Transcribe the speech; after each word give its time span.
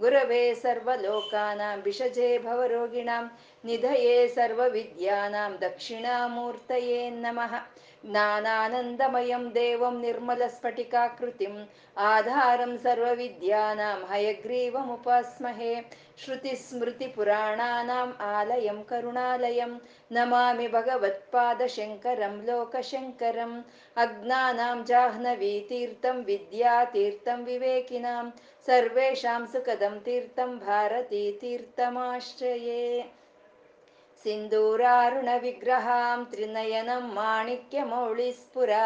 ಗುರವೇ 0.00 0.54
ಸರ್ವಲೋಕಾನಾಂ 0.54 1.78
ವಿಷಜೇ 1.82 2.28
ಭವರೋಗಿಣಾಂ 2.38 3.24
ನಿಧಯೇ 3.64 4.16
ಸರ್ವವಿದ್ಯಾನಾಂ 4.28 5.52
ದಕ್ಷಿಣಾಮೂರ್ತಯೇ 5.60 7.00
ನಮಃ. 7.24 7.52
ज्ञानानन्दमयं 8.04 9.42
देवं 9.54 9.96
निर्मलस्फटिकाकृतिम् 10.02 11.56
आधारं 12.10 12.70
सर्वविद्यानां 12.84 13.98
हयग्रीवमुपास्महे 14.12 15.72
श्रुतिस्मृतिपुराणानाम् 16.24 18.14
आलयं 18.28 18.78
करुणालयं 18.90 19.72
नमामि 20.16 20.68
भगवत्पादशङ्करं 20.76 22.34
लोकशङ्करम् 22.48 23.54
अज्ञानां 24.04 24.78
जाह्नवीतीर्थं 24.92 26.24
विद्यातीर्थं 26.32 27.44
विवेकिनां 27.50 28.24
सर्वेषां 28.66 29.42
सुखदं 29.52 29.94
तीर्थं 30.08 30.50
भारतीतीर्थमाश्रये 30.66 32.82
सिन्दूरारुणविग्रहां 34.25 36.23
त्रिनयनं 36.31 37.03
माणिक्यमौळिस्फुरा 37.13 38.85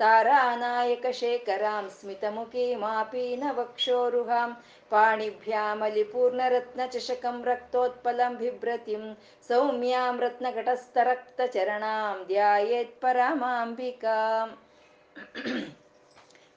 तारानायकशेखरां 0.00 1.88
स्मितमुखीमापीनवक्षोरुहां 1.88 4.50
पाणिभ्यामलिपूर्णरत्नचषकं 4.90 7.42
रक्तोत्पलं 7.44 8.36
बिभ्रतिं 8.42 9.14
सौम्यां 9.48 10.12
रत्नघटस्थरक्तचरणां 10.24 12.24
ಧ್ಯಾಯೇತ್ಪರಮಾಂಬಿಕಾಂ 12.26 14.50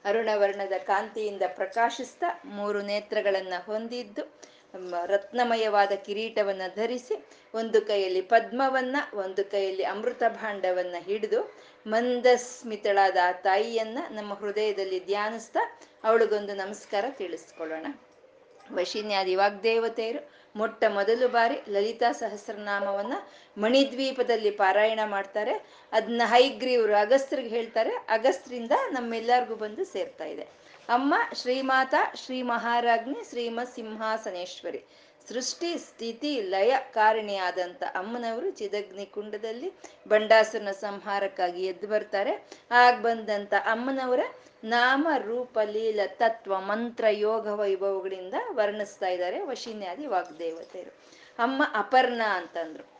ಅರುಣವರ್ಣದ 0.04 0.72
ಕಾಂತಿಯಿಂದ 0.86 1.42
ಪ್ರಕಾಶಿಸ್ತಾ 1.56 2.28
ಮೂರು 2.56 2.82
ನೇತ್ರಗಳನ್ನ 2.82 3.54
ಹೊಂದಿದ್ದು 3.66 4.22
ರತ್ನಮಯವಾದ 5.05 5.91
ಕಿರೀಟವನ್ನ 5.91 6.61
ಧರಿಸಿ 6.75 7.25
ಒಂದು 7.53 7.81
ಕೈಯಲ್ಲಿ 7.81 8.21
ಪದ್ಮವನ್ನ, 8.21 8.95
ಒಂದು 9.13 9.51
ಕೈಯಲ್ಲಿ 9.51 9.83
ಅಮೃತ 9.83 10.23
ಭಾಂಡವನ್ನ 10.27 10.95
ಹಿಡಿದು 10.99 11.55
ಮಂದಸ್ಮಿತಳಾದ 11.87 13.17
ಆ 13.23 13.31
ತಾಯಿಯನ್ನ 13.31 13.97
ನಮ್ಮ 14.09 14.33
ಹೃದಯದಲ್ಲಿ 14.33 15.05
ಧ್ಯಾನಿಸ್ತಾ 15.05 15.79
ಅವಳಿಗೊಂದು 16.03 16.53
ನಮಸ್ಕಾರ 16.53 17.05
ತಿಳಿಸ್ಕೊಳ್ಳೋಣ. 17.09 17.85
ವಶಿನ್ಯಾದಿ 18.73 19.35
ವಾಗ್ದೇವತೆಯರು, 19.35 20.31
ಮೊಟ್ಟ 20.55 20.83
ಮೊದಲು 20.87 21.27
ಬಾರಿ 21.27 21.71
ಲಲಿತಾ 21.71 22.11
ಸಹಸ್ರನಾಮವನ್ನ 22.11 23.13
ಮಣಿದ್ವೀಪದಲ್ಲಿ 23.57 24.51
ಪಾರಾಯಣ 24.51 24.99
ಮಾಡ್ತಾರೆ. 25.05 25.53
ಅದನ್ನ 25.91 26.21
ಹೈಗ್ರೀವ್ರು 26.25 26.95
ಅಗಸ್ತ್ರಿಗೆ 26.95 27.49
ಹೇಳ್ತಾರೆ. 27.49 27.91
ಅಗಸ್ತ್ರಿಂದ 27.91 28.71
ನಮ್ಮೆಲ್ಲರಿಗೂ 28.91 29.55
ಬಂದು 29.55 29.85
ಸೇರ್ತಾ 29.85 30.25
ಇದೆ. 30.25 30.64
ಅಮ್ಮ, 30.89 31.15
ಶ್ರೀಮಾತ 31.33 31.95
ಶ್ರೀ 32.15 32.41
ಮಹಾರಾಜ್ಞಿ 32.41 33.29
ಶ್ರೀಮತ್ 33.29 33.75
ಸಿಂಹಾಸನೇಶ್ವರಿ 33.75 34.85
ಸೃಷ್ಟಿ, 35.29 35.77
ಸ್ಥಿತಿ, 35.77 36.41
ಲಯ 36.41 36.75
ಕಾರಣಿಯಾದಂಥ 36.91 37.83
ಅಮ್ಮನವರು 37.83 38.51
ಚಿದಗ್ನಿ 38.51 39.05
ಕುಂಡದಲ್ಲಿ 39.05 39.73
ಬಂಡಾಸುರನ 40.07 40.71
ಸಂಹಾರಕ್ಕಾಗಿ 40.71 41.65
ಎದ್ದು 41.65 41.87
ಬರ್ತಾರೆ. 41.87 42.47
ಆಗ 42.71 42.99
ಬಂದಂತ 42.99 43.53
ಅಮ್ಮನವರ 43.53 44.19
ನಾಮ, 44.63 45.07
ರೂಪ, 45.17 45.59
ಲೀಲ, 45.63 45.99
ತತ್ವ, 46.05 46.59
ಮಂತ್ರ, 46.59 47.05
ಯೋಗ 47.09 47.47
ವೈಭವಗಳಿಂದ 47.47 48.33
ವರ್ಣಿಸ್ತಾ 48.51 49.07
ಇದ್ದಾರೆ 49.07 49.41
ವಶಿನ್ಯಾದಿ 49.41 50.05
ವಾಗ್ದೇವತೆಯರು. 50.05 50.91
ಅಮ್ಮ 51.39 51.63
ಅಪರ್ಣ 51.73 52.21
ಅಂತಂದ್ರು. 52.33 52.99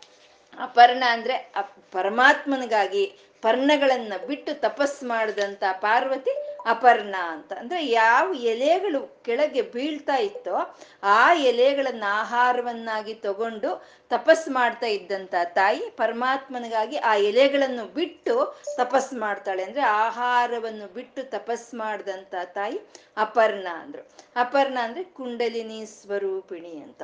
ಅಪರ್ಣ 0.59 1.03
ಅಂದ್ರೆ 1.09 1.53
ಪರಮಾತ್ಮನಿಗಾಗಿ 1.91 3.06
ಪರ್ಣಗಳನ್ನ 3.41 4.13
ಬಿಟ್ಟು 4.28 4.59
ತಪಸ್ 4.59 5.03
ಮಾಡಿದಂತ 5.03 5.63
ಪಾರ್ವತಿ 5.72 6.44
ಅಪರ್ಣ 6.66 7.16
ಅಂತ. 7.22 7.53
ಅಂದ್ರೆ 7.53 7.86
ಯಾವ 7.86 8.34
ಎಲೆಗಳು 8.34 9.24
ಕೆಳಗೆ 9.24 9.62
ಬೀಳ್ತಾ 9.62 10.16
ಇತ್ತೋ 10.16 10.80
ಆ 11.03 11.34
ಎಲೆಗಳನ್ನ 11.34 12.03
ಆಹಾರವನ್ನಾಗಿ 12.08 13.14
ತಗೊಂಡು 13.14 13.86
ತಪಸ್ 14.09 14.50
ಮಾಡ್ತಾ 14.50 14.88
ಇದ್ದಂತ 14.88 15.36
ತಾಯಿ 15.46 15.90
ಪರಮಾತ್ಮನಿಗಾಗಿ 15.90 16.98
ಆ 16.98 17.16
ಎಲೆಗಳನ್ನು 17.16 17.86
ಬಿಟ್ಟು 17.86 18.62
ತಪಸ್ 18.78 19.14
ಮಾಡ್ತಾಳೆ. 19.14 19.64
ಅಂದ್ರೆ 19.64 19.81
ಆಹಾರವನ್ನು 19.81 20.94
ಬಿಟ್ಟು 20.94 21.30
ತಪಸ್ 21.30 21.74
ಮಾಡಿದಂತ 21.74 22.36
ತಾಯಿ 22.46 22.81
ಅಪರ್ಣ 23.18 23.68
ಅಂದ್ರು. 23.72 24.09
ಅಪರ್ಣ 24.36 24.78
ಅಂದ್ರೆ 24.81 25.04
ಕುಂಡಲಿನಿ 25.04 25.86
ಸ್ವರೂಪಿಣಿ 25.86 26.80
ಅಂತ. 26.80 27.04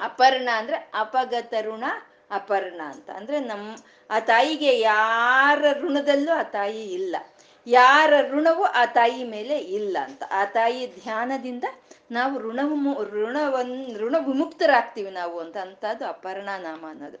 ಅಪರ್ಣ 0.00 0.48
ಅಂದ್ರೆ 0.52 0.76
ಅಪಗತ 0.94 1.54
ಋಣ 1.60 1.84
ಅಪರ್ಣ 2.30 2.80
ಅಂತ. 2.84 3.10
ಅಂದ್ರೆ 3.10 3.40
ನಮ್, 3.40 3.76
ಆ 4.10 4.20
ತಾಯಿಗೆ 4.20 4.80
ಯಾರ 4.80 5.58
ಋಣದಲ್ಲೂ 5.72 6.32
ಆ 6.32 6.42
ತಾಯಿ 6.42 6.92
ಇಲ್ಲ. 6.92 7.16
ಯಾರ 7.66 8.12
ಋಣವು 8.30 8.64
ಆ 8.64 8.84
ತಾಯಿ 8.84 9.24
ಮೇಲೆ 9.24 9.58
ಇಲ್ಲ 9.58 9.96
ಅಂತ. 10.04 10.22
ಆ 10.30 10.44
ತಾಯಿ 10.44 10.86
ಧ್ಯಾನದಿಂದ 11.02 11.64
ನಾವು 12.10 12.38
ಋಣ 12.38 12.60
ಋಣವನ್, 13.02 13.96
ಋಣ 13.96 14.16
ವಿಮುಕ್ತರಾಗ್ತೀವಿ 14.18 15.10
ನಾವು 15.10 15.40
ಅಂತ 15.40 15.56
ಅಂತದ್ದು 15.56 16.06
ಅಪರ್ಣ 16.06 16.48
ನಾಮ 16.58 16.84
ಅನ್ನೋದು. 16.88 17.18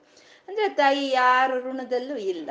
ಅಂದ್ರೆ 0.48 0.68
ತಾಯಿ 0.68 1.10
ಯಾರ 1.10 1.50
ಋಣದಲ್ಲೂ 1.58 2.16
ಇಲ್ಲ. 2.16 2.50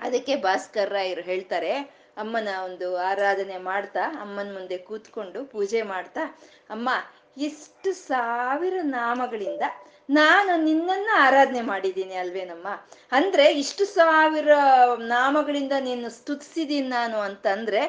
ಅದಕ್ಕೆ 0.00 0.36
ಭಾಸ್ಕರ್ 0.36 0.90
ರಾಯರು 0.90 1.20
ಹೇಳ್ತಾರೆ, 1.20 1.72
ಅಮ್ಮನ 2.16 2.48
ಒಂದು 2.64 2.96
ಆರಾಧನೆ 2.96 3.58
ಮಾಡ್ತಾ, 3.58 4.20
ಅಮ್ಮನ 4.20 4.52
ಮುಂದೆ 4.52 4.78
ಕೂತ್ಕೊಂಡು 4.78 5.44
ಪೂಜೆ 5.44 5.82
ಮಾಡ್ತಾ, 5.82 6.38
ಅಮ್ಮ, 6.70 6.88
ಇಷ್ಟು 7.36 7.92
ಸಾವಿರ 7.92 8.74
ನಾಮಗಳಿಂದ 8.82 9.62
ನಾನು 10.10 10.64
ನಿನ್ನನ್ನ 10.64 11.10
ಆರಾಧನೆ 11.16 11.60
ಮಾಡಿದ್ದೀನಿ 11.60 12.14
ಅಲ್ವೇನಮ್ಮ? 12.14 12.68
ಅಂದ್ರೆ 13.12 13.52
ಇಷ್ಟು 13.52 13.84
ಸಾವಿರ 13.84 14.50
ನಾಮಗಳಿಂದ 14.96 15.72
ನೀನು 15.80 16.10
ಸ್ತುತಿಸಿದೀನಿ 16.10 16.88
ನಾನು 16.88 17.18
ಅಂತಂದ್ರೆ 17.20 17.82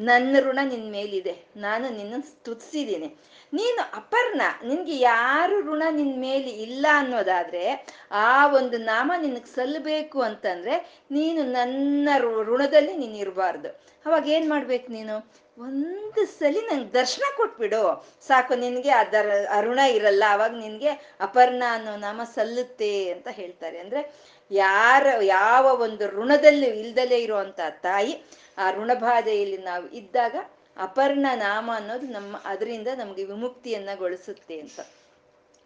ನನ್ನ 0.00 0.36
ಋಣ 0.40 0.58
ನಿನ್ 0.64 0.92
ಮೇಲಿದೆ. 0.92 1.44
ನಾನು 1.56 1.96
ನಿನ್ನ 1.96 2.14
ಸ್ತುತಿಸಿದ್ದೀನಿ. 2.20 3.16
ನೀನು 3.52 3.96
ಅಪರ್ಣ. 3.96 4.42
ನಿನ್ಗೆ 4.64 4.96
ಯಾರು 4.96 5.60
ಋಣ 5.60 5.82
ನಿನ್ 5.90 6.20
ಮೇಲೆ 6.20 6.48
ಇಲ್ಲ 6.48 6.86
ಅನ್ನೋದಾದ್ರೆ, 6.92 7.86
ಆ 8.10 8.46
ಒಂದು 8.46 8.78
ನಾಮ 8.78 9.12
ನಿನಗೆ 9.20 9.54
ಸಲ್ಲಬೇಕು 9.54 10.22
ಅಂತಂದ್ರೆ 10.22 11.04
ನೀನು 11.10 11.42
ನನ್ನ 11.42 12.08
ಋಣದಲ್ಲಿ 12.18 12.96
ನೀನು 12.96 13.16
ಇರಬಾರ್ದು. 13.16 13.68
ಅವಾಗ 14.06 14.28
ಏನ್ 14.28 14.50
ಮಾಡ್ಬೇಕು 14.50 14.92
ನೀನು? 14.92 15.32
ಒಂದು 15.58 16.26
ಸಲಿ 16.26 16.60
ನಂಗೆ 16.60 16.92
ದರ್ಶನ 16.92 17.22
ಕೊಟ್ಬಿಡು. 17.36 18.08
ಸಾಕು, 18.26 18.54
ನಿನ್ಗೆ 18.54 18.90
ದರ್ 19.12 19.46
ಅರುಣ 19.46 19.78
ಇರಲ್ಲ. 19.78 20.24
ಅವಾಗ 20.30 20.56
ನಿನ್ಗೆ 20.56 21.16
ಅಪರ್ಣ 21.20 21.62
ಅನ್ನೋ 21.70 21.96
ನಾಮ 21.96 22.20
ಸಲ್ಲುತ್ತೆ 22.34 23.10
ಅಂತ 23.10 23.28
ಹೇಳ್ತಾರೆ. 23.28 23.78
ಅಂದ್ರೆ 23.78 24.14
ಯಾರ 24.50 25.06
ಯಾವ 25.22 25.82
ಒಂದು 25.82 26.06
ಋಣದಲ್ಲಿ 26.08 26.66
ಇಲ್ದಲೇ 26.66 27.18
ಇರುವಂತ 27.18 27.60
ತಾಯಿ, 27.70 28.24
ಆ 28.58 28.70
ಋಣಬಾಧೆಯಲ್ಲಿ 28.70 29.58
ನಾವು 29.58 29.88
ಇದ್ದಾಗ 29.88 30.36
ಅಪರ್ಣ 30.76 31.26
ನಾಮ 31.34 31.70
ಅನ್ನೋದು 31.74 32.06
ನಮ್ಮ, 32.06 32.36
ಅದರಿಂದ 32.44 32.88
ನಮ್ಗೆ 32.96 33.24
ವಿಮುಕ್ತಿಯನ್ನ 33.24 33.88
ಗೊಳಿಸುತ್ತೆ 33.94 34.60
ಅಂತ. 34.60 34.80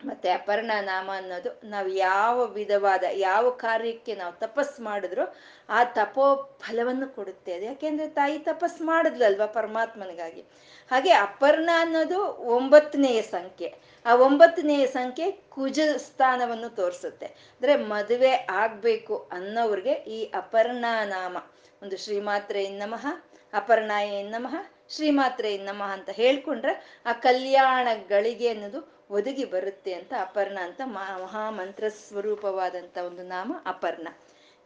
ಮತ್ತೆ 0.05 0.31
ಅಪರ್ಣ 0.31 0.71
ನಾಮ 0.81 1.11
ಅನ್ನೋದು 1.15 1.61
ನಾವು 1.65 1.89
ಯಾವ 1.89 2.45
ವಿಧವಾದ, 2.45 3.05
ಯಾವ 3.12 3.50
ಕಾರ್ಯಕ್ಕೆ 3.50 4.15
ನಾವು 4.15 4.33
ತಪಸ್ 4.33 4.81
ಮಾಡಿದ್ರು 4.81 5.37
ಆ 5.69 5.84
ತಪೋ 5.84 6.59
ಫಲವನ್ನು 6.61 7.15
ಕೊಡುತ್ತೆ. 7.15 7.55
ಅದು 7.55 7.65
ಯಾಕೆಂದ್ರೆ 7.65 8.09
ತಾಯಿ 8.09 8.39
ತಪಸ್ 8.39 8.83
ಮಾಡಿದ್ಲಲ್ವಾ 8.83 9.47
ಪರಮಾತ್ಮನಿಗಾಗಿ? 9.47 10.45
ಹಾಗೆ 10.91 11.13
ಅಪರ್ಣ 11.13 11.71
ಅನ್ನೋದು 11.77 12.19
ಒಂಬತ್ತನೆಯ 12.57 13.22
ಸಂಖ್ಯೆ. 13.22 13.75
ಆ 14.07 14.15
ಒಂಬತ್ತನೆಯ 14.15 14.86
ಸಂಖ್ಯೆ 14.86 15.31
ಕುಜ 15.31 15.81
ಸ್ಥಾನವನ್ನು 15.97 16.69
ತೋರಿಸುತ್ತೆ. 16.69 17.27
ಅಂದ್ರೆ 17.27 17.77
ಮದುವೆ 17.77 18.33
ಆಗ್ಬೇಕು 18.51 19.28
ಅನ್ನೋರ್ಗೆ 19.33 19.92
ಈ 19.92 20.31
ಅಪರ್ಣ 20.34 20.84
ನಾಮ 21.04 21.36
ಒಂದು 21.83 21.97
ಶ್ರೀಮಾತ್ರೆ 21.97 22.69
ನಮಃ 22.69 23.07
ಅಪರ್ಣಾಯ 23.53 24.22
ನಮಃ 24.22 24.54
ಶ್ರೀಮಾತ್ರೆ 24.91 25.59
ನಮಃ 25.59 25.92
ಅಂತ 25.92 26.10
ಹೇಳ್ಕೊಂಡ್ರೆ 26.10 27.03
ಆ 27.07 27.13
ಕಲ್ಯಾಣ 27.13 27.89
ಗಳಿಗೆ 28.09 28.48
ಅನ್ನೋದು 28.48 29.07
ಒದಗಿ 29.10 29.45
ಬರುತ್ತೆ 29.45 29.92
ಅಂತ 29.92 30.13
ಅಪರ್ಣ 30.21 30.59
ಅಂತ 30.63 30.81
ಮಹಾಮಂತ್ರ 30.84 31.89
ಸ್ವರೂಪವಾದಂತ 31.89 32.98
ಒಂದು 32.98 33.22
ನಾಮ 33.22 33.57
ಅಪರ್ಣ. 33.66 34.09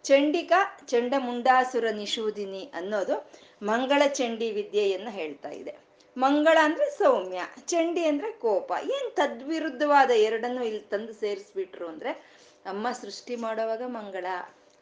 ಚಂಡಿಕಾ 0.05 0.81
ಚಂಡಮುಂಡಾಸುರ 0.87 1.85
ನಿಷೂದಿನಿ 1.91 2.71
ಅನ್ನೋದು 2.75 3.31
ಮಂಗಳ 3.63 4.03
ಚಂಡಿ 4.09 4.51
ವಿದ್ಯೆಯನ್ನ 4.51 5.09
ಹೇಳ್ತಾ 5.11 5.51
ಇದೆ. 5.51 5.88
ಮಂಗಳ 6.17 6.59
ಅಂದ್ರೆ 6.63 6.91
ಸೌಮ್ಯ, 6.91 7.41
ಚಂಡಿ 7.67 8.05
ಅಂದ್ರೆ 8.05 8.33
ಕೋಪ, 8.33 8.73
ಏನ್ 8.83 9.17
ತದ್ವಿರುದ್ಧವಾದ 9.17 10.11
ಎರಡನ್ನು 10.11 10.65
ಇಲ್ಲಿ 10.65 10.81
ತಂದು 10.81 11.13
ಸೇರಿಸ್ಬಿಟ್ರು 11.13 11.87
ಅಂದ್ರೆ 11.89 12.11
ಅಮ್ಮ 12.67 12.93
ಸೃಷ್ಟಿ 12.93 13.37
ಮಾಡೋವಾಗ 13.37 13.83
ಮಂಗಳ, 13.87 14.27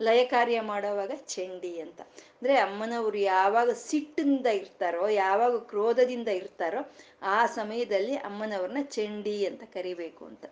ಲಯ 0.02 0.24
ಕಾರ್ಯ 0.24 0.60
ಮಾಡೋವಾಗ 0.60 1.10
ಚಂಡಿ 1.16 1.80
ಅಂತ. 1.80 2.00
ಅಂದ್ರೆ 2.00 2.56
ಅಮ್ಮನವರು 2.56 3.18
ಯಾವಾಗ 3.18 3.70
ಸಿಟ್ಟಿಂದ 3.70 4.46
ಇರ್ತಾರೋ, 4.46 5.08
ಯಾವಾಗ 5.08 5.58
ಕ್ರೋಧದಿಂದ 5.58 6.28
ಇರ್ತಾರೋ 6.28 6.92
ಆ 7.22 7.46
ಸಮಯದಲ್ಲಿ 7.46 8.16
ಅಮ್ಮನವ್ರನ್ನ 8.16 8.82
ಚಂಡಿ 8.82 9.46
ಅಂತ 9.46 9.62
ಕರಿಬೇಕು 9.62 10.24
ಅಂತ. 10.24 10.46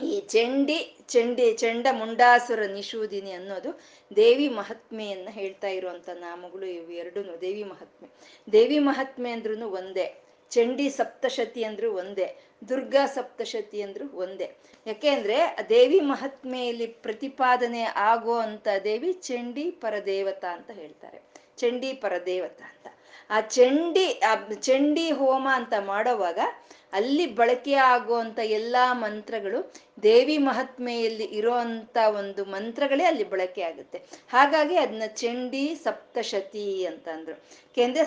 ಈ 0.00 0.20
ಚಂಡಿ 0.20 0.96
ಚಂಡಿ, 1.08 1.52
ಚಂಡ 1.52 1.86
ಮುಂಡಾಸುರ 1.92 2.60
ನಿಶೂದಿನಿ 2.66 3.32
ಅನ್ನೋದು 3.32 3.80
ದೇವಿ 4.16 4.48
ಮಹಾತ್ಮೆಯನ್ನ 4.48 5.28
ಹೇಳ್ತಾ 5.30 5.68
ಇರುವಂತ 5.68 6.08
ನಾಮಗಳು 6.08 6.66
ಇವು 6.66 6.92
ಎರಡೂ 6.92 7.40
ದೇವಿ 7.40 7.64
ಮಹಾತ್ಮೆ. 7.64 8.08
ದೇವಿ 8.52 8.78
ಮಹಾತ್ಮೆ 8.78 9.30
ಅಂದ್ರೂ 9.30 9.68
ಒಂದೇ. 9.68 10.22
ಚಂಡಿ 10.50 10.90
ಸಪ್ತಶತಿ 10.90 11.64
ಅಂದ್ರು 11.64 11.94
ಒಂದೇ. 11.94 12.36
ದುರ್ಗಾ 12.68 13.06
ಸಪ್ತಶತಿ 13.06 13.82
ಅಂದ್ರು 13.82 14.16
ಒಂದೇ. 14.16 14.56
ಯಾಕೆ 14.86 15.08
ಅಂದ್ರೆ 15.08 15.56
ದೇವಿ 15.68 16.00
ಮಹಾತ್ಮೆಯಲ್ಲಿ 16.00 16.86
ಪ್ರತಿಪಾದನೆ 16.86 17.82
ಆಗೋ 17.82 18.34
ಅಂತ 18.34 18.68
ದೇವಿ 18.84 19.12
ಚಂಡಿ 19.12 19.70
ಪರದೇವತಾ 19.70 20.48
ಅಂತ 20.52 20.70
ಹೇಳ್ತಾರೆ. 20.70 21.22
ಚಂಡಿ 21.56 21.92
ಪರದೇವತ 21.92 22.62
ಅಂತ. 22.62 22.86
ಆ 23.30 23.40
ಚಂಡಿ 23.40 24.20
ಆ 24.20 24.34
ಚಂಡಿ 24.54 25.10
ಹೋಮ 25.10 25.48
ಅಂತ 25.52 25.72
ಮಾಡೋವಾಗ 25.80 26.38
ಅಲ್ಲಿ 26.92 27.26
ಬಳಕೆ 27.26 27.74
ಆಗುವಂತ 27.74 28.38
ಎಲ್ಲಾ 28.38 28.92
ಮಂತ್ರಗಳು 28.94 29.72
ದೇವಿ 30.02 30.38
ಮಹಾತ್ಮೆಯಲ್ಲಿ 30.38 31.24
ಇರೋ 31.24 31.52
ಅಂತ 31.52 31.96
ಒಂದು 32.18 32.44
ಮಂತ್ರಗಳೇ 32.44 33.04
ಅಲ್ಲಿ 33.04 33.24
ಬಳಕೆ 33.24 33.62
ಆಗುತ್ತೆ. 33.62 33.98
ಹಾಗಾಗಿ 34.28 34.76
ಅದನ್ನ 34.76 35.02
ಚಂಡಿ 35.06 35.74
ಸಪ್ತಶತಿ 35.84 36.86
ಅಂತ 36.86 37.08
ಅಂದ್ರು. 37.08 37.36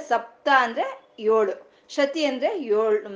ಸಪ್ತ 0.07 0.47
ಅಂದ್ರೆ 0.57 0.85
ಏಳು. 1.19 1.74
ಶತಿ 1.89 2.25
ಅಂದ್ರೆ 2.25 2.63
ಏಳು 2.63 3.09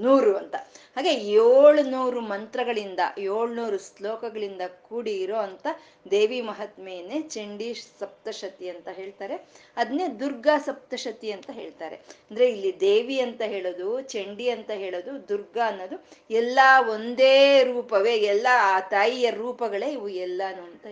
ನೂರು 0.00 0.36
ಅಂತ. 0.36 0.54
ಹಾಗೆ 0.96 1.14
ಏಳ್ನೂರು 1.14 2.20
ಮಂತ್ರಗಳಿಂದ 2.20 3.00
ಏಳ್ನೂರು 3.18 3.78
ಶ್ಲೋಕಗಳಿಂದ 3.78 4.60
ಕೂಡಿ 4.88 5.12
ಇರೋ 5.12 5.36
ಅಂತ 5.36 5.66
ದೇವಿ 6.10 6.40
ಮಹಾತ್ಮೆಯನ್ನೇ 6.40 7.22
ಚಂಡಿ 7.22 7.74
ಸಪ್ತಶತಿ 7.74 8.68
ಅಂತ 8.68 8.88
ಹೇಳ್ತಾರೆ. 8.88 9.36
ಅದನ್ನೇ 9.76 10.08
ದುರ್ಗಾ 10.08 10.58
ಸಪ್ತಶತಿ 10.58 11.32
ಅಂತ 11.32 11.50
ಹೇಳ್ತಾರೆ. 11.50 11.96
ಅಂದ್ರೆ 11.96 12.48
ಇಲ್ಲಿ 12.50 12.80
ದೇವಿ 12.80 13.20
ಅಂತ 13.20 13.42
ಹೇಳೋದು, 13.42 14.00
ಚಂಡಿ 14.00 14.48
ಅಂತ 14.48 14.70
ಹೇಳೋದು, 14.70 15.28
ದುರ್ಗಾ 15.28 15.68
ಅನ್ನೋದು 15.68 16.06
ಎಲ್ಲ 16.30 16.58
ಒಂದೇ 16.90 17.62
ರೂಪವೇ, 17.62 18.14
ಎಲ್ಲ 18.14 18.46
ಆ 18.60 18.80
ತಾಯಿಯ 18.80 19.30
ರೂಪಗಳೇ 19.30 19.92
ಇವು 19.92 20.08
ಎಲ್ಲಾನು 20.08 20.62
ಅಂತ 20.62 20.86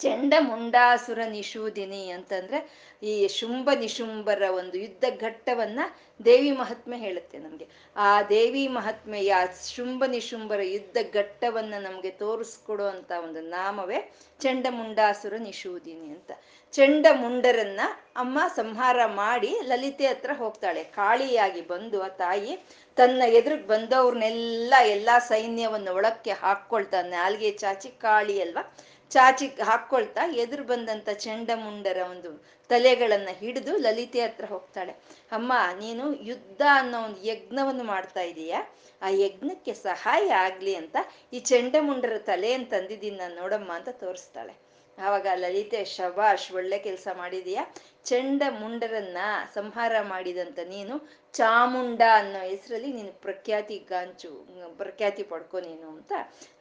ಚಂಡ 0.00 0.34
ಮುಂಡಾಸುರ 0.38 1.18
ನಿಶೂದಿನಿ 1.28 2.10
ಅಂತಂದ್ರೆ 2.10 2.58
ಈ 3.02 3.28
ಶುಂಭ 3.28 3.70
ನಿಶುಂಭರ 3.80 4.42
ಒಂದು 4.50 4.78
ಯುದ್ಧ 4.78 5.04
ಘಟ್ಟವನ್ನ 5.20 5.80
ದೇವಿ 6.24 6.50
ಮಹಾತ್ಮೆ 6.50 6.98
ಹೇಳುತ್ತೆ 6.98 7.38
ನಮ್ಗೆ. 7.38 7.66
ಆ 7.96 8.22
ದೇವಿ 8.22 8.68
ಮಹಾತ್ಮೆಯ 8.68 9.34
ಶುಂಭ 9.74 10.04
ನಿಶುಂಭರ 10.06 10.60
ಯುದ್ಧ 10.62 10.96
ಘಟ್ಟವನ್ನ 11.14 11.74
ನಮ್ಗೆ 11.78 12.10
ತೋರಿಸ್ಕೊಡೋ 12.10 12.84
ಅಂತ 12.84 13.12
ಒಂದು 13.24 13.40
ನಾಮವೇ 13.40 14.12
ಚಂಡ 14.40 14.66
ಮುಂಡಾಸುರ 14.70 15.34
ನಿಶೂದಿನಿ 15.38 16.08
ಅಂತ. 16.10 16.30
ಚಂಡ 16.72 17.06
ಮುಂಡರನ್ನ 17.12 17.80
ಅಮ್ಮ 18.16 18.38
ಸಂಹಾರ 18.56 19.06
ಮಾಡಿ 19.06 19.56
ಲಲಿತೆ 19.62 20.06
ಹತ್ರ 20.06 20.30
ಹೋಗ್ತಾಳೆ. 20.36 20.84
ಕಾಳಿಯಾಗಿ 20.84 21.60
ಬಂದು 21.60 22.02
ಆ 22.02 22.08
ತಾಯಿ 22.08 22.52
ತನ್ನ 22.96 23.22
ಎದುರಿಗೆ 23.28 23.66
ಬಂದವ್ರನ್ನೆಲ್ಲ 23.66 24.74
ಎಲ್ಲಾ 24.86 25.18
ಸೈನ್ಯವನ್ನು 25.18 25.94
ಒಳಕ್ಕೆ 25.94 26.30
ಹಾಕ್ಕೊಳ್ತಾ 26.30 27.02
ನಾಲ್ಗೆ 27.02 27.50
ಚಾಚಿ 27.52 27.88
ಕಾಳಿ 27.98 28.40
ಅಲ್ವಾ? 28.40 28.62
ಚಾಚಿ 29.10 29.46
ಹಾಕೊಳ್ತಾ 29.62 30.22
ಎದುರು 30.36 30.64
ಬಂದಂತ 30.64 31.08
ಚಂಡಮುಂಡರ 31.18 31.98
ಒಂದು 32.10 32.30
ತಲೆಗಳನ್ನ 32.68 33.30
ಹಿಡಿದು 33.40 33.72
ಲಲಿತೆ 33.76 34.20
ಹತ್ರ 34.20 34.44
ಹೋಗ್ತಾಳೆ. 34.44 34.92
ಅಮ್ಮ, 35.32 35.52
ನೀನು 35.80 36.04
ಯುದ್ಧ 36.22 36.62
ಅನ್ನೋ 36.74 37.00
ಒಂದು 37.00 37.20
ಯಜ್ಞವನ್ನು 37.24 37.84
ಮಾಡ್ತಾ 37.84 38.20
ಇದೀಯ? 38.20 38.54
ಆ 39.02 39.08
ಯಜ್ಞಕ್ಕೆ 39.08 39.74
ಸಹಾಯ 39.74 40.26
ಆಗ್ಲಿ 40.44 40.74
ಅಂತ 40.74 40.96
ಈ 41.32 41.40
ಚಂಡಮುಂಡರ 41.40 42.18
ತಲೆ 42.18 42.52
ಅಂತ 42.52 42.70
ತಂದಿದ್ದೀನಿ 42.70 43.16
ನಾನು 43.16 43.36
ನೋಡಮ್ಮ 43.36 43.72
ಅಂತ 43.72 43.88
ತೋರಿಸ್ತಾಳೆ. 43.88 44.54
ಆವಾಗ 44.98 45.26
ಲಲಿತೆ, 45.34 45.84
ಶಬಾಷ್, 45.84 46.46
ಒಳ್ಳೆ 46.54 46.78
ಕೆಲಸ 46.78 47.08
ಮಾಡಿದೀಯ? 47.14 47.60
ಚಂಡ 48.04 48.42
ಮುಂಡರನ್ನ 48.60 49.18
ಸಂಹಾರ 49.54 49.94
ಮಾಡಿದಂತ 50.02 50.58
ನೀನು 50.68 50.94
ಚಾಮುಂಡ 51.34 52.02
ಅನ್ನೋ 52.14 52.40
ಹೆಸರಲ್ಲಿ 52.40 52.90
ನೀನು 52.92 53.12
ಪ್ರಖ್ಯಾತಿ 53.12 53.76
ಗಾಂಚು, 53.88 54.30
ಪ್ರಖ್ಯಾತಿ 54.76 55.22
ಪಡ್ಕೊ 55.22 55.60
ನೀನು 55.60 55.86
ಅಂತ 55.88 56.12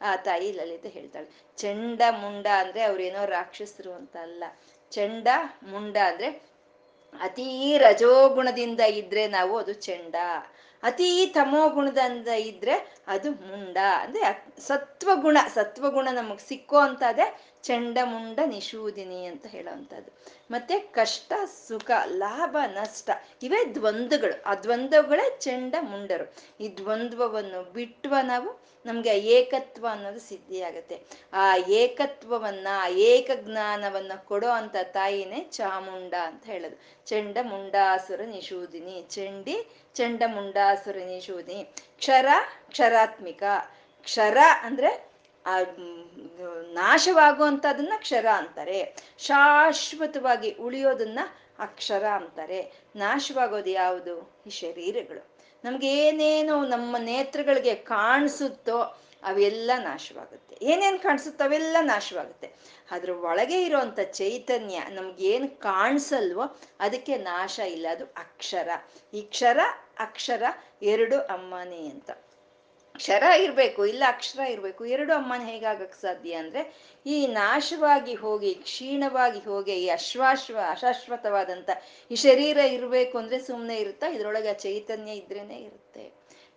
ಆ 0.02 0.16
ತಾಯಿ 0.16 0.52
ಲಲಿತೆ 0.52 0.90
ಹೇಳ್ತಾಳೆ. 0.90 1.30
ಚಂಡ 1.57 2.02
ಮುಂಡ 2.24 2.48
ಅಂದ್ರೆ 2.60 2.84
ಅವ್ರೇನೋ 2.84 3.25
ರಾಕ್ಷಸರು 3.25 3.94
ಅಂತ 3.94 4.16
ಅಲ್ಲ. 4.18 4.44
ಚಂಡ 4.91 5.27
ಮುಂಡ 5.63 5.97
ಅಂದ್ರೆ 6.07 6.29
ಅತೀ 7.19 7.47
ರಜೋಗುಣದಿಂದ 7.77 8.79
ಇದ್ರೆ 8.79 9.27
ನಾವು 9.27 9.57
ಅದು 9.57 9.73
ಚಂಡ, 9.79 10.15
ಅತೀ 10.83 11.25
ತಮೋ 11.27 11.69
ಗುಣದಿಂದ 11.69 12.27
ಇದ್ರೆ 12.27 12.75
ಅದು 13.07 13.31
ಮುಂಡ. 13.47 13.77
ಅಂದ್ರೆ 14.01 14.21
ಸತ್ವಗುಣ 14.60 15.38
ಸತ್ವಗುಣ 15.54 16.07
ನಮಗ್ 16.12 16.40
ಸಿಕ್ಕೋ 16.40 16.78
ಅಂತದೇ 16.78 17.40
ಚಂಡಮುಂಡ 17.63 18.40
ನಿಶೂದಿನಿ 18.46 19.25
ಅಂತ 19.25 19.46
ಹೇಳೋವಂಥದ್ದು. 19.46 20.12
ಮತ್ತೆ 20.52 20.80
ಕಷ್ಟ, 20.80 21.34
ಸುಖ, 21.68 21.92
ಲಾಭ, 22.06 22.57
ನಷ್ಟ 22.68 23.10
ಇವೇ 23.44 23.75
ದ್ವಂದ್ವಗಳು. 23.75 24.44
ಆ 24.44 24.56
ದ್ವಂದ್ವಗಳೇ 24.56 25.38
ಚಂಡ, 25.40 25.75
ಮುಂಡರು. 25.80 26.34
ಈ 26.63 26.78
ದ್ವಂದ್ವವನ್ನು 26.78 27.72
ಬಿಟ್ಟುವ 27.74 28.16
ನಾವು 28.24 28.66
ನಮ್ಗೆ 28.86 29.19
ಏಕತ್ವ 29.19 29.88
ಅನ್ನೋದು 29.92 30.19
ಸಿದ್ಧಿಯಾಗುತ್ತೆ. 30.19 31.02
ಆ 31.34 31.56
ಏಕತ್ವವನ್ನ 31.56 32.68
ಏಕ 32.90 33.31
ಜ್ಞಾನವನ್ನ 33.36 34.12
ಕೊಡೋ 34.16 34.50
ಅಂತ 34.50 34.75
ತಾಯಿನೇ 34.84 35.48
ಚಾಮುಂಡ 35.52 36.13
ಅಂತ 36.13 36.46
ಹೇಳೋದು. 36.46 37.06
ಚಂಡ, 37.06 37.38
ಮುಂಡಾಸುರ 37.42 38.22
ನಿಶೂದಿನಿ 38.22 39.06
ಚಂಡಿ, 39.10 39.68
ಚಂಡ, 39.94 40.24
ಮುಂಡಾಸುರ 40.25 40.98
ನಿಶೂದಿನಿ 41.06 41.63
ಕ್ಷರ, 41.98 42.25
ಕ್ಷರಾತ್ಮಿಕ. 42.68 43.44
ಕ್ಷರ 44.06 44.38
ಅಂದ್ರೆ 44.62 45.12
ಆ 45.46 45.60
ನಾಶವಾಗುವಂಥದನ್ನ 46.74 47.94
ಕ್ಷರ 47.98 48.25
ಅಂತಾರೆ. 48.30 48.96
ಶಾಶ್ವತವಾಗಿ 49.18 50.52
ಉಳಿಯೋದನ್ನ 50.52 51.19
ಅಕ್ಷರ 51.60 52.06
ಅಂತಾರೆ. 52.06 52.74
ನಾಶವಾಗೋದು 52.96 53.69
ಯಾವುದು? 53.69 54.44
ಈ 54.48 54.50
ಶರೀರಗಳು. 54.50 55.36
ನಮ್ಗೆ 55.63 56.07
ಏನೇನೋ 56.07 56.66
ನಮ್ಮ 56.66 56.98
ನೇತ್ರಗಳಿಗೆ 56.98 57.75
ಕಾಣಿಸುತ್ತೋ 57.75 58.78
ಅವೆಲ್ಲ 59.24 59.72
ನಾಶವಾಗುತ್ತೆ. 59.78 60.66
ಏನೇನು 60.66 61.00
ಕಾಣಿಸುತ್ತೋ 61.00 61.44
ಅವೆಲ್ಲ 61.44 61.78
ನಾಶವಾಗುತ್ತೆ. 61.81 62.54
ಅದ್ರ 62.92 63.10
ಒಳಗೆ 63.10 63.63
ಇರೋಂಥ 63.63 64.00
ಚೈತನ್ಯ 64.00 64.81
ನಮ್ಗೇನು 64.90 65.60
ಕಾಣಿಸಲ್ವೋ 65.60 66.60
ಅದಕ್ಕೆ 66.80 67.18
ನಾಶ 67.18 67.60
ಇಲ್ಲ. 67.60 67.88
ಅದು 67.92 68.06
ಅಕ್ಷರ. 68.06 68.69
ಈ 69.13 69.22
ಕ್ಷರ, 69.22 69.60
ಅಕ್ಷರ 70.00 70.44
ಎರಡು 70.81 71.19
ಅಮ್ಮನೇ 71.19 71.90
ಅಂತ. 71.90 72.12
ಕ್ಷರ 72.95 73.24
ಇರಬೇಕು, 73.24 73.86
ಇಲ್ಲ 73.86 74.03
ಅಕ್ಷರ 74.07 74.39
ಇರಬೇಕು, 74.39 74.86
ಎರಡು 74.86 75.13
ಅಮ್ಮನ 75.13 75.45
ಹೇಗಾಗಕ್ಕೆ 75.45 76.01
ಸಾಧ್ಯ 76.01 76.33
ಅಂದ್ರೆ, 76.33 76.74
ಈ 77.06 77.27
ನಾಶವಾಗಿ 77.27 78.15
ಹೋಗಿ, 78.15 78.56
ಕ್ಷೀಣವಾಗಿ 78.56 79.39
ಹೋಗಿ, 79.39 79.71
ಈ 79.71 79.89
ಅಶ್ವಾಶ್ವ, 79.89 80.57
ಅಶಾಶ್ವತವಾದಂತ 80.69 81.69
ಈ 82.12 82.15
ಶರೀರ 82.15 82.57
ಇರಬೇಕು 82.57 83.18
ಅಂದ್ರೆ 83.18 83.40
ಸುಮ್ಮನೆ 83.40 83.78
ಇರುತ್ತಾ? 83.78 84.07
ಇದ್ರೊಳಗೆ 84.07 84.54
ಚೈತನ್ಯ 84.54 85.11
ಇದ್ರೇನೆ 85.11 85.57
ಇರುತ್ತೆ. 85.57 86.11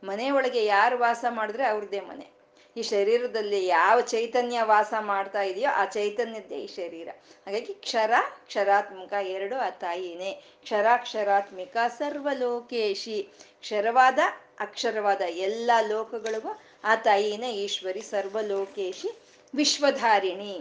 ಮನೆ 0.04 0.30
ಒಳಗೆ 0.30 0.64
ಯಾರು 0.64 0.98
ವಾಸ 0.98 1.24
ಮಾಡಿದ್ರೆ 1.30 1.66
ಅವ್ರದ್ದೇ 1.66 2.00
ಮನೆ. 2.00 2.38
ಈ 2.76 2.82
ಶರೀರದಲ್ಲಿ 2.82 3.66
ಯಾವ 3.66 4.00
ಚೈತನ್ಯ 4.00 4.62
ವಾಸ 4.62 4.94
ಮಾಡ್ತಾ 5.00 5.42
ಇದೆಯೋ 5.42 5.74
ಆ 5.74 5.84
ಚೈತನ್ಯದ್ದೇ 5.84 6.54
ಈ 6.54 6.66
ಶರೀರ. 6.66 7.08
ಹಾಗಾಗಿ 7.46 7.74
ಕ್ಷರ, 7.74 8.10
ಕ್ಷರಾತ್ಮಕ 8.46 9.12
ಎರಡು 9.12 9.56
ಆ 9.56 9.70
ತಾಯಿನೇ. 9.70 10.32
ಕ್ಷರಾಕ್ಷರಾತ್ಮಿಕ 10.62 11.76
ಸರ್ವಲೋಕೇಶಿ. 11.98 13.28
ಕ್ಷರವಾದ 13.60 14.18
ಅಕ್ಷರವಾದ 14.60 15.20
ಎಲ್ಲ 15.28 15.70
ಲೋಕಗಳಿಗೂ 15.88 16.58
ಆ 16.84 16.96
ತಾಯಿನೇ 16.96 17.52
ಈಶ್ವರಿ 17.52 18.00
ಸರ್ವಲೋಕೇಶಿ 18.00 19.18
ವಿಶ್ವಧಾರಿಣಿ. 19.54 20.60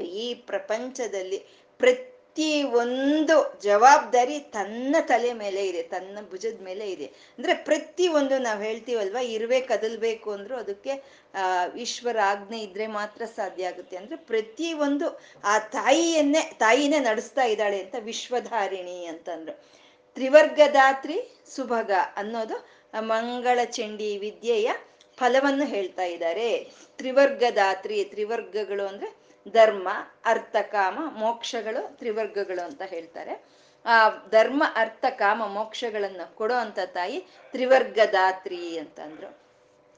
ಈ 0.00 0.34
ಪ್ರಪಂಚದಲ್ಲಿ 0.34 1.38
ಪ್ರತಿ 1.78 2.62
ಒಂದು 2.62 3.60
ಜವಾಬ್ದಾರಿ 3.62 4.38
ತನ್ನ 4.38 4.96
ತಲೆ 5.00 5.32
ಮೇಲೆ 5.32 5.68
ಇದೆ, 5.68 5.82
ತನ್ನ 5.82 6.18
ಭುಜದ 6.30 6.62
ಮೇಲೆ 6.62 6.90
ಇದೆ. 6.90 7.06
ಅಂದ್ರೆ 7.06 7.54
ಪ್ರತಿ 7.54 8.08
ಒಂದು 8.08 8.38
ನಾವು 8.38 8.62
ಹೇಳ್ತೀವಲ್ವಾ, 8.62 9.20
ಇರುವೆ 9.20 9.60
ಕದಲ್ಬೇಕು 9.60 10.30
ಅಂದ್ರು 10.30 10.56
ಅದಕ್ಕೆ, 10.56 10.90
ಆ, 11.34 11.66
ಈಶ್ವರ 11.76 12.16
ಆಜ್ಞೆ 12.24 12.58
ಇದ್ರೆ 12.60 12.86
ಮಾತ್ರ 12.86 13.24
ಸಾಧ್ಯ 13.24 13.68
ಆಗುತ್ತೆ. 13.68 13.96
ಅಂದ್ರೆ 13.96 14.16
ಪ್ರತಿ 14.16 14.72
ಒಂದು 14.72 15.20
ಆ 15.44 15.58
ತಾಯಿಯನ್ನೇ, 15.58 16.52
ತಾಯಿನೇ 16.58 16.98
ನಡೆಸ್ತಾ 16.98 17.42
ಇದ್ದಾಳೆ 17.42 17.82
ಅಂತ 17.82 17.94
ವಿಶ್ವಧಾರಿಣಿ 17.98 19.06
ಅಂತಂದ್ರು. 19.06 19.82
ತ್ರಿವರ್ಗದಾತ್ರಿ 20.14 21.42
ಸುಭಗ 21.56 21.90
ಅನ್ನೋದು 22.16 22.81
ಮಂಗಳ 23.00 23.64
ಚಂಡಿ 23.64 24.18
ವಿದ್ಯೆಯ 24.18 24.70
ಫಲವನ್ನು 25.18 25.64
ಹೇಳ್ತಾ 25.64 26.02
ಇದ್ದಾರೆ. 26.02 26.72
ತ್ರಿವರ್ಗದಾತ್ರಿ, 26.96 28.04
ತ್ರಿವರ್ಗಗಳು 28.04 28.86
ಅಂದ್ರೆ 28.86 29.22
ಧರ್ಮ, 29.52 29.88
ಅರ್ಥ, 30.24 30.56
ಕಾಮ, 30.56 30.98
ಮೋಕ್ಷಗಳು, 31.12 31.96
ತ್ರಿವರ್ಗಗಳು 31.96 32.64
ಅಂತ 32.64 32.82
ಹೇಳ್ತಾರೆ. 32.82 33.44
ಆ 33.86 34.08
ಧರ್ಮ, 34.30 34.62
ಅರ್ಥ, 34.74 35.04
ಕಾಮ, 35.10 35.46
ಮೋಕ್ಷಗಳನ್ನ 35.46 36.20
ಕೊಡೋ 36.34 36.54
ಅಂತ 36.54 36.78
ತಾಯಿ 36.84 37.20
ತ್ರಿವರ್ಗದಾತ್ರಿ 37.50 38.78
ಅಂತಂದ್ರು. 38.78 39.42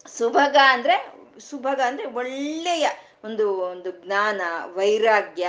ಸುಭಗ 0.08 0.56
ಅಂದ್ರೆ 0.68 1.14
ಸುಭಗ 1.40 1.80
ಅಂದ್ರೆ 1.86 2.04
ಒಳ್ಳೆಯ 2.04 2.88
ಒಂದು 3.24 3.58
ಒಂದು 3.58 3.90
ಜ್ಞಾನ, 3.90 4.40
ವೈರಾಗ್ಯ, 4.74 5.48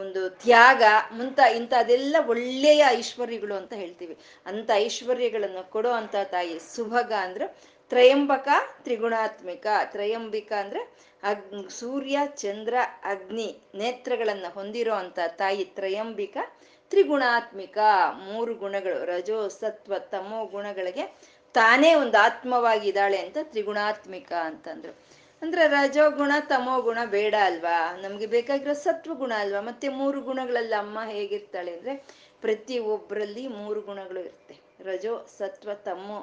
ಒಂದು 0.00 0.30
ತ್ಯಾಗ 0.30 0.82
ಮುಂತ 1.12 1.40
ಇಂಥದೆಲ್ಲ 1.56 2.16
ಒಳ್ಳೆಯ 2.26 2.84
ಐಶ್ವರ್ಯಗಳು 2.88 3.54
ಅಂತ 3.54 3.72
ಹೇಳ್ತೀವಿ. 3.72 4.18
ಅಂತ 4.46 4.70
ಐಶ್ವರ್ಯಗಳನ್ನು 4.74 5.70
ಕೊಡೋ 5.70 5.90
ಅಂತ 5.90 6.16
ತಾಯಿ 6.24 6.58
ಸುಭಗ 6.58 7.12
ಅಂದ್ರೆ 7.12 7.46
ತ್ರಯಂಬಕ 7.88 8.48
ತ್ರಿಗುಣಾತ್ಮಿಕ. 8.82 9.66
ತ್ರಯಂಬಿಕ 9.84 10.52
ಅಂದ್ರೆ 10.52 10.80
ಅಗ್, 11.22 11.70
ಸೂರ್ಯ, 11.70 12.18
ಚಂದ್ರ, 12.34 12.74
ಅಗ್ನಿ 13.04 13.62
ನೇತ್ರಗಳನ್ನ 13.74 14.46
ಹೊಂದಿರೋ 14.54 14.94
ಅಂತ 14.94 15.18
ತಾಯಿ 15.28 15.64
ತ್ರಯಂಬಿಕ 15.64 16.36
ತ್ರಿಗುಣಾತ್ಮಿಕ. 16.90 17.78
ಮೂರು 18.28 18.54
ಗುಣಗಳು, 18.54 19.04
ರಜೋ, 19.04 19.48
ಸತ್ವ, 19.48 19.98
ತಮೋ 19.98 20.46
ಗುಣಗಳಿಗೆ 20.46 21.04
ತಾನೇ 21.54 21.94
ಒಂದು 21.94 22.18
ಆತ್ಮವಾಗಿದ್ದಾಳೆ 22.18 23.16
ಅಂತ 23.16 23.36
ತ್ರಿಗುಣಾತ್ಮಿಕ 23.42 24.32
ಅಂತಂದ್ರು. 24.32 25.19
ಅಂದ್ರೆ 25.42 25.66
ರಜೋ 25.66 26.10
ಗುಣ 26.10 26.32
ತಮೋ 26.40 26.80
ಗುಣ 26.80 26.98
ಬೇಡ 27.04 27.34
ಅಲ್ವಾ? 27.44 27.96
ನಮ್ಗೆ 28.02 28.26
ಬೇಕಾಗಿರೋ 28.26 28.72
ಸತ್ವ 28.72 29.14
ಗುಣ 29.14 29.32
ಅಲ್ವಾ? 29.36 29.60
ಮತ್ತೆ 29.60 29.88
ಮೂರು 29.88 30.20
ಗುಣಗಳಲ್ಲಿ 30.20 30.74
ಅಮ್ಮ 30.74 30.98
ಹೇಗಿರ್ತಾಳೆ 31.04 31.72
ಅಂದ್ರೆ 31.72 31.94
ಪ್ರತಿ 32.40 32.78
ಒಬ್ಬರಲ್ಲಿ 32.78 33.48
ಮೂರು 33.48 33.80
ಗುಣಗಳು 33.80 34.20
ಇರುತ್ತೆ. 34.20 34.60
ರಜೋ, 34.84 35.26
ಸತ್ವ, 35.38 35.74
ತಮೋ 35.74 36.18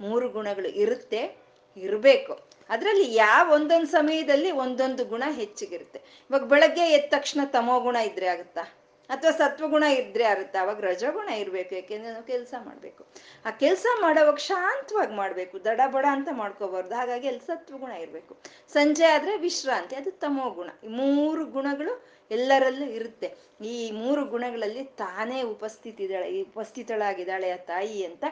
ಮೂರು 0.00 0.28
ಗುಣಗಳು 0.28 0.68
ಇರುತ್ತೆ, 0.68 1.36
ಇರಬೇಕು. 1.76 2.40
ಅದರಲ್ಲಿ 2.70 3.14
ಯಾವ 3.14 3.52
ಒಂದೊಂದು 3.52 3.86
ಸಮಯದಲ್ಲಿ 3.86 4.50
ಒಂದೊಂದು 4.50 5.04
ಗುಣ 5.04 5.24
ಹೆಚ್ಚಿಗಿರುತ್ತೆ. 5.30 5.98
ಇವಾಗ 5.98 6.44
ಬೆಳಗ್ಗೆ 6.44 6.80
ಎದ್ದ 6.80 7.06
ತಕ್ಷಣ 7.08 7.40
ತಮೋ 7.44 7.80
ಗುಣ 7.80 7.96
ಇದ್ರೆ 7.96 8.26
ಆಗುತ್ತಾ? 8.26 8.79
ಅಥವಾ 9.10 9.30
ಸತ್ವಗುಣ 9.30 9.84
ಇದ್ರೆ 10.00 10.24
ಆಗುತ್ತೆ 10.24 10.58
ಅವಾಗ 10.58 10.80
ರಜಗುಣ 10.80 11.28
ಇರ್ಬೇಕು, 11.28 11.74
ಯಾಕೆಂದ್ರೆ 11.74 12.12
ನಾವು 12.12 12.26
ಕೆಲಸ 12.26 12.54
ಮಾಡ್ಬೇಕು. 12.66 13.02
ಆ 13.46 13.50
ಕೆಲಸ 13.64 13.86
ಮಾಡೋವಾಗ 14.00 14.40
ಶಾಂತವಾಗಿ 14.50 15.14
ಮಾಡ್ಬೇಕು, 15.14 15.64
ದಡ 15.64 15.80
ಬಡ 15.94 16.06
ಅಂತ 16.10 16.28
ಮಾಡ್ಕೋಬಾರ್ದು, 16.32 16.94
ಹಾಗಾಗಿ 16.94 17.28
ಅಲ್ಲಿ 17.28 17.44
ಸತ್ವಗುಣ 17.46 17.92
ಇರ್ಬೇಕು. 18.04 18.32
ಸಂಜೆ 18.72 19.06
ಆದ್ರೆ 19.14 19.36
ವಿಶ್ರಾಂತಿ, 19.36 19.96
ಅದು 19.96 20.10
ತಮೋ 20.24 20.50
ಗುಣ. 20.50 20.70
ಈ 20.84 20.88
ಮೂರು 21.00 21.44
ಗುಣಗಳು 21.56 21.94
ಎಲ್ಲರಲ್ಲೂ 22.30 22.86
ಇರುತ್ತೆ. 22.98 23.28
ಈ 23.72 23.76
ಮೂರು 23.90 24.24
ಗುಣಗಳಲ್ಲಿ 24.24 24.84
ತಾನೇ 24.84 25.42
ಉಪಸ್ಥಿತಿದಾಳೆ 25.54 26.28
ಉಪಸ್ಥಿತಳಾಗಿದ್ದಾಳೆ 26.42 27.50
ಆ 27.50 27.60
ತಾಯಿ 27.72 27.98
ಅಂತ 28.04 28.24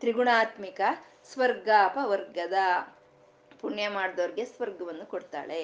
ತ್ರಿಗುಣಾತ್ಮಿಕ 0.00 0.80
ಸ್ವರ್ಗಾಪ 1.32 1.96
ಅಪವರ್ಗದ 2.02 2.58
ಪುಣ್ಯ 3.60 3.88
ಮಾಡಿದವ್ರಿಗೆ 3.88 4.44
ಸ್ವರ್ಗವನ್ನು 4.44 5.04
ಕೊಡ್ತಾಳೆ. 5.06 5.60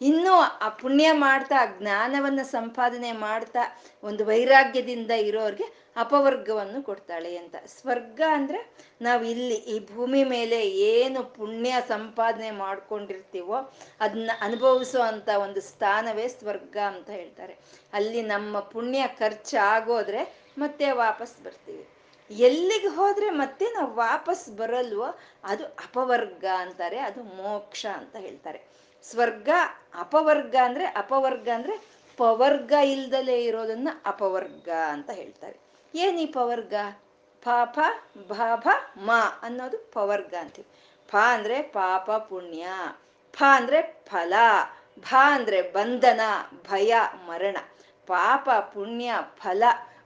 ಇನ್ನು 0.00 0.32
ಆ 0.38 0.68
ಪುಣ್ಯ 0.68 1.12
ಮಾಡ್ತಾ, 1.12 1.66
ಜ್ಞಾನವನ್ನ 1.78 2.42
ಸಂಪಾದನೆ 2.42 3.12
ಮಾಡ್ತಾ, 3.12 3.80
ಒಂದು 4.02 4.24
ವೈರಾಗ್ಯದಿಂದ 4.24 5.10
ಇರೋರ್ಗೆ 5.10 5.84
ಅಪವರ್ಗವನ್ನು 5.96 6.82
ಕೊಡ್ತಾಳೆ 6.82 7.36
ಅಂತ. 7.36 7.54
ಸ್ವರ್ಗ 7.66 8.20
ಅಂದ್ರೆ 8.30 8.74
ನಾವು 9.02 9.24
ಇಲ್ಲಿ 9.24 9.54
ಈ 9.54 9.94
ಭೂಮಿ 9.94 10.24
ಮೇಲೆ 10.24 10.70
ಏನು 10.70 11.24
ಪುಣ್ಯ 11.24 11.74
ಸಂಪಾದನೆ 11.88 12.50
ಮಾಡ್ಕೊಂಡಿರ್ತೀವೋ 12.50 13.74
ಅದನ್ನ 14.00 14.30
ಅನುಭವಿಸೋ 14.40 15.00
ಅಂತ 15.00 15.28
ಒಂದು 15.28 15.60
ಸ್ಥಾನವೇ 15.60 16.28
ಸ್ವರ್ಗ 16.28 16.76
ಅಂತ 16.86 17.10
ಹೇಳ್ತಾರೆ. 17.10 17.58
ಅಲ್ಲಿ 17.92 18.22
ನಮ್ಮ 18.22 18.60
ಪುಣ್ಯ 18.60 19.06
ಖರ್ಚಾಗೋದ್ರೆ 19.18 20.44
ಮತ್ತೆ 20.58 20.90
ವಾಪಸ್ 20.90 21.44
ಬರ್ತೀವಿ. 21.44 21.88
ಎಲ್ಲಿಗೆ 22.30 22.86
ಹೋದ್ರೆ 22.86 23.30
ಮತ್ತೆ 23.30 23.64
ನಾವು 23.64 23.94
ವಾಪಸ್ 23.94 24.50
ಬರಲ್ವೋ 24.50 25.18
ಅದು 25.44 25.64
ಅಪವರ್ಗ 25.64 26.44
ಅಂತಾರೆ, 26.58 26.98
ಅದು 26.98 27.22
ಮೋಕ್ಷ 27.22 27.86
ಅಂತ 27.86 28.16
ಹೇಳ್ತಾರೆ. 28.16 28.74
ಸ್ವರ್ಗ, 29.10 29.48
ಅಪವರ್ಗ 29.94 30.56
ಅಂದ್ರೆ 30.64 30.84
ಅಪವರ್ಗ 30.84 31.48
ಅಂದ್ರೆ 31.54 31.94
ಪವರ್ಗ 32.16 32.72
ಇಲ್ದಲೇ 32.84 33.44
ಇರೋದನ್ನ 33.44 33.88
ಅಪವರ್ಗ 34.06 34.68
ಅಂತ 34.68 35.10
ಹೇಳ್ತಾರೆ. 35.10 35.56
ಏನ್ 35.94 36.18
ಈ 36.18 36.26
ಪವರ್ಗ? 36.26 36.74
ಪಾಪ 37.44 37.78
ಭಾಭ 38.30 38.68
ಮ 38.96 39.10
ಅನ್ನೋದು 39.42 39.78
ಪವರ್ಗ 39.78 40.34
ಅಂತೀವಿ. 40.40 40.66
ಪ 41.10 41.16
ಅಂದ್ರೆ 41.16 41.62
ಪಾಪ, 41.62 42.10
ಪುಣ್ಯ. 42.10 42.66
ಫ 43.32 43.42
ಅಂದ್ರೆ 43.50 44.02
ಫಲ. 44.06 44.32
ಭ 45.00 45.14
ಅಂದ್ರೆ 45.26 45.62
ಬಂಧನ, 45.62 46.20
ಭಯ, 46.70 46.94
ಮರಣ. 47.26 47.56
ಪಾಪ, 48.06 48.50
ಪುಣ್ಯ, 48.50 49.14
ಫಲ, 49.36 49.62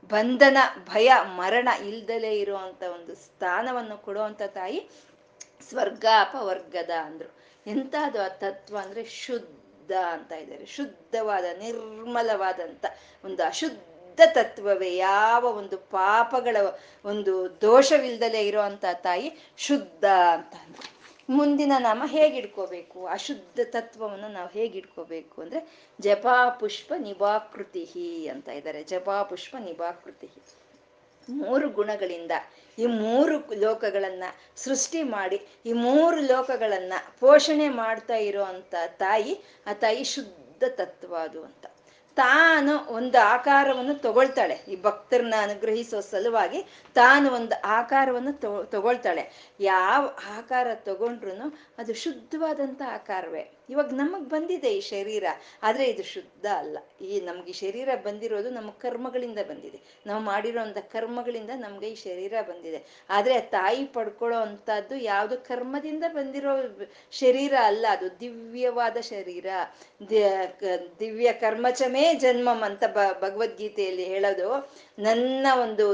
ಬಂಧನ, 0.08 0.56
ಭಯ, 0.92 1.12
ಮರಣ 1.36 1.68
ಇಲ್ದಲೇ 1.68 2.40
ಇರುವಂತ 2.40 2.82
ಒಂದು 2.82 3.14
ಸ್ಥಾನವನ್ನು 3.14 3.98
ಕೊಡುವಂತ 3.98 4.42
ತಾಯಿ 4.42 4.90
ಸ್ವರ್ಗ, 5.68 6.06
ಅಪವರ್ಗದ 6.20 6.90
ಅಂದ್ರು. 6.90 7.37
ಎಂತದು 7.68 8.18
ಆ 8.22 8.28
ತತ್ವ 8.28 8.78
ಅಂದ್ರೆ 8.78 9.04
ಶುದ್ಧ 9.04 9.92
ಅಂತ 10.10 10.32
ಇದ್ದಾರೆ. 10.32 10.66
ಶುದ್ಧವಾದ 10.66 11.44
ನಿರ್ಮಲವಾದಂಥ 11.58 12.84
ಒಂದು 13.24 13.42
ಅಶುದ್ಧ 13.42 14.20
ತತ್ವವೇ. 14.26 14.96
ಯಾವ 14.96 15.44
ಒಂದು 15.44 15.76
ಪಾಪಗಳ 15.78 16.56
ಒಂದು 17.04 17.60
ದೋಷವಿಲ್ದಲೇ 17.60 18.42
ಇರುವಂತ 18.46 18.84
ತಾಯಿ 18.94 19.28
ಶುದ್ಧ 19.56 20.04
ಅಂತ 20.32 20.54
ಅಂದ್ರೆ 20.66 20.86
ಮುಂದಿನ 21.30 21.72
ನಾಮ 21.78 22.02
ಹೇಗಿಡ್ಕೋಬೇಕು? 22.06 23.06
ಅಶುದ್ಧ 23.06 23.60
ತತ್ವವನ್ನು 23.64 24.28
ನಾವು 24.28 24.48
ಹೇಗಿಡ್ಕೋಬೇಕು 24.48 25.42
ಅಂದ್ರೆ 25.42 25.60
ಜಪಾ 26.00 26.50
ಪುಷ್ಪ 26.60 26.92
ನಿಭಾಕೃತಿ 26.98 27.84
ಅಂತ 28.28 28.48
ಇದ್ದಾರೆ. 28.48 28.82
ಜಪಾ 28.84 29.22
ಪುಷ್ಪ 29.22 29.56
ನಿಭಾಕೃತಿ 29.64 30.28
ಮೂರು 31.28 31.68
ಗುಣಗಳಿಂದ, 31.68 32.30
ಈ 32.78 32.86
ಮೂರು 32.86 33.54
ಲೋಕಗಳನ್ನ 33.54 34.24
ಸೃಷ್ಟಿ 34.56 35.02
ಮಾಡಿ, 35.02 35.46
ಈ 35.66 35.72
ಮೂರು 35.72 36.20
ಲೋಕಗಳನ್ನ 36.20 36.92
ಪೋಷಣೆ 37.20 37.68
ಮಾಡ್ತಾ 37.68 38.14
ಇರೋವಂಥ 38.14 38.74
ತಾಯಿ, 38.86 39.44
ಆ 39.66 39.72
ತಾಯಿ 39.72 40.04
ಶುದ್ಧ 40.04 40.64
ತತ್ವ 40.68 41.16
ಅದು 41.16 41.44
ಅಂತ. 41.44 41.66
ತಾನು 42.16 42.92
ಒಂದು 42.92 43.18
ಆಕಾರವನ್ನು 43.18 43.94
ತಗೊಳ್ತಾಳೆ. 43.94 44.54
ಈ 44.54 44.82
ಭಕ್ತರನ್ನ 44.82 45.34
ಅನುಗ್ರಹಿಸೋ 45.40 46.00
ಸಲುವಾಗಿ 46.00 46.62
ತಾನು 46.94 47.30
ಒಂದು 47.30 47.60
ಆಕಾರವನ್ನು 47.64 48.32
ತಗೊಳ್ತಾಳೆ. 48.70 49.54
ಯಾವ 49.60 50.06
ಆಕಾರ 50.38 50.66
ತಗೊಂಡ್ರು 50.74 51.58
ಅದು 51.78 51.94
ಶುದ್ಧವಾದಂಥ 51.94 52.82
ಆಕಾರವೇ. 52.88 53.57
ಇವಾಗ 53.68 53.90
ನಮಗ್ 53.92 54.26
ಬಂದಿದೆ 54.30 54.70
ಈ 54.76 54.80
ಶರೀರ, 54.80 55.24
ಆದ್ರೆ 55.62 55.84
ಇದು 55.84 56.04
ಶುದ್ಧ 56.12 56.46
ಅಲ್ಲ. 56.56 56.78
ಈ 57.00 57.20
ನಮ್ಗೆ 57.20 57.50
ಈ 57.50 57.56
ಶರೀರ 57.62 57.88
ಬಂದಿರೋದು 58.04 58.50
ನಮ್ಮ 58.50 58.70
ಕರ್ಮಗಳಿಂದ 58.84 59.40
ಬಂದಿದೆ. 59.48 59.78
ನಾವು 60.06 60.20
ಮಾಡಿರೋ 60.22 60.62
ಕರ್ಮಗಳಿಂದ 60.92 61.52
ನಮ್ಗೆ 61.56 61.88
ಈ 61.88 61.96
ಶರೀರ 62.04 62.34
ಬಂದಿದೆ. 62.48 62.80
ಆದ್ರೆ 63.10 63.36
ತಾಯಿ 63.56 63.82
ಪಡ್ಕೊಳ್ಳೋ 63.96 64.38
ಅಂತದ್ದು 64.38 64.96
ಯಾವುದು 64.96 65.36
ಕರ್ಮದಿಂದ 65.48 66.04
ಬಂದಿರೋ 66.14 66.54
ಶರೀರ 67.12 67.54
ಅಲ್ಲ, 67.62 67.84
ಅದು 67.90 68.08
ದಿವ್ಯವಾದ 68.20 68.96
ಶರೀರ. 69.10 69.46
ದಿವ್ಯ 71.00 71.32
ಕರ್ಮಚಮೇ 71.32 72.04
ಜನ್ಮಂ 72.14 72.60
ಅಂತ 72.62 72.84
ಬ 72.96 72.98
ಭಗವದ್ಗೀತೆಯಲ್ಲಿ 73.20 74.04
ಹೇಳೋದು, 74.04 74.48
ನನ್ನ 74.98 75.46
ಒಂದು 75.62 75.86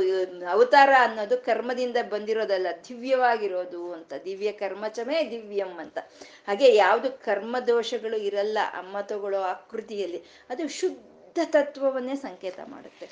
ಅವತಾರ 0.55 0.91
ಅನ್ನೋದು 1.01 1.39
ಕರ್ಮದಿಂದ 1.39 1.99
ಬಂದಿರೋದಲ್ಲ, 2.11 2.69
ದಿವ್ಯವಾಗಿರೋದು 2.89 3.83
ಅಂತ, 3.93 4.13
ದಿವ್ಯ 4.25 4.53
ಕರ್ಮಚಮೇ 4.63 5.19
ದಿವ್ಯಂ 5.31 5.75
ಅಂತ. 5.79 5.99
ಹಾಗೆ 6.47 6.69
ಯಾವುದು 6.75 7.11
ಕರ್ಮ 7.25 7.57
ದೋಷಗಳು 7.67 8.17
ಇರಲ್ಲ 8.17 8.59
ಅಮ್ಮ 8.73 9.01
ತಗೊಳ್ಳೋ 9.01 9.41
ಆಕೃತಿಯಲ್ಲಿ. 9.41 10.23
ಅದು 10.51 10.69
ಶುದ್ಧ 10.69 11.39
ತತ್ವವನ್ನೇ 11.45 12.15
ಸಂಕೇತ 12.15 12.61
ಮಾಡುತ್ತೆ. 12.67 13.09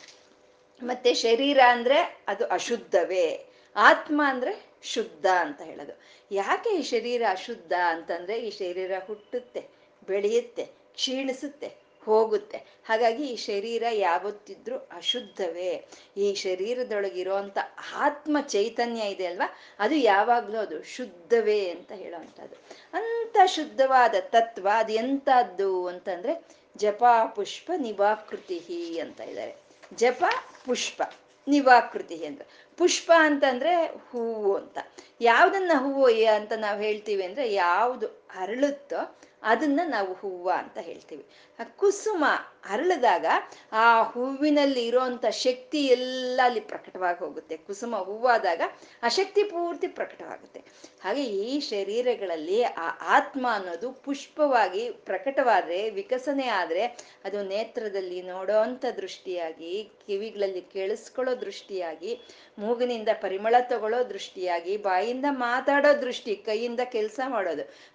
ಮತ್ತೆ 0.82 1.14
ಶರೀರ 1.14 1.60
ಅಂದ್ರೆ 1.68 2.24
ಅದು 2.28 2.46
ಅಶುದ್ಧವೇ. 2.46 3.46
ಆತ್ಮ 3.76 4.22
ಅಂದ್ರೆ 4.24 4.72
ಶುದ್ಧ 4.82 5.26
ಅಂತ 5.26 5.60
ಹೇಳೋದು. 5.62 6.00
ಯಾಕೆ 6.30 6.70
ಈ 6.70 6.82
ಶರೀರ 6.82 7.22
ಅಶುದ್ಧ 7.30 7.72
ಅಂತಂದ್ರೆ 7.86 8.40
ಈ 8.40 8.50
ಶರೀರ 8.50 8.92
ಹುಟ್ಟುತ್ತೆ, 9.06 9.64
ಬೆಳೆಯುತ್ತೆ, 10.06 10.64
ಕ್ಷೀಣಿಸುತ್ತೆ. 10.94 11.81
ಹೋಗುತ್ತೆ. 12.04 12.56
ಹಾಗಾಗಿ 12.58 13.26
ಈ 13.26 13.36
ಶರೀರ 13.36 13.82
ಯಾವತ್ತಿದ್ರೂ 13.92 14.76
ಅಶುದ್ಧವೇ. 14.78 15.86
ಈ 16.16 16.34
ಶರೀರದೊಳಗಿರೋಂಥ 16.34 17.58
ಆತ್ಮ 17.94 18.36
ಚೈತನ್ಯ 18.40 19.00
ಇದೆ 19.00 19.26
ಅಲ್ವಾ? 19.26 19.52
ಅದು 19.78 19.94
ಯಾವಾಗಲೂ 19.94 20.58
ಅದು 20.58 20.82
ಶುದ್ಧವೇ 20.82 21.68
ಅಂತ 21.68 21.92
ಹೇಳೋವಂಥದ್ದು. 21.92 22.54
ಅಂತ 22.92 23.36
ಶುದ್ಧವಾದ 23.46 24.14
ತತ್ವ 24.20 24.68
ಅದು 24.74 24.92
ಎಂಥದ್ದು 24.92 25.86
ಅಂತಂದ್ರೆ 25.86 26.44
ಜಪ, 26.76 27.04
ಪುಷ್ಪ, 27.34 27.72
ನಿವಾಕೃತಿ 27.76 28.98
ಅಂತ 28.98 29.20
ಇದ್ದಾರೆ. 29.20 29.54
ಜಪ, 29.94 30.24
ಪುಷ್ಪ, 30.66 31.02
ನಿವಾಕೃತಿ 31.48 32.26
ಅಂತ 32.26 32.42
ಪುಷ್ಪ 32.76 33.12
ಅಂತಂದ್ರೆ 33.16 33.86
ಹೂವು 33.86 34.56
ಅಂತ. 34.56 34.78
ಯಾವ್ದನ್ನ 35.20 35.70
ಹೂವು 35.74 36.26
ಅಂತ 36.34 36.52
ನಾವು 36.56 36.80
ಹೇಳ್ತೀವಿ 36.80 37.24
ಅಂದ್ರೆ 37.24 37.52
ಯಾವುದು 37.52 38.21
ಅರಳುತ್ತೋ 38.36 39.16
ಅದನ್ನ 39.44 39.80
ನಾವು 39.86 40.12
ಹೂವ 40.12 40.52
ಅಂತ 40.58 40.78
ಹೇಳ್ತೀವಿ. 40.78 41.26
ಆ 41.60 41.64
ಕುಸುಮ 41.64 42.24
ಅರಳಿದಾಗ 42.70 43.26
ಆ 43.72 44.02
ಹೂವಿನಲ್ಲಿ 44.02 44.86
ಇರೋಂಥ 44.86 45.26
ಶಕ್ತಿ 45.26 45.86
ಎಲ್ಲ 45.86 46.40
ಅಲ್ಲಿ 46.44 46.60
ಪ್ರಕಟವಾಗಿ 46.60 47.18
ಹೋಗುತ್ತೆ. 47.18 47.56
ಕುಸುಮ 47.56 47.96
ಹೂವಾದಾಗ 47.96 48.60
ಆ 49.02 49.08
ಶಕ್ತಿ 49.08 49.44
ಪೂರ್ತಿ 49.44 49.86
ಪ್ರಕಟವಾಗುತ್ತೆ. 49.86 50.60
ಹಾಗೆ 51.04 51.24
ಈ 51.24 51.60
ಶರೀರಗಳಲ್ಲಿ 51.60 52.62
ಆ 52.62 52.90
ಆತ್ಮ 53.00 53.46
ಅನ್ನೋದು 53.52 53.92
ಪುಷ್ಪವಾಗಿ 53.92 54.90
ಪ್ರಕಟವಾದ್ರೆ, 54.90 55.90
ವಿಕಸನೆ 55.90 56.48
ಆದ್ರೆ 56.48 56.84
ಅದು 57.24 57.42
ನೇತ್ರದಲ್ಲಿ 57.42 58.22
ನೋಡೋ 58.22 58.56
ಅಂಥ 58.56 58.84
ದೃಷ್ಟಿಯಾಗಿ, 58.96 59.90
ಕಿವಿಗಳಲ್ಲಿ 60.06 60.60
ಕೇಳಿಸ್ಕೊಳ್ಳೋ 60.60 61.40
ದೃಷ್ಟಿಯಾಗಿ, 61.40 62.20
ಮೂಗಿನಿಂದ 62.58 63.08
ಪರಿಮಳ 63.12 63.54
ತಗೊಳ್ಳೋ 63.60 64.08
ದೃಷ್ಟಿಯಾಗಿ, 64.08 64.76
ಬಾಯಿಂದ 64.76 65.24
ಮಾತಾಡೋ 65.30 66.00
ದೃಷ್ಟಿ, 66.00 66.36
ಕೈಯಿಂದ 66.36 66.80
ಕೆಲಸ 66.84 67.20
ಮಾಡೋದು 67.28 67.92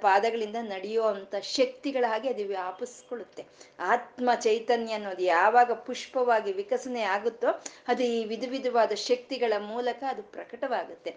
ಪಾದಗಳಿಂದ 0.00 0.56
ನಡೆಯೋ 0.60 1.02
ಅಂತ 1.02 1.34
ಶಕ್ತಿಗಳ 1.36 2.04
ಹಾಗೆ 2.08 2.28
ಅದು 2.28 2.48
ವ್ಯಾಪಿಸ್ಕೊಳ್ಳುತ್ತೆ. 2.48 3.44
ಆತ್ಮ 3.80 4.30
ಚೈತನ್ಯ 4.34 4.92
ಅನ್ನೋದು 4.92 5.22
ಯಾವಾಗ 5.22 5.72
ಪುಷ್ಪವಾಗಿ 5.72 6.52
ವಿಕಸನೆ 6.52 7.02
ಆಗುತ್ತೋ 7.02 7.64
ಅದು 7.88 8.02
ಈ 8.02 8.24
ವಿಧ 8.24 8.44
ವಿಧವಾದ 8.50 8.92
ಶಕ್ತಿಗಳ 8.92 9.52
ಮೂಲಕ 9.58 10.04
ಅದು 10.08 10.22
ಪ್ರಕಟವಾಗುತ್ತೆ. 10.22 11.16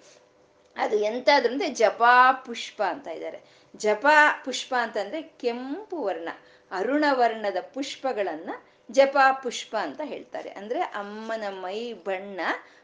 ಅದು 0.77 0.96
ಎಂತಾದ್ರು 0.96 1.53
ಅಂದ್ರೆ 1.53 1.70
ಜಪಾ 1.70 2.31
ಪುಷ್ಪ 2.31 2.84
ಅಂತ 2.84 3.08
ಇದ್ದಾರೆ. 3.08 3.39
ಜಪಾ 3.75 4.41
ಪುಷ್ಪ 4.46 4.75
ಅಂತಂದ್ರೆ 4.79 5.22
ಕೆಂಪು 5.22 6.03
ವರ್ಣ, 6.03 6.29
ಅರುಣ 6.72 7.05
ವರ್ಣದ 7.12 7.58
ಪುಷ್ಪಗಳನ್ನ 7.74 8.50
ಜಪಾ 8.91 9.31
ಪುಷ್ಪ 9.31 9.75
ಅಂತ 9.79 10.01
ಹೇಳ್ತಾರೆ. 10.03 10.50
ಅಂದ್ರೆ 10.50 10.81
ಅಮ್ಮನ 10.81 11.43
ಮೈ 11.50 11.93
ಬಣ್ಣ 11.93 12.39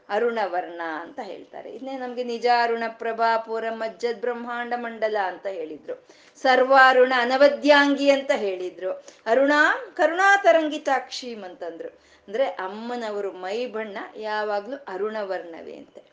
ಅರುಣವರ್ಣ 0.09 0.81
ಅಂತ 1.01 1.19
ಹೇಳ್ತಾರೆ. 1.23 1.69
ಇನ್ನೇ 1.71 1.97
ನಮ್ಗೆ 1.97 2.23
ನಿಜ 2.23 2.45
ಅರುಣ 2.63 2.83
ಪ್ರಭಾ 2.87 3.37
ಪೂರ 3.37 3.65
ಮಜ್ಜದ್ 3.69 4.21
ಬ್ರಹ್ಮಾಂಡ 4.21 4.73
ಮಂಡಲ 4.75 5.17
ಅಂತ 5.25 5.45
ಹೇಳಿದ್ರು. 5.45 6.07
ಸರ್ವಾರುಣ 6.41 7.13
ಅನವದ್ಯಾಂಗಿ 7.17 8.09
ಅಂತ 8.09 8.31
ಹೇಳಿದ್ರು. 8.35 8.91
ಅರುಣಾಂ 9.25 9.93
ಕರುಣಾತರಂಗಿತಾಕ್ಷೀಮ್ 9.95 11.43
ಅಂತಂದ್ರು. 11.43 11.89
ಅಂದ್ರೆ 12.27 12.45
ಅಮ್ಮನವರು 12.45 13.31
ಮೈ 13.31 13.65
ಬಣ್ಣ 13.65 13.97
ಯಾವಾಗ್ಲೂ 14.15 14.77
ಅರುಣವರ್ಣವೇ 14.87 15.75
ಅಂತೆ. 15.75 16.03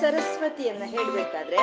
ಸರಸ್ವತಿಯನ್ನ 0.01 0.83
ಹೇಳ್ಬೇಕಾದ್ರೆ 0.85 1.57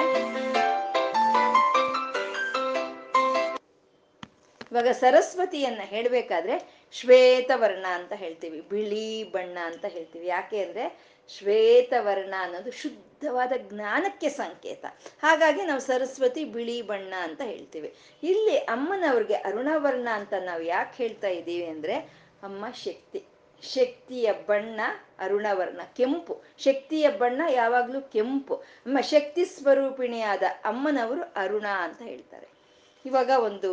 ಇವಾಗ 4.71 4.89
ಸರಸ್ವತಿಯನ್ನ 4.89 5.81
ಹೇಳ್ಬೇಕಾದ್ರೆ 5.85 6.87
ಶ್ವೇತವರ್ಣ 6.93 7.87
ಅಂತ 7.95 8.13
ಹೇಳ್ತೀವಿ, 8.13 8.61
ಬಿಳಿ 8.61 9.33
ಬಣ್ಣ 9.33 9.59
ಅಂತ 9.65 9.85
ಹೇಳ್ತೀವಿ. 9.85 10.27
ಯಾಕೆ 10.27 10.65
ಅಂದ್ರೆ 10.65 10.85
ಶ್ವೇತವರ್ಣ 11.29 12.35
ಅನ್ನೋದು 12.41 12.71
ಶುದ್ಧವಾದ 12.71 13.53
ಜ್ಞಾನಕ್ಕೆ 13.57 14.29
ಸಂಕೇತ. 14.29 14.85
ಹಾಗಾಗಿ 15.23 15.63
ನಾವು 15.63 15.81
ಸರಸ್ವತಿ 15.81 16.45
ಬಿಳಿ 16.45 16.83
ಬಣ್ಣ 16.83 17.15
ಅಂತ 17.23 17.41
ಹೇಳ್ತೀವಿ. 17.45 17.95
ಇಲ್ಲಿ 18.23 18.57
ಅಮ್ಮನವ್ರಿಗೆ 18.57 19.35
ಅರುಣವರ್ಣ 19.35 20.09
ಅಂತ 20.13 20.33
ನಾವು 20.45 20.63
ಯಾಕೆ 20.63 21.03
ಹೇಳ್ತಾ 21.03 21.29
ಇದ್ದೀವಿ 21.29 21.67
ಅಂದ್ರೆ 21.67 21.95
ಅಮ್ಮ 22.43 22.65
ಶಕ್ತಿ, 22.71 23.25
ಶಕ್ತಿಯ 23.63 24.33
ಬಣ್ಣ 24.33 24.81
ಅರುಣವರ್ಣ, 25.19 25.81
ಕೆಂಪು. 25.97 26.43
ಶಕ್ತಿಯ 26.59 27.09
ಬಣ್ಣ 27.09 27.43
ಯಾವಾಗ್ಲೂ 27.51 28.01
ಕೆಂಪು. 28.01 28.55
ಅಮ್ಮ 28.87 29.01
ಶಕ್ತಿ 29.01 29.45
ಸ್ವರೂಪಿಣಿಯಾದ 29.45 30.43
ಅಮ್ಮನವರು 30.65 31.23
ಅರುಣ 31.37 31.67
ಅಂತ 31.67 32.03
ಹೇಳ್ತಾರೆ. 32.03 32.60
ಇವಾಗ 33.05 33.31
ಒಂದು 33.49 33.71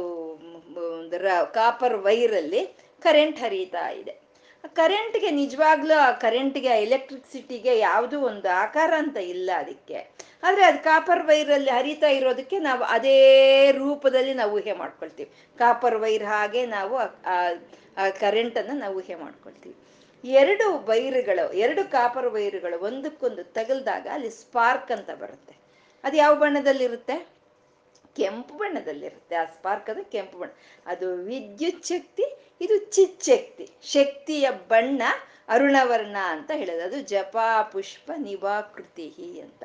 ಕಾಪರ್ 1.57 1.97
ವೈರಲ್ಲಿ 2.05 2.61
ಕರೆಂಟ್ 3.01 3.39
ಹರಿತಾ 3.39 3.89
ಇದೆ. 3.89 4.13
ಕರೆಂಟ್ಗೆ 4.75 5.29
ನಿಜವಾಗ್ಲೂ 5.31 5.95
ಆ 6.05 6.11
ಕರೆಂಟ್ಗೆ 6.11 6.71
ಎಲೆಕ್ಟ್ರಿಸಿಟಿಗೆ 6.85 7.73
ಯಾವುದೂ 7.79 8.17
ಒಂದು 8.29 8.49
ಆಕಾರ 8.63 8.91
ಅಂತ 8.97 9.17
ಇಲ್ಲ 9.17 9.49
ಅದಕ್ಕೆ. 9.57 9.99
ಆದರೆ 10.43 10.63
ಅದು 10.63 10.79
ಕಾಪರ್ 10.83 11.23
ವೈರಲ್ಲಿ 11.25 11.71
ಹರಿತಾ 11.71 12.09
ಇರೋದಕ್ಕೆ 12.09 12.59
ನಾವು 12.59 12.83
ಅದೇ 12.95 13.17
ರೂಪದಲ್ಲಿ 13.71 14.33
ನಾವು 14.33 14.51
ಊಹೆ 14.57 14.73
ಮಾಡ್ಕೊಳ್ತೀವಿ. 14.73 15.29
ಕಾಪರ್ 15.57 15.99
ವೈರ್ 15.99 16.23
ಹಾಗೆ 16.23 16.65
ನಾವು 16.65 16.95
ಆ 16.97 18.07
ಕರೆಂಟನ್ನು 18.19 18.75
ನಾವು 18.79 18.95
ಊಹೆ 18.97 19.15
ಮಾಡ್ಕೊಳ್ತೀವಿ. 19.15 19.75
ಎರಡು 20.23 20.65
ವೈರುಗಳು 20.85 21.45
ಎರಡು 21.53 21.81
ಕಾಪರ್ 21.91 22.29
ವೈರುಗಳು 22.35 22.77
ಒಂದಕ್ಕೊಂದು 22.79 23.43
ತಗಲ್ದಾಗ 23.43 24.07
ಅಲ್ಲಿ 24.13 24.29
ಸ್ಪಾರ್ಕ್ 24.29 24.91
ಅಂತ 24.91 25.09
ಬರುತ್ತೆ. 25.23 25.55
ಅದು 26.03 26.15
ಯಾವ 26.17 26.35
ಬಣ್ಣದಲ್ಲಿರುತ್ತೆ? 26.35 27.36
ಕೆಂಪು 28.17 28.53
ಬಣ್ಣದಲ್ಲಿರುತ್ತೆ. 28.57 29.35
ಆ 29.35 29.45
ಸ್ಪಾರ್ಕ್ 29.45 29.89
ಅದು 29.89 30.05
ಕೆಂಪು 30.05 30.37
ಬಣ್ಣ. 30.37 30.51
ಅದು 30.85 31.15
ವಿದ್ಯುತ್ 31.15 31.85
ಶಕ್ತಿ, 31.85 32.23
ಇದು 32.61 32.77
ಚಿಚ್ಚಕ್ತಿ 32.77 33.69
ಶಕ್ತಿಯ 33.83 34.49
ಬಣ್ಣ 34.67 35.01
ಅರುಣವರ್ಣ 35.47 36.17
ಅಂತ 36.25 36.51
ಹೇಳೋದು. 36.53 36.83
ಅದು 36.83 37.01
ಜಪ, 37.01 37.37
ಪುಷ್ಪ, 37.71 38.11
ನಿವಾಕೃತಿ 38.17 39.39
ಅಂತ. 39.41 39.63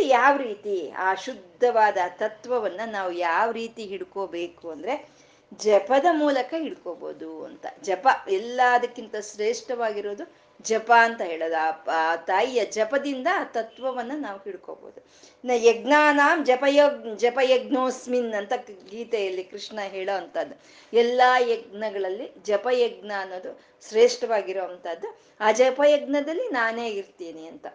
ಯಾವ 0.00 0.36
ರೀತಿ? 0.36 0.90
ಆ 0.90 1.14
ಶುದ್ಧವಾದ 1.14 1.96
ತತ್ವವನ್ನ 2.08 2.80
ನಾವು 2.86 3.12
ಯಾವ 3.12 3.50
ರೀತಿ 3.50 3.84
ಹಿಡ್ಕೋಬೇಕು 3.84 4.70
ಅಂದ್ರೆ 4.70 5.08
ಜಪದ 5.54 6.06
ಮೂಲಕ 6.12 6.54
ಹಿಡ್ಕೋಬಹುದು 6.58 7.44
ಅಂತ. 7.44 7.66
ಜಪ 7.82 8.08
ಎಲ್ಲದಕ್ಕಿಂತ 8.30 9.14
ಶ್ರೇಷ್ಠವಾಗಿರೋದು 9.16 10.41
ಜಪ 10.64 10.92
ಅಂತ 11.00 11.20
ಹೇಳೋದು. 11.20 11.90
ಆ 11.90 12.16
ತಾಯಿಯ 12.16 12.64
ಜಪದಿಂದ 12.64 13.26
ತತ್ವವನ್ನ 13.52 14.12
ನಾವು 14.16 14.38
ಹಿಡ್ಕೋಬಹುದು 14.38 15.00
ನ 15.44 15.50
ಯಜ್ಞಾನಾಂ 15.54 16.44
ಜಪಯಗ್, 16.44 17.18
ಜಪಯಜ್ಞೋಸ್ಮಿನ್ 17.18 18.34
ಅಂತ 18.34 18.52
ಗೀತೆಯಲ್ಲಿ 18.90 19.44
ಕೃಷ್ಣ 19.44 19.78
ಹೇಳೋ 19.80 20.16
ಅಂಥದ್ದು. 20.16 20.54
ಎಲ್ಲಾ 20.96 21.38
ಯಜ್ಞಗಳಲ್ಲಿ 21.38 22.32
ಜಪಯಜ್ಞ 22.42 23.12
ಅನ್ನೋದು 23.18 23.60
ಶ್ರೇಷ್ಠವಾಗಿರೋ 23.88 24.64
ಅಂಥದ್ದು. 24.64 25.18
ಆ 25.40 25.52
ಜಪಯಜ್ಞದಲ್ಲಿ 25.52 26.48
ನಾನೇ 26.48 26.88
ಇರ್ತೀನಿ 26.90 27.46
ಅಂತ. 27.46 27.66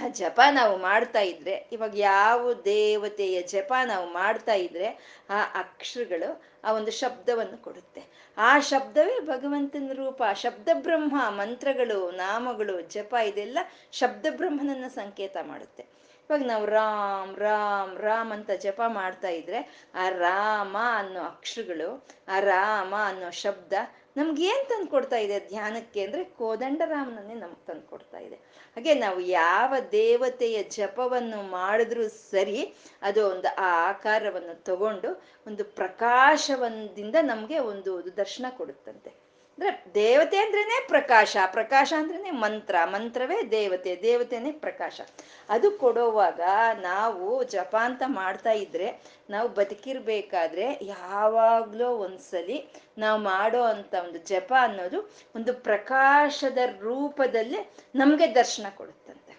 ಆ 0.00 0.08
ಜಪ 0.08 0.40
ನಾವು 0.50 0.78
ಮಾಡ್ತಾ 0.78 1.20
ಇದ್ರೆ, 1.20 1.68
ಇವಾಗ 1.72 1.98
ಯಾವ 1.98 2.52
ದೇವತೆಯ 2.54 3.42
ಜಪ 3.42 3.72
ನಾವು 3.84 4.12
ಮಾಡ್ತಾ 4.12 4.54
ಇದ್ರೆ, 4.54 4.86
ಆ 5.30 5.42
ಅಕ್ಷರಗಳು 5.54 6.42
ಆ 6.64 6.72
ಒಂದು 6.72 6.90
ಶಬ್ದವನ್ನು 6.90 7.62
ಕೊಡುತ್ತೆ. 7.62 8.02
ಆ 8.36 8.58
ಶಬ್ದವೇ 8.58 9.20
ಭಗವಂತನ 9.20 9.90
ರೂಪ, 9.92 10.22
ಶಬ್ದ 10.34 10.68
ಬ್ರಹ್ಮ, 10.72 11.16
ಮಂತ್ರಗಳು, 11.28 12.10
ನಾಮಗಳು, 12.10 12.80
ಜಪ 12.80 13.14
ಇದೆಲ್ಲ 13.24 13.58
ಶಬ್ದ 13.92 14.26
ಬ್ರಹ್ಮನನ್ನ 14.30 14.84
ಸಂಕೇತ 14.88 15.36
ಮಾಡುತ್ತೆ. 15.42 15.82
ಇವಾಗ 16.30 16.42
ನಾವು 16.44 16.66
ರಾಮ್ 16.66 17.36
ರಾಮ್ 17.36 17.98
ರಾಮ್ 17.98 18.32
ಅಂತ 18.32 18.50
ಜಪ 18.50 18.82
ಮಾಡ್ತಾ 18.86 19.28
ಇದ್ರೆ, 19.28 19.86
ಆ 19.94 20.08
ರಾಮ 20.08 20.76
ಅನ್ನೋ 20.94 21.20
ಅಕ್ಷರಗಳು, 21.20 22.08
ಆ 22.28 22.40
ರಾಮ 22.40 22.94
ಅನ್ನೋ 23.04 23.30
ಶಬ್ದ 23.30 23.72
ನಮ್ಗೆ 24.16 24.44
ಏನ್ 24.44 24.68
ತಂದ್ಕೊಡ್ತಾ 24.68 25.16
ಇದೆ? 25.16 25.40
ಧ್ಯಾನಕ್ಕೆ 25.40 26.04
ಅಂದ್ರೆ 26.04 26.24
ಕೋದಂಡರಾಮನನ್ನೇ 26.24 27.34
ನಮ್ಗೆ 27.34 27.66
ತಂದ್ಕೊಡ್ತಾ 27.66 28.18
ಇದೆ. 28.18 28.38
ಹಾಗೆ 28.76 28.94
ನಾವು 28.94 29.20
ಯಾವ 29.20 29.74
ದೇವತೆಯ 29.92 30.62
ಜಪವನ್ನು 30.70 31.42
ಮಾಡಿದ್ರೂ 31.50 32.08
ಸರಿ, 32.30 32.58
ಅದು 33.02 33.30
ಒಂದು 33.30 33.48
ಆ 33.58 33.70
ಆಕಾರವನ್ನು 33.88 34.64
ತಗೊಂಡು 34.64 35.10
ಒಂದು 35.46 35.64
ಪ್ರಕಾಶವಂದಿಂದ 35.64 37.16
ನಮ್ಗೆ 37.22 37.58
ಒಂದು 37.58 37.92
ದರ್ಶನ 38.16 38.46
ಕೊಡುತ್ತಂತೆ. 38.56 39.12
ಅಂದ್ರೆ 39.58 39.94
ದೇವತೆ 39.94 40.36
ಅಂದ್ರೇನೆ 40.36 40.88
ಪ್ರಕಾಶ 40.88 41.36
ಪ್ರಕಾಶ 41.52 41.92
ಅಂದ್ರೇನೆ 41.96 42.30
ಮಂತ್ರ, 42.30 42.76
ಮಂತ್ರವೇ 42.84 43.50
ದೇವತೆ, 43.50 43.98
ದೇವತೆನೇ 44.02 44.52
ಪ್ರಕಾಶ. 44.52 45.00
ಅದು 45.48 45.70
ಕೊಡೋವಾಗ 45.70 46.40
ನಾವು 46.80 47.42
ಜಪ 47.44 47.76
ಅಂತ 47.80 48.02
ಮಾಡ್ತಾ 48.06 48.52
ಇದ್ರೆ, 48.52 49.02
ನಾವು 49.30 49.48
ಬದುಕಿರ್ಬೇಕಾದ್ರೆ 49.48 50.78
ಯಾವಾಗ್ಲೋ 50.82 51.96
ಒಂದ್ಸಲಿ 51.96 52.72
ನಾವು 52.98 53.20
ಮಾಡೋ 53.20 53.62
ಅಂತ 53.62 53.94
ಒಂದು 53.94 54.18
ಜಪ 54.18 54.52
ಅನ್ನೋದು 54.60 55.10
ಒಂದು 55.36 55.54
ಪ್ರಕಾಶದ 55.54 56.58
ರೂಪದಲ್ಲಿ 56.78 57.72
ನಮ್ಗೆ 57.94 58.34
ದರ್ಶನ 58.34 58.66
ಕೊಡುತ್ತಂತೆ. 58.76 59.36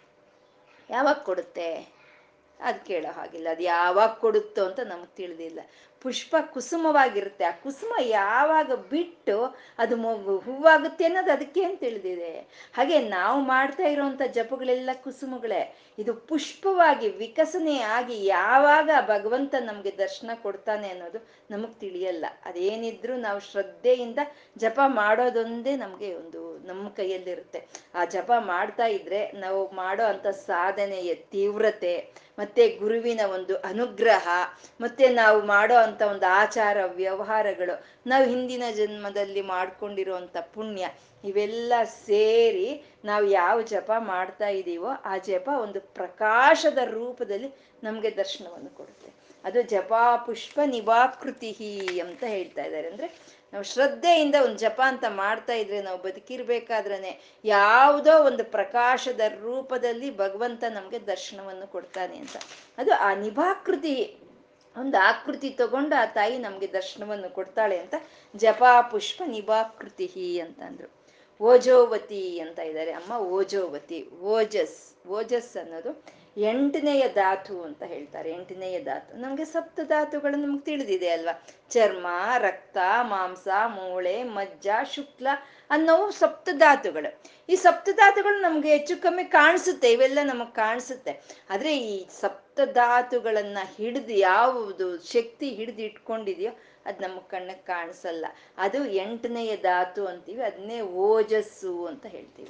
ಯಾವಾಗ 0.89 1.15
ಕೊಡುತ್ತೆ? 1.15 1.93
ಅದು 2.59 2.85
ಕೇಳೋ 2.85 3.11
ಹಾಗಿಲ್ಲ. 3.11 3.47
ಅದು 3.49 3.63
ಯಾವಾಗ 3.63 4.09
ಕೊಡುತ್ತೋ 4.09 4.65
ಅಂತ 4.65 4.79
ನಮ್ಗೆ 4.79 5.15
ತಿಳಿದಿಲ್ಲ. 5.15 5.59
ಪುಷ್ಪ 6.03 6.35
ಕುಸುಮವಾಗಿರುತ್ತೆ. 6.53 7.43
ಆ 7.45 7.53
ಕುಸುಮ 7.63 7.93
ಯಾವಾಗ 8.01 8.71
ಬಿಟ್ಟು 8.91 9.37
ಅದು 9.79 9.95
ಮಗು 9.95 10.33
ಹೂವಾಗುತ್ತೆ 10.37 11.03
ಅನ್ನೋದು 11.05 11.31
ಅದಕ್ಕೆ 11.31 11.63
ಅಂತ 11.63 11.79
ತಿಳಿದಿದೆ. 11.79 12.31
ಹಾಗೆ 12.75 12.97
ನಾವು 13.09 13.39
ಮಾಡ್ತಾ 13.43 13.83
ಇರೋವಂಥ 13.83 14.21
ಜಪಗಳೆಲ್ಲ 14.37 14.89
ಕುಸುಮಗಳೇ, 15.03 15.61
ಇದು 15.99 16.13
ಪುಷ್ಪವಾಗಿ, 16.29 17.07
ವಿಕಸನೆ 17.23 17.77
ಆಗಿ 17.97 18.17
ಯಾವಾಗ 18.25 18.89
ಭಗವಂತ 19.07 19.55
ನಮ್ಗೆ 19.59 19.91
ದರ್ಶನ 19.97 20.31
ಕೊಡ್ತಾನೆ 20.43 20.87
ಅನ್ನೋದು 20.89 21.19
ನಮಗ್ 21.51 21.75
ತಿಳಿಯಲ್ಲ. 21.79 22.25
ಅದೇನಿದ್ರು 22.45 23.15
ನಾವು 23.17 23.39
ಶ್ರದ್ಧೆಯಿಂದ 23.51 24.19
ಜಪ 24.57 24.79
ಮಾಡೋದೊಂದೇ 24.85 25.75
ನಮ್ಗೆ 25.75 26.09
ಒಂದು, 26.15 26.41
ನಮ್ಮ 26.67 26.83
ಕೈಯಲ್ಲಿರುತ್ತೆ. 26.89 27.61
ಆ 27.95 28.03
ಜಪ 28.05 28.31
ಮಾಡ್ತಾ 28.39 28.87
ಇದ್ರೆ 28.97 29.21
ನಾವು 29.45 29.61
ಮಾಡೋ 29.71 30.05
ಅಂತ 30.05 30.27
ಸಾಧನೆಯ 30.27 31.13
ತೀವ್ರತೆ, 31.35 31.95
ಮತ್ತೆ 32.39 32.63
ಗುರುವಿನ 32.81 33.21
ಒಂದು 33.33 33.55
ಅನುಗ್ರಹ, 33.71 34.27
ಮತ್ತೆ 34.81 35.05
ನಾವು 35.09 35.39
ಮಾಡೋ 35.45 35.75
ಅಂತ 35.93 36.01
ಒಂದು 36.01 36.25
ಆಚಾರ, 36.41 36.77
ವ್ಯವಹಾರಗಳು. 36.99 37.75
ನಾವು 38.07 38.25
ಹಿಂದಿನ 38.25 38.63
ಜನ್ಮದಲ್ಲಿ 38.75 39.41
ಮಾಡ್ಕೊಂಡಿರುವಂತ 39.41 40.37
ಪುಣ್ಯ, 40.53 40.85
ಇವೆಲ್ಲ 41.23 41.73
ಸೇರಿ 42.05 42.69
ನಾವು 43.05 43.25
ಯಾವ 43.25 43.61
ಜಪ 43.61 43.91
ಮಾಡ್ತಾ 44.13 44.47
ಇದ್ದೀವೋ 44.47 44.91
ಆ 45.05 45.17
ಜಪ 45.17 45.49
ಒಂದು 45.61 45.79
ಪ್ರಕಾಶದ 45.79 46.79
ರೂಪದಲ್ಲಿ 46.91 47.49
ನಮ್ಗೆ 47.83 48.09
ದರ್ಶನವನ್ನು 48.17 48.71
ಕೊಡುತ್ತೆ. 48.77 49.09
ಅದು 49.43 49.61
ಜಪಾ 49.61 50.03
ಪುಷ್ಪ 50.25 50.59
ನಿವಾಕೃತಿ 50.65 51.51
ಅಂತ 51.99 52.23
ಹೇಳ್ತಾ 52.27 52.63
ಇದ್ದಾರೆ. 52.63 52.87
ಅಂದ್ರೆ 52.89 53.07
ನಾವು 53.53 53.65
ಶ್ರದ್ಧೆಯಿಂದ 53.71 54.35
ಒಂದು 54.43 54.57
ಜಪ 54.57 54.79
ಅಂತ 54.85 55.05
ಮಾಡ್ತಾ 55.09 55.53
ಇದ್ರೆ 55.53 55.79
ನಾವು 55.81 55.99
ಬದುಕಿರ್ಬೇಕಾದ್ರೆ 56.01 57.11
ಯಾವುದೋ 57.45 58.13
ಒಂದು 58.23 58.43
ಪ್ರಕಾಶದ 58.43 59.21
ರೂಪದಲ್ಲಿ 59.41 60.09
ಭಗವಂತ 60.17 60.63
ನಮ್ಗೆ 60.69 60.99
ದರ್ಶನವನ್ನು 61.07 61.67
ಕೊಡ್ತಾನೆ 61.67 62.15
ಅಂತ. 62.17 62.37
ಅದು 62.77 62.93
ಆ 63.07 63.09
ನಿಭಾಕೃತಿ 63.15 63.95
ಒಂದು 64.77 64.97
ಆಕೃತಿ 64.97 65.49
ತಗೊಂಡು 65.49 65.95
ಆ 66.01 66.05
ತಾಯಿ 66.05 66.37
ನಮ್ಗೆ 66.37 66.67
ದರ್ಶನವನ್ನು 66.67 67.29
ಕೊಡ್ತಾಳೆ 67.29 67.77
ಅಂತ 67.77 67.95
ಜಪಾ, 68.35 68.81
ಪುಷ್ಪ 68.81 69.21
ನಿಭಾಕೃತಿ 69.25 70.39
ಅಂತಂದ್ರು. 70.39 70.89
ಓಜೋವತಿ 71.41 72.39
ಅಂತ 72.39 72.59
ಇದ್ದಾರೆ 72.59 72.91
ಅಮ್ಮ, 72.91 73.17
ಓಜೋವತಿ. 73.17 74.09
ಓಜಸ್ 74.09 75.07
ಓಜಸ್ 75.07 75.57
ಅನ್ನೋದು 75.57 76.23
ಎಂಟನೆಯ 76.37 77.09
ಧಾತು 77.09 77.63
ಅಂತ 77.63 77.83
ಹೇಳ್ತಾರೆ, 77.83 78.31
ಎಂಟನೆಯ 78.31 78.79
ಧಾತು. 78.79 79.17
ನಮ್ಗೆ 79.17 79.45
ಸಪ್ತ 79.45 79.79
ಧಾತುಗಳು 79.83 80.35
ನಮ್ಗೆ 80.35 80.65
ತಿಳಿದಿದೆ 80.65 81.09
ಅಲ್ವಾ? 81.09 81.43
ಚರ್ಮ, 81.69 82.07
ರಕ್ತ, 82.37 82.77
ಮಾಂಸ, 83.01 83.47
ಮೂಳೆ, 83.65 84.23
ಮಜ್ಜ, 84.23 84.67
ಶುಕ್ಲ 84.95 85.27
ಅನ್ನೋ 85.69 86.09
ಸಪ್ತ 86.09 86.49
ಧಾತುಗಳು. 86.53 87.21
ಈ 87.49 87.55
ಸಪ್ತ 87.55 87.89
ಧಾತುಗಳು 87.95 88.41
ನಮ್ಗೆ 88.41 88.69
ಹೆಚ್ಚು 88.69 89.01
ಕಮ್ಮಿ 89.01 89.23
ಕಾಣಿಸುತ್ತೆ, 89.23 89.91
ಇವೆಲ್ಲ 89.91 90.19
ನಮಗ್ 90.23 90.55
ಕಾಣಿಸುತ್ತೆ. 90.55 91.21
ಆದ್ರೆ 91.49 91.77
ಈ 91.77 92.07
ಧಾತುಗಳನ್ನ 92.61 93.57
ಹಿಡಿದು 93.77 94.13
ಯಾವುದು 94.13 94.97
ಶಕ್ತಿ 94.97 95.49
ಹಿಡಿದು 95.49 95.81
ಇಟ್ಕೊಂಡಿದೆಯೋ 95.81 96.51
ಅದು 96.85 97.01
ನಮ್ಮ 97.01 97.19
ಕಣ್ಣಕ್ಕೆ 97.19 97.67
ಕಾಣಿಸಲ್ಲ. 97.67 98.25
ಅದು 98.57 98.85
ಎಂಟನೆಯ 98.85 99.57
ಧಾತು 99.57 100.07
ಅಂತೀವಿ 100.07 100.41
ಅದನ್ನೇ 100.41 100.81
ಓಜಸ್ಸು 100.81 101.85
ಅಂತ 101.85 102.05
ಹೇಳ್ತೀವಿ. 102.05 102.49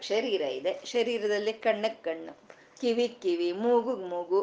ಶರೀರ 0.00 0.40
ಇದೆ, 0.40 0.80
ಶರೀರದಲ್ಲಿ 0.84 1.52
ಕಣ್ಣಕ್ಕೆ 1.52 2.02
ಕಣ್ಣು, 2.02 2.38
ಕಿವಿ 2.80 3.08
ಕಿವಿ, 3.08 3.52
ಮೂಗು 3.52 3.96
ಮೂಗು 3.96 4.40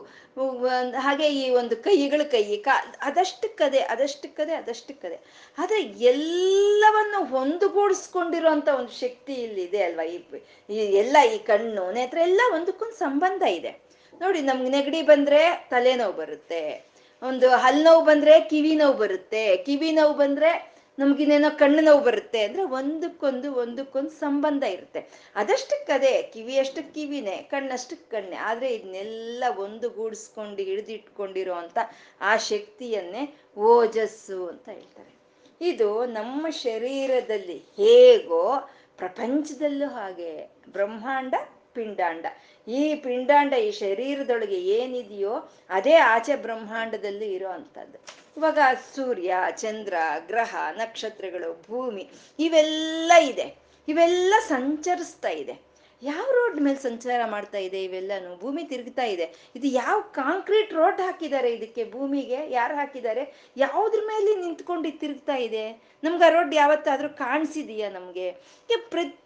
ಹಾಗೆ 0.97 1.27
ಈ 1.27 1.49
ಒಂದು 1.49 1.75
ಕೈಗಳು 1.75 2.31
ಕೈ, 2.31 2.57
ಕಾ 2.57 2.97
ಕದೆ, 3.55 3.79
ಅದಷ್ಟು 3.79 4.37
ಕದೆ 4.37 4.53
ಆದ್ರೆ 5.57 5.81
ಎಲ್ಲವನ್ನು 5.81 7.25
ಹೊಂದುಗೂಡಿಸ್ಕೊಂಡಿರುವಂತ 7.25 8.67
ಒಂದು 8.67 8.91
ಶಕ್ತಿ 8.91 9.33
ಇಲ್ಲಿದೆ 9.33 9.83
ಅಲ್ವಾ? 9.83 10.03
ಈ 10.03 10.75
ಎಲ್ಲ 10.75 11.17
ಈ 11.35 11.37
ಕಣ್ಣು, 11.37 11.91
ನೇತ್ರ 11.91 12.17
ಎಲ್ಲ 12.17 12.41
ಒಂದಕ್ಕೊಂದು 12.53 12.93
ಸಂಬಂಧ 12.93 13.41
ಇದೆ. 13.41 13.90
ನೋಡಿ, 14.21 14.41
ನಮ್ಗೆ 14.41 14.69
ನೆಗಡಿ 14.69 15.01
ಬಂದ್ರೆ 15.01 15.67
ತಲೆನೋವು 15.69 16.13
ಬರುತ್ತೆ. 16.13 16.91
ಒಂದು 17.27 17.49
ಹಲ್ 17.49 17.83
ನೋವು 17.83 18.05
ಬಂದ್ರೆ 18.05 18.39
ಕಿವಿ 18.39 18.75
ನೋವು 18.75 18.97
ಬರುತ್ತೆ. 18.97 19.57
ಕಿವಿ 19.57 19.91
ನೋವು 19.91 20.13
ಬಂದ್ರೆ 20.13 20.71
ನಮ್ಗಿನ್ನೇನೋ 20.99 21.57
ಕಣ್ಣು 21.57 21.81
ನೋವು 21.81 22.03
ಬರುತ್ತೆ 22.03 22.43
ಅಂದ್ರೆ 22.43 22.63
ಒಂದಕ್ಕೊಂದು 22.63 23.53
ಒಂದಕ್ಕೊಂದು 23.53 24.09
ಸಂಬಂಧ 24.09 24.63
ಇರುತ್ತೆ. 24.63 24.99
ಅದಷ್ಟಕ್ಕದೇ 25.35 26.21
ಕಿವಿ 26.33 26.57
ಅಷ್ಟಕ್ಕೆ 26.57 26.93
ಕಿವಿನೇ 26.93 27.37
ಕಣ್ಣಷ್ಟಕ್ಕೆ 27.37 28.21
ಕಣ್ಣೆ. 28.21 28.35
ಆದ್ರೆ 28.35 28.73
ಇದನ್ನೆಲ್ಲ 28.73 29.43
ಒಂದುಗೂಡಿಸ್ಕೊಂಡು, 29.57 30.61
ಹಿಡಿದಿಟ್ಕೊಂಡಿರೋ 30.61 31.53
ಅಂತ 31.53 31.77
ಆ 32.21 32.37
ಶಕ್ತಿಯನ್ನೇ 32.37 33.23
ಓಜಸ್ಸು 33.57 34.47
ಅಂತ 34.47 34.69
ಹೇಳ್ತಾರೆ. 34.69 35.11
ಇದು 35.61 36.05
ನಮ್ಮ 36.05 36.49
ಶರೀರದಲ್ಲಿ 36.49 37.57
ಹೇಗೋ 37.57 38.69
ಪ್ರಪಂಚದಲ್ಲೂ 38.97 39.87
ಹಾಗೆ, 39.87 40.51
ಬ್ರಹ್ಮಾಂಡ, 40.71 41.33
ಪಿಂಡಾಂಡ. 41.73 42.25
ಈ 42.67 42.95
ಪಿಂಡಾಂಡ 42.95 43.53
ಈ 43.53 43.71
ಶರೀರದೊಳಗೆ 43.71 44.55
ಏನಿದೆಯೋ 44.55 45.51
ಅದೇ 45.69 45.95
ಆಚೆ 45.95 46.35
ಬ್ರಹ್ಮಾಂಡದಲ್ಲಿ 46.35 47.33
ಇರೋ 47.33 47.47
ಅಂಥದ್ದು. 47.47 47.97
ಇವಾಗ 48.37 48.59
ಸೂರ್ಯ, 48.95 49.33
ಚಂದ್ರ, 49.51 49.93
ಗ್ರಹ, 50.27 50.55
ನಕ್ಷತ್ರಗಳು, 50.71 51.61
ಭೂಮಿ 51.67 52.09
ಇವೆಲ್ಲ 52.39 53.11
ಇದೆ. 53.21 53.55
ಇವೆಲ್ಲ 53.87 54.33
ಸಂಚರಿಸ್ತಾ 54.47 55.29
ಇದೆ. 55.29 55.71
ಯಾವ 56.03 56.31
ರೋಡ್ 56.31 56.61
ಮೇಲೆ 56.61 56.77
ಸಂಚಾರ 56.77 57.21
ಮಾಡ್ತಾ 57.25 57.57
ಇದೆ 57.57 57.83
ಇವೆಲ್ಲನು? 57.83 58.39
ಭೂಮಿ 58.39 58.63
ತಿರುಗ್ತಾ 58.63 59.03
ಇದೆ. 59.03 59.51
ಇದು 59.55 59.67
ಯಾವ 59.67 60.01
ಕಾಂಕ್ರೀಟ್ 60.01 60.73
ರೋಡ್ 60.73 61.01
ಹಾಕಿದ್ದಾರೆ 61.01 61.51
ಇದಕ್ಕೆ 61.51 61.91
ಭೂಮಿಗೆ? 61.91 62.51
ಯಾರು 62.51 62.75
ಹಾಕಿದ್ದಾರೆ? 62.75 63.51
ಯಾವುದ್ರ 63.57 63.99
ಮೇಲೆ 64.07 64.35
ನಿಂತ್ಕೊಂಡು 64.35 64.99
ತಿರುಗ್ತಾ 64.99 65.35
ಇದೆ? 65.35 65.71
ನಮ್ಗೆ 66.03 66.25
ಆ 66.25 66.29
ರೋಡ್ 66.29 66.55
ಯಾವತ್ತಾದ್ರೂ 66.55 67.09
ಕಾಣಿಸಿದೀಯಾ 67.09 67.89
ನಮ್ಗೆ? 67.89 68.31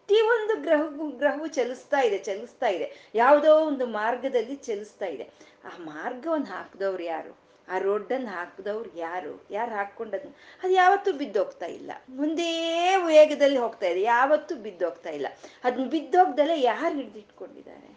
ಪ್ರತಿಯೊಂದು 0.08 0.62
ಗ್ರಹ 0.62 0.82
ಗ್ರಹವು 1.18 1.48
ಚಲಿಸ್ತಾ 1.48 2.02
ಇದೆ 2.02 2.18
ಚಲಿಸ್ತಾ 2.18 2.68
ಇದೆ. 2.68 3.10
ಯಾವುದೋ 3.16 3.60
ಒಂದು 3.60 3.86
ಮಾರ್ಗದಲ್ಲಿ 3.86 4.56
ಚಲಿಸ್ತಾ 4.56 5.06
ಇದೆ. 5.06 5.24
ಆ 5.66 5.78
ಮಾರ್ಗವನ್ನು 5.80 6.46
ಹಾಕಿದವ್ರು 6.46 7.04
ಯಾರು? 7.04 7.38
ಆ 7.70 7.78
ರೋಡನ್ನು 7.78 8.28
ಹಾಕಿದವ್ರು 8.28 8.98
ಯಾರು? 8.98 9.48
ಯಾರು 9.52 9.72
ಹಾಕ್ಕೊಂಡದ್ 9.72 10.36
ಅದು 10.64 10.74
ಯಾವತ್ತೂ 10.74 11.14
ಬಿದ್ದೋಗ್ತಾ 11.14 11.66
ಇಲ್ಲ. 11.66 11.92
ಮುಂದೇ 12.10 12.94
ವೇಗದಲ್ಲಿ 13.06 13.58
ಹೋಗ್ತಾ 13.58 13.88
ಇದೆ. 13.88 14.02
ಯಾವತ್ತೂ 14.02 14.56
ಬಿದ್ದೋಗ್ತಾ 14.56 15.10
ಇಲ್ಲ. 15.10 15.28
ಅದನ್ನ 15.64 15.90
ಬಿದ್ದೋಗ್ದಲ್ಲೇ 15.90 16.62
ಯಾರು 16.62 16.96
ಹಿಡಿದಿಟ್ಕೊಂಡಿದ್ದಾರೆ? 16.96 17.96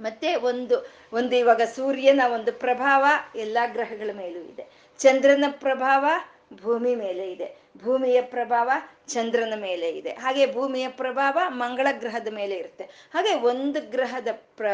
ಮತ್ತೆ 0.00 0.34
ಒಂದು 0.34 0.90
ಒಂದು 1.12 1.36
ಇವಾಗ 1.36 1.62
ಸೂರ್ಯನ 1.62 2.20
ಒಂದು 2.34 2.52
ಪ್ರಭಾವ 2.52 3.06
ಎಲ್ಲ 3.36 3.58
ಗ್ರಹಗಳ 3.66 4.10
ಮೇಲೂ 4.12 4.40
ಇದೆ. 4.40 4.66
ಚಂದ್ರನ 4.98 5.44
ಪ್ರಭಾವ 5.50 6.06
ಭೂಮಿ 6.62 6.94
ಮೇಲೆ 6.94 7.32
ಇದೆ. 7.32 7.61
ಭೂಮಿಯ 7.78 8.22
ಪ್ರಭಾವ 8.22 8.70
ಚಂದ್ರನ 9.08 9.52
ಮೇಲೆ 9.56 9.88
ಇದೆ. 9.90 10.10
ಹಾಗೆ 10.10 10.54
ಭೂಮಿಯ 10.54 10.88
ಪ್ರಭಾವ 10.88 11.38
ಮಂಗಳ 11.48 11.86
ಗ್ರಹದ 11.92 12.28
ಮೇಲೆ 12.32 12.56
ಇರುತ್ತೆ. 12.56 12.84
ಹಾಗೆ 12.84 13.34
ಒಂದು 13.34 13.90
ಗ್ರಹದ 13.90 14.28
ಪ್ರ 14.32 14.66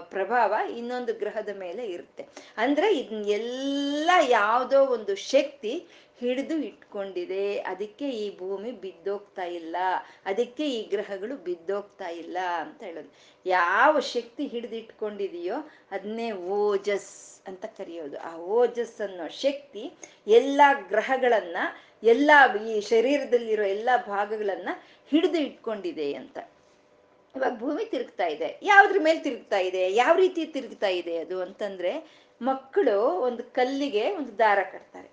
ಪ್ರಭಾವ 0.00 0.54
ಇನ್ನೊಂದು 0.76 1.14
ಗ್ರಹದ 1.14 1.48
ಮೇಲೆ 1.56 1.86
ಇರುತ್ತೆ. 1.86 2.26
ಅಂದ್ರೆ 2.56 2.98
ಇದನ್ನೆಲ್ಲ 2.98 4.10
ಯಾವುದೋ 4.28 4.84
ಒಂದು 4.84 5.14
ಶಕ್ತಿ 5.14 5.86
ಹಿಡಿದು 6.20 6.54
ಇಟ್ಕೊಂಡಿದೆ. 6.54 7.58
ಅದಕ್ಕೆ 7.58 8.08
ಈ 8.10 8.38
ಭೂಮಿ 8.38 8.72
ಬಿದ್ದೋಗ್ತಾ 8.72 9.44
ಇಲ್ಲ. 9.44 9.76
ಅದಕ್ಕೆ 10.24 10.70
ಈ 10.70 10.88
ಗ್ರಹಗಳು 10.88 11.36
ಬಿದ್ದೋಗ್ತಾ 11.36 12.08
ಇಲ್ಲ 12.08 12.38
ಅಂತ 12.60 12.82
ಹೇಳೋದು. 12.82 13.14
ಯಾವ 13.46 14.00
ಶಕ್ತಿ 14.00 14.46
ಹಿಡಿದಿಟ್ಕೊಂಡಿದೆಯೋ 14.46 15.54
ಅದನ್ನೇ 15.90 16.32
ಓಜಸ್ 16.32 17.40
ಅಂತ 17.46 17.64
ಕರೆಯೋದು. 17.64 18.18
ಆ 18.18 18.36
ಓಜಸ್ 18.36 19.00
ಅನ್ನೋ 19.00 19.28
ಶಕ್ತಿ 19.28 19.92
ಎಲ್ಲ 20.26 20.60
ಗ್ರಹಗಳನ್ನ 20.88 21.56
ಎಲ್ಲ 22.06 22.30
ಈ 22.68 22.80
ಶರೀರದಲ್ಲಿರೋ 22.80 23.64
ಎಲ್ಲ 23.64 23.88
ಭಾಗಗಳನ್ನ 24.06 24.68
ಹಿಡಿದು 25.10 25.38
ಇಟ್ಕೊಂಡಿದೆ 25.38 26.14
ಅಂತ. 26.14 26.38
ಇವಾಗ 27.36 27.58
ಭೂಮಿ 27.58 27.84
ತಿರುಗ್ತಾ 27.84 28.26
ಇದೆ. 28.26 28.60
ಯಾವ್ದ್ರ 28.62 29.00
ಮೇಲೆ 29.04 29.18
ತಿರುಗ್ತಾ 29.18 29.58
ಇದೆ? 29.58 29.94
ಯಾವ 29.94 30.16
ರೀತಿ 30.16 30.46
ತಿರುಗ್ತಾ 30.46 30.88
ಇದೆ 30.88 31.18
ಅದು 31.18 31.42
ಅಂತಂದ್ರೆ 31.42 32.26
ಮಕ್ಕಳು 32.42 33.00
ಒಂದು 33.00 33.42
ಕಲ್ಲಿಗೆ 33.42 34.10
ಒಂದು 34.12 34.38
ದಾರ 34.38 34.58
ಕಟ್ತಾರೆ. 34.72 35.10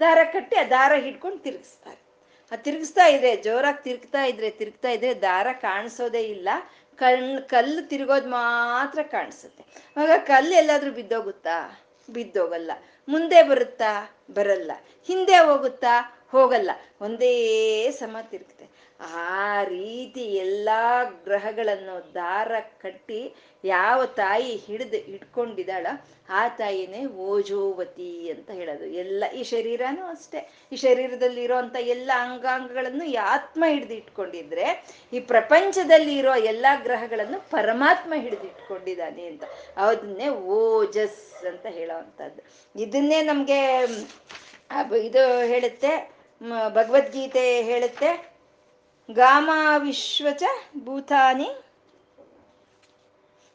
ದಾರ 0.00 0.18
ಕಟ್ಟಿ 0.32 0.56
ಆ 0.56 0.62
ದಾರ 0.62 0.92
ಹಿಡ್ಕೊಂಡು 0.94 1.38
ತಿರುಗಿಸ್ತಾರೆ. 1.38 2.04
ಆ 2.52 2.56
ತಿರುಗಿಸ್ತಾ 2.56 3.06
ಇದ್ರೆ, 3.06 3.36
ಜೋರಾಗಿ 3.36 3.84
ತಿರುಗ್ತಾ 3.84 4.24
ಇದ್ರೆ 4.24 4.50
ತಿರುಗ್ತಾ 4.50 4.90
ಇದ್ರೆ 4.90 5.22
ದಾರ 5.22 5.46
ಕಾಣಿಸೋದೇ 5.52 6.20
ಇಲ್ಲ. 6.20 6.48
ಕಣ್, 6.96 7.42
ಕಲ್ಲು 7.48 7.88
ತಿರುಗೋದು 7.88 8.28
ಮಾತ್ರ 8.28 9.02
ಕಾಣಿಸುತ್ತೆ. 9.02 9.64
ಆಗ 9.96 10.10
ಕಲ್ಲು 10.26 10.52
ಎಲ್ಲಾದ್ರೂ 10.52 10.90
ಬಿದ್ದೋಗುತ್ತಾ? 10.90 11.80
ಬಿದ್ದೋಗಲ್ಲ. 12.10 12.70
ಮುಂದೆ 13.08 13.42
ಬರುತ್ತಾ 13.42 13.90
ಬರಲ್ಲ. 14.30 14.72
ಹಿಂದೆ 15.06 15.36
ಹೋಗುತ್ತಾ 15.36 16.22
ಹೋಗಲ್ಲ. 16.28 16.70
ಒಂದೇ 17.00 17.90
ಸಮ 17.90 18.16
ತಿರುಗುತ್ತೆ 18.30 18.66
ಆ 19.00 19.62
ರೀತಿ 19.64 20.20
ಎಲ್ಲಾ 20.20 21.04
ಗ್ರಹಗಳನ್ನು 21.04 22.14
ದಾರ 22.14 22.52
ಕಟ್ಟಿ 22.60 23.34
ಯಾವ 23.64 24.06
ತಾಯಿ 24.06 24.56
ಹಿಡಿದು 24.56 24.96
ಇಟ್ಕೊಂಡಿದ್ದಾಳ, 24.96 25.86
ಆ 26.28 26.48
ತಾಯಿನೇ 26.48 27.06
ಓಜೋವತಿ 27.06 28.30
ಅಂತ 28.30 28.50
ಹೇಳೋದು. 28.50 28.84
ಎಲ್ಲ 28.84 29.24
ಈ 29.36 29.42
ಶರೀರನೂ 29.42 30.06
ಅಷ್ಟೇ. 30.06 30.50
ಈ 30.72 30.76
ಶರೀರದಲ್ಲಿ 30.76 31.42
ಇರೋಂಥ 31.42 31.76
ಎಲ್ಲ 31.76 32.10
ಅಂಗಾಂಗಗಳನ್ನು 32.16 33.04
ಈ 33.04 33.14
ಆತ್ಮ 33.14 33.64
ಹಿಡಿದು 33.68 33.94
ಇಟ್ಕೊಂಡಿದ್ರೆ, 33.94 34.84
ಈ 35.12 35.20
ಪ್ರಪಂಚದಲ್ಲಿ 35.20 36.18
ಇರೋ 36.18 36.34
ಎಲ್ಲಾ 36.34 36.80
ಗ್ರಹಗಳನ್ನು 36.80 37.50
ಪರಮಾತ್ಮ 37.50 38.14
ಹಿಡಿದು 38.16 38.44
ಇಟ್ಕೊಂಡಿದ್ದಾನೆ 38.44 39.26
ಅಂತ. 39.26 39.44
ಅದನ್ನೇ 39.76 40.28
ಓಜಸ್ 40.28 41.44
ಅಂತ 41.44 41.66
ಹೇಳೋ 41.66 41.98
ಅಂಥದ್ದು 41.98 42.42
ಇದನ್ನೇ 42.82 43.22
ನಮ್ಗೆ 43.22 43.82
ಇದು 45.04 45.40
ಹೇಳುತ್ತೆ 45.40 46.14
ಭಗವದ್ಗೀತೆ 46.74 47.62
ಹೇಳುತ್ತೆ 47.62 48.33
ಗಾಮ 49.12 49.50
ವಿಶ್ವಚ 49.78 50.42
ಭೂತಾನಿ. 50.84 51.50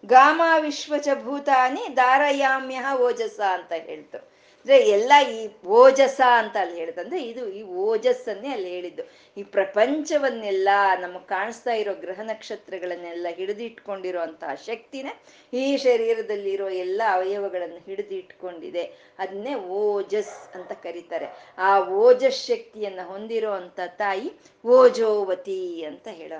ಗಾಮಾ 0.05 0.57
ವಿಶ್ವಚ 0.57 1.07
ಭೂತಾನಿ 1.23 1.95
ದಾರಯಾಮ್ಯ 1.95 2.85
ಓಜಸ 2.95 3.39
ಅಂತ 3.39 3.71
ಹೇಳ್ತು. 3.71 4.28
ಅಂದ್ರೆ 4.59 4.89
ಎಲ್ಲ 4.89 5.11
ಈ 5.33 5.65
ಓಜಸ 5.65 6.21
ಅಂತ 6.37 6.57
ಅಲ್ಲಿ 6.61 6.75
ಹೇಳಿದಂದ್ರೆ 6.75 7.23
ಇದು 7.23 7.49
ಈ 7.49 7.63
ಓಜಸ್ಸನ್ನೇ 7.63 8.49
ಅಲ್ಲಿ 8.49 8.69
ಹೇಳಿದ್ದು. 8.69 9.03
ಈ 9.37 9.43
ಪ್ರಪಂಚವನ್ನೆಲ್ಲ 9.43 10.69
ನಮಗ್ 11.01 11.27
ಕಾಣಿಸ್ತಾ 11.27 11.71
ಇರೋ 11.73 11.93
ಗ್ರಹ 11.93 12.19
ನಕ್ಷತ್ರಗಳನ್ನೆಲ್ಲ 12.21 13.27
ಹಿಡಿದಿಟ್ಕೊಂಡಿರೋ 13.29 14.19
ಅಂತಹ 14.19 14.55
ಶಕ್ತಿನೇ 14.55 15.23
ಈ 15.53 15.77
ಶರೀರದಲ್ಲಿರೋ 15.77 16.69
ಎಲ್ಲ 16.69 17.01
ಅವಯವಗಳನ್ನು 17.11 17.77
ಹಿಡಿದಿಟ್ಕೊಂಡಿದೆ. 17.77 18.83
ಅದನ್ನೇ 19.19 19.55
ಓಜಸ್ 19.55 20.55
ಅಂತ 20.55 20.71
ಕರೀತಾರೆ. 20.71 21.25
ಆ 21.57 21.89
ಓಜಸ್ 21.89 22.45
ಶಕ್ತಿಯನ್ನ 22.45 22.99
ಹೊಂದಿರೋ 23.03 23.51
ಅಂತ 23.51 23.79
ತಾಯಿ 23.87 24.31
ಓಜೋವತಿ 24.65 25.83
ಅಂತ 25.83 26.07
ಹೇಳೋ 26.07 26.39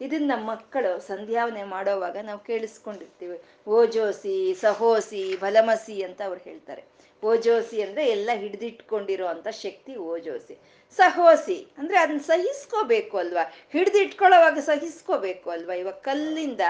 ಇದನ್ನ 0.00 0.32
ಮಕ್ಕಳು 0.34 1.00
ಸಂಧ್ಯಾವನೆ 1.00 1.64
ಮಾಡೋವಾಗ 1.64 2.16
ನಾವು 2.22 2.38
ಕೇಳಿಸ್ಕೊಂಡಿರ್ತೀವಿ. 2.38 3.40
ಓಜೋಸಿ, 3.68 4.54
ಸಹೋಸಿ 4.60 5.36
ಬಲಮಸಿ 5.36 6.02
ಅಂತ 6.02 6.22
ಅವ್ರು 6.22 6.40
ಹೇಳ್ತಾರೆ. 6.40 6.89
ಓಜೋಸಿ 7.24 7.82
ಅಂದ್ರೆ 7.82 8.08
ಎಲ್ಲ 8.08 8.30
ಹಿಡಿದಿಟ್ಕೊಂಡಿರೋ 8.34 9.26
ಅಂತ 9.26 9.48
ಶಕ್ತಿ 9.48 9.96
ಓಜೋಸಿ. 9.96 10.58
ಸಹೋಸಿ 10.96 11.66
ಅಂದ್ರೆ 11.78 11.98
ಅದನ್ನ 11.98 12.18
ಸಹಿಸ್ಕೋಬೇಕು 12.18 13.18
ಅಲ್ವಾ? 13.18 13.54
ಹಿಡಿದಿಟ್ಕೊಳ್ಳೋವಾಗ 13.72 14.58
ಸಹಿಸ್ಕೋಬೇಕು 14.58 15.50
ಅಲ್ವಾ? 15.50 15.74
ಇವಾಗ 15.74 15.94
ಕಲ್ಲಿಂದ, 15.94 16.60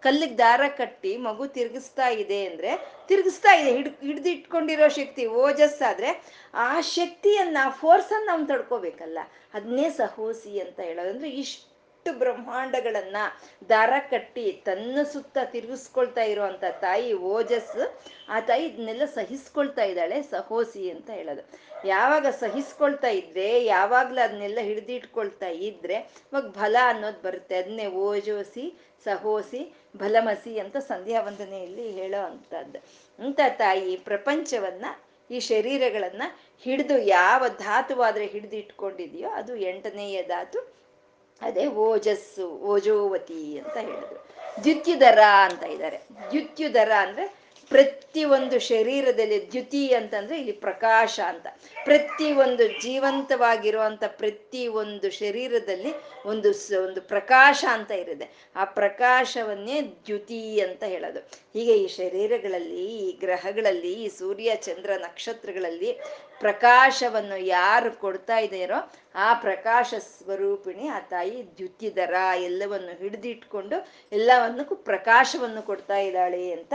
ಕಲ್ಲಿಗೆ 0.00 0.38
ದಾರ 0.38 0.60
ಕಟ್ಟಿ 0.76 1.16
ಮಗು 1.16 1.46
ತಿರುಗಿಸ್ತಾ 1.46 2.08
ಇದೆ 2.08 2.46
ಅಂದ್ರೆ 2.46 2.70
ತಿರುಗಿಸ್ತಾ 3.08 3.56
ಇದೆ. 3.56 3.72
ಹಿಡ್, 3.72 4.00
ಹಿಡಿದಿಟ್ಕೊಂಡಿರೋ 4.00 4.88
ಶಕ್ತಿ 4.88 5.26
ಓಜಸ್ 5.26 5.82
ಆದ್ರೆ 5.82 6.24
ಆ 6.54 6.80
ಶಕ್ತಿಯನ್ನ 6.80 7.58
ಫೋರ್ಸನ್ನ 7.70 8.26
ನಾವು 8.26 8.46
ತಡ್ಕೋಬೇಕಲ್ಲ. 8.46 9.18
ಅದನ್ನೇ 9.54 9.90
ಸಹೋಸಿ 9.90 10.60
ಅಂತ 10.60 10.80
ಹೇಳೋದಂದ್ರೆ 10.80 11.30
ಇಷ್ಟು 11.30 11.69
ಎಷ್ಟು 12.00 12.18
ಬ್ರಹ್ಮಾಂಡಗಳನ್ನ 12.18 13.16
ದಾರ 13.68 13.92
ಕಟ್ಟಿ 14.10 14.52
ತನ್ನ 14.64 15.02
ಸುತ್ತ 15.12 15.38
ತಿರುಗಿಸ್ಕೊಳ್ತಾ 15.44 16.22
ಇರುವಂತ 16.22 16.64
ತಾಯಿ 16.80 17.12
ಓಜಸ್, 17.12 17.82
ಆ 18.28 18.40
ತಾಯಿ 18.40 18.66
ಇದನ್ನೆಲ್ಲ 18.66 19.04
ಸಹಿಸ್ಕೊಳ್ತಾ 19.04 19.82
ಇದ್ದಾಳೆ, 19.82 20.22
ಸಹೋಸಿ 20.22 20.90
ಅಂತ 20.90 21.10
ಹೇಳೋದು. 21.10 21.42
ಯಾವಾಗ 21.88 22.26
ಸಹಿಸ್ಕೊಳ್ತಾ 22.26 23.08
ಇದ್ರೆ, 23.08 23.64
ಯಾವಾಗ್ಲೂ 23.64 24.24
ಅದನ್ನೆಲ್ಲ 24.24 24.58
ಹಿಡಿದಿಟ್ಕೊಳ್ತಾ 24.60 25.48
ಇದ್ರೆ 25.48 25.94
ಅವಾಗ 25.94 26.50
ಫಲ 26.50 26.76
ಅನ್ನೋದು 26.84 27.22
ಬರುತ್ತೆ. 27.22 27.56
ಅದನ್ನೇ 27.56 27.86
ಓಜೋಸಿ, 27.86 28.78
ಸಹೋಸಿ, 29.04 29.74
ಬಲಮಸಿ 29.96 30.58
ಅಂತ 30.58 30.76
ಸಂಧ್ಯಾ 30.76 31.20
ವಂದನೆಯಲ್ಲಿ 31.20 31.92
ಹೇಳೋ 31.92 32.24
ಅಂತದ್ದು 32.24 32.80
ಅಂತ 33.24 33.40
ತಾಯಿ 33.58 33.96
ಪ್ರಪಂಚವನ್ನ, 33.96 34.86
ಈ 35.30 35.40
ಶರೀರಗಳನ್ನ 35.40 36.22
ಹಿಡಿದು 36.62 36.98
ಯಾವ 36.98 37.44
ಧಾತುವಾದ್ರೆ 37.48 38.26
ಹಿಡಿದು 38.26 38.56
ಇಟ್ಕೊಂಡಿದೆಯೋ 38.56 39.28
ಅದು 39.30 39.56
ಎಂಟನೆಯ 39.56 40.22
ಧಾತು. 40.22 40.79
ಅದೇ 41.42 41.66
ಓಜಸ್ಸು, 41.66 42.48
ಓಜೋವತಿ 42.48 43.58
ಅಂತ 43.58 43.76
ಹೇಳಿದ್ರು. 43.76 44.30
ದ್ಯುತ್ಯುದರ 44.64 45.18
ಅಂತ 45.20 45.62
ಇದ್ದಾರೆ. 45.62 46.00
ದ್ಯುತ್ಯುದರ 46.30 46.92
ಅಂದ್ರೆ 46.98 47.40
ಪ್ರತಿ 47.68 48.24
ಒಂದು 48.24 48.58
ಶರೀರದಲ್ಲಿ 48.58 49.52
ದ್ಯುತಿ 49.52 49.94
ಅಂತಂದ್ರೆ 49.94 50.36
ಇಲ್ಲಿ 50.36 50.52
ಪ್ರಕಾಶ 50.52 51.20
ಅಂತ. 51.26 51.46
ಪ್ರತಿ 51.84 52.32
ಒಂದು 52.32 52.82
ಜೀವಂತವಾಗಿರುವಂತ 52.82 54.04
ಪ್ರತಿ 54.06 54.68
ಒಂದು 54.68 55.10
ಶರೀರದಲ್ಲಿ 55.10 55.92
ಒಂದು 56.26 56.48
ಒಂದು 56.84 57.00
ಪ್ರಕಾಶ 57.02 57.64
ಅಂತ 57.70 57.90
ಇರುತ್ತೆ. 57.90 58.50
ಆ 58.56 58.64
ಪ್ರಕಾಶವನ್ನೇ 58.64 59.82
ದ್ಯುತಿ 59.82 60.60
ಅಂತ 60.60 60.82
ಹೇಳೋದು. 60.84 61.20
ಹೀಗೆ 61.54 61.78
ಈ 61.78 61.86
ಶರೀರಗಳಲ್ಲಿ, 61.88 62.86
ಈ 62.86 63.12
ಗ್ರಹಗಳಲ್ಲಿ, 63.12 63.92
ಈ 63.92 64.08
ಸೂರ್ಯ, 64.08 64.56
ಚಂದ್ರ, 64.56 64.90
ನಕ್ಷತ್ರಗಳಲ್ಲಿ 64.96 66.00
ಪ್ರಕಾಶವನ್ನು 66.40 67.36
ಯಾರು 67.36 68.00
ಕೊಡ್ತಾ 68.00 68.38
ಇದೆಯರೋ 68.38 68.92
ಆ 69.14 69.34
ಪ್ರಕಾಶ 69.34 69.94
ಸ್ವರೂಪಿಣಿ, 69.98 70.88
ಆ 70.88 71.00
ತಾಯಿ 71.00 71.56
ದ್ಯುತಿದರ 71.56 72.14
ಎಲ್ಲವನ್ನು 72.36 72.98
ಹಿಡಿದಿಟ್ಕೊಂಡು 72.98 73.88
ಎಲ್ಲವನ್ನಕ್ಕೂ 74.12 74.74
ಪ್ರಕಾಶವನ್ನು 74.74 75.62
ಕೊಡ್ತಾ 75.62 75.98
ಇದ್ದಾಳೆ 75.98 76.52
ಅಂತ 76.52 76.74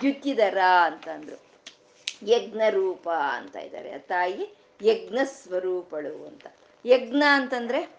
ದ್ಯುತಿದರ 0.00 0.58
ಅಂತಂದ್ರು. 0.84 1.46
ಯಜ್ಞ 2.28 2.60
ರೂಪ 2.70 3.08
ಅಂತ 3.08 3.56
ಇದ್ದಾರೆ. 3.56 3.92
ಆ 3.92 3.98
ತಾಯಿ 3.98 4.54
ಯಜ್ಞ 4.84 5.18
ಸ್ವರೂಪಳು 5.24 6.26
ಅಂತ. 6.26 6.46
ಯಜ್ಞ 6.86 7.22
ಅಂತಂದ್ರೆ 7.30 7.96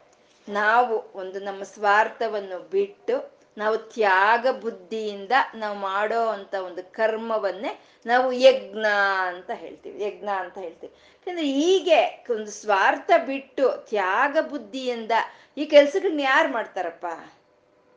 ನಾವು 0.49 1.11
ಒಂದು 1.13 1.39
ನಮ್ಮ 1.39 1.63
ಸ್ವಾರ್ಥವನ್ನು 1.63 2.69
ಬಿಟ್ಟು 2.69 3.36
ನಾವು 3.57 3.77
ತ್ಯಾಗ 3.77 4.47
ಬುದ್ಧಿಯಿಂದ 4.51 5.31
ನಾವು 5.55 5.77
ಮಾಡೋ 5.77 6.25
ಅಂತ 6.27 6.53
ಒಂದು 6.53 6.91
ಕರ್ಮವನ್ನೇ 6.91 7.79
ನಾವು 8.05 8.31
ಯಜ್ಞ 8.31 8.85
ಅಂತ 9.27 9.51
ಹೇಳ್ತೀವಿ, 9.53 10.03
ಯಜ್ಞ 10.03 10.29
ಅಂತ 10.39 10.57
ಹೇಳ್ತೀವಿ. 10.57 10.93
ಯಾಕಂದ್ರೆ 10.95 11.47
ಹೀಗೆ 11.47 12.25
ಒಂದು 12.31 12.51
ಸ್ವಾರ್ಥ 12.51 13.11
ಬಿಟ್ಟು 13.25 13.85
ತ್ಯಾಗ 13.89 14.37
ಬುದ್ಧಿಯಿಂದ 14.49 15.11
ಈ 15.57 15.65
ಕೆಲ್ಸಗಳನ್ನ 15.65 16.19
ಯಾರು 16.19 16.51
ಮಾಡ್ತಾರಪ್ಪ? 16.51 17.05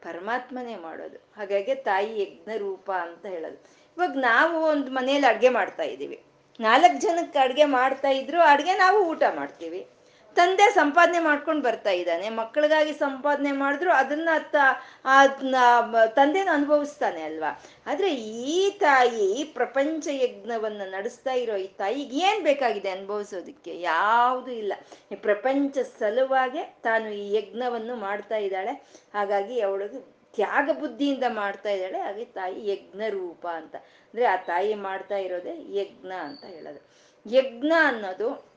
ಪರಮಾತ್ಮನೇ 0.02 0.76
ಮಾಡೋದು. 0.76 1.18
ಹಾಗಾಗಿ 1.36 1.74
ತಾಯಿ 1.74 2.22
ಯಜ್ಞ 2.22 2.56
ರೂಪ 2.56 2.90
ಅಂತ 2.92 3.26
ಹೇಳೋದು. 3.26 3.56
ಇವಾಗ 3.96 4.12
ನಾವು 4.16 4.62
ಒಂದು 4.62 4.90
ಮನೇಲಿ 4.90 5.26
ಅಡ್ಗೆ 5.26 5.48
ಮಾಡ್ತಾ 5.48 5.82
ಇದ್ದೀವಿ. 5.82 6.22
ನಾಲ್ಕು 6.60 7.00
ಜನಕ್ಕೆ 7.00 7.38
ಅಡ್ಗೆ 7.38 7.64
ಮಾಡ್ತಾ 7.64 8.08
ಇದ್ರು 8.08 8.40
ಅಡ್ಗೆ 8.42 8.74
ನಾವು 8.74 9.04
ಊಟ 9.04 9.22
ಮಾಡ್ತೀವಿ. 9.34 9.86
ತಂದೆ 10.36 10.70
ಸಂಪಾದನೆ 10.74 11.18
ಮಾಡ್ಕೊಂಡು 11.18 11.62
ಬರ್ತಾ 11.62 11.90
ಇದ್ದಾನೆ. 11.90 12.28
ಮಕ್ಕಳಿಗಾಗಿ 12.28 12.92
ಸಂಪಾದನೆ 12.92 13.52
ಮಾಡಿದ್ರು 13.52 13.92
ಅದನ್ನ 13.92 14.28
ತಂದೆನ 16.06 16.48
ಅನುಭವಿಸ್ತಾನೆ 16.52 17.22
ಅಲ್ವಾ? 17.22 17.62
ಆದ್ರೆ 17.86 18.14
ಈ 18.14 18.70
ತಾಯಿ 18.70 19.44
ಪ್ರಪಂಚ 19.54 20.08
ಯಜ್ಞವನ್ನ 20.10 20.80
ನಡೆಸ್ತಾ 20.84 21.32
ಇರೋ 21.32 21.56
ಈ 21.56 21.66
ತಾಯಿಗೆ 21.66 22.16
ಏನ್ 22.18 22.44
ಬೇಕಾಗಿದೆ 22.44 22.90
ಅನುಭವಿಸೋದಕ್ಕೆ? 22.90 23.80
ಯಾವುದು 23.80 24.50
ಇಲ್ಲ. 24.50 24.72
ಪ್ರಪಂಚ 25.20 25.78
ಸಲುವಾಗೆ 25.78 26.62
ತಾನು 26.82 27.08
ಈ 27.08 27.34
ಯಜ್ಞವನ್ನು 27.34 27.96
ಮಾಡ್ತಾ 27.96 28.36
ಇದ್ದಾಳೆ. 28.36 28.72
ಹಾಗಾಗಿ 29.14 29.60
ಅವಳಿಗೆ 29.60 30.20
ತ್ಯಾಗ 30.34 30.70
ಬುದ್ಧಿಯಿಂದ 30.80 31.24
ಮಾಡ್ತಾ 31.28 31.70
ಇದ್ದಾಳೆ. 31.70 31.98
ಹಾಗೆ 31.98 32.24
ತಾಯಿ 32.24 32.68
ಯಜ್ಞ 32.68 33.02
ರೂಪ 33.08 33.46
ಅಂತ. 33.46 33.76
ಅಂದ್ರೆ 33.76 34.24
ಆ 34.24 34.36
ತಾಯಿ 34.36 34.74
ಮಾಡ್ತಾ 34.74 35.16
ಇರೋದೇ 35.16 35.54
ಯಜ್ಞ 35.80 36.12
ಅಂತ 36.12 36.44
ಹೇಳೋದು. 36.44 36.80
ಯಜ್ಞ 37.36 37.72
ಅನ್ನೋದು 37.84 38.49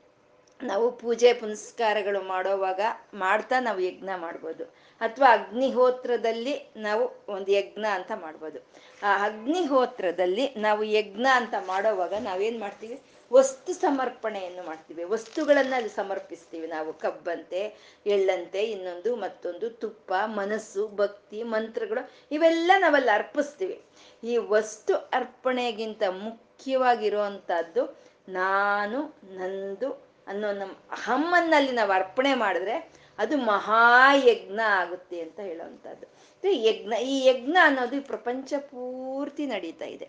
ನಾವು 0.62 0.96
ಪೂಜೆ 0.96 1.32
ಪುನಸ್ಕಾರಗಳು 1.32 2.22
ಮಾಡೋವಾಗ 2.22 2.80
ಮಾಡ್ತಾ 3.14 3.60
ನಾವು 3.60 3.80
ಯಜ್ಞ 3.80 4.08
ಮಾಡ್ಬೋದು. 4.16 4.64
ಅಥವಾ 5.00 5.32
ಅಗ್ನಿಹೋತ್ರದಲ್ಲಿ 5.32 6.72
ನಾವು 6.76 7.24
ಒಂದು 7.28 7.52
ಯಜ್ಞ 7.52 7.86
ಅಂತ 7.86 8.12
ಮಾಡ್ಬೋದು. 8.14 8.58
ಆ 9.02 9.24
ಅಗ್ನಿಹೋತ್ರದಲ್ಲಿ 9.24 10.54
ನಾವು 10.54 10.84
ಯಜ್ಞ 10.84 11.26
ಅಂತ 11.34 11.54
ಮಾಡೋವಾಗ 11.66 12.14
ನಾವೇನು 12.14 12.58
ಮಾಡ್ತೀವಿ? 12.58 13.02
ವಸ್ತು 13.32 13.72
ಸಮರ್ಪಣೆಯನ್ನು 13.72 14.62
ಮಾಡ್ತೀವಿ. 14.62 15.04
ವಸ್ತುಗಳನ್ನು 15.04 15.74
ಅಲ್ಲಿ 15.74 15.90
ಸಮರ್ಪಿಸ್ತೀವಿ. 15.90 16.66
ನಾವು 16.66 16.92
ಕಬ್ಬಂತೆ, 16.92 17.76
ಎಳ್ಳಂತೆ, 18.06 18.64
ಇನ್ನೊಂದು 18.64 19.16
ಮತ್ತೊಂದು 19.16 19.70
ತುಪ್ಪ, 19.70 20.12
ಮನಸ್ಸು, 20.24 20.88
ಭಕ್ತಿ, 20.88 21.42
ಮಂತ್ರಗಳು 21.42 22.10
ಇವೆಲ್ಲ 22.32 22.72
ನಾವಲ್ಲಿ 22.78 23.10
ಅರ್ಪಿಸ್ತೀವಿ. 23.10 23.80
ಈ 24.24 24.36
ವಸ್ತು 24.36 24.94
ಅರ್ಪಣೆಗಿಂತ 24.94 26.02
ಮುಖ್ಯವಾಗಿರುವಂಥದ್ದು 26.08 27.98
ನಾನು, 28.28 29.14
ನಂದು 29.24 30.03
ಅನ್ನೋ 30.26 30.52
ನಮ್ಮ 30.52 30.72
ಅಹಮ್ಮನ್ನಲ್ಲಿ 30.72 31.72
ನಾವು 31.72 31.92
ಅರ್ಪಣೆ 31.92 32.34
ಮಾಡಿದ್ರೆ 32.34 32.92
ಅದು 33.18 33.36
ಮಹಾಯಜ್ಞ 33.36 34.60
ಆಗುತ್ತೆ 34.60 35.20
ಅಂತ 35.20 35.40
ಹೇಳುವಂಥದ್ದು. 35.40 36.14
ಯಜ್ಞ, 36.52 36.92
ಈ 36.94 37.26
ಯಜ್ಞ 37.26 37.56
ಅನ್ನೋದು 37.62 38.02
ಪ್ರಪಂಚ 38.02 38.54
ಪೂರ್ತಿ 38.58 39.46
ನಡೀತಾ 39.46 39.84
ಇದೆ. 39.84 40.04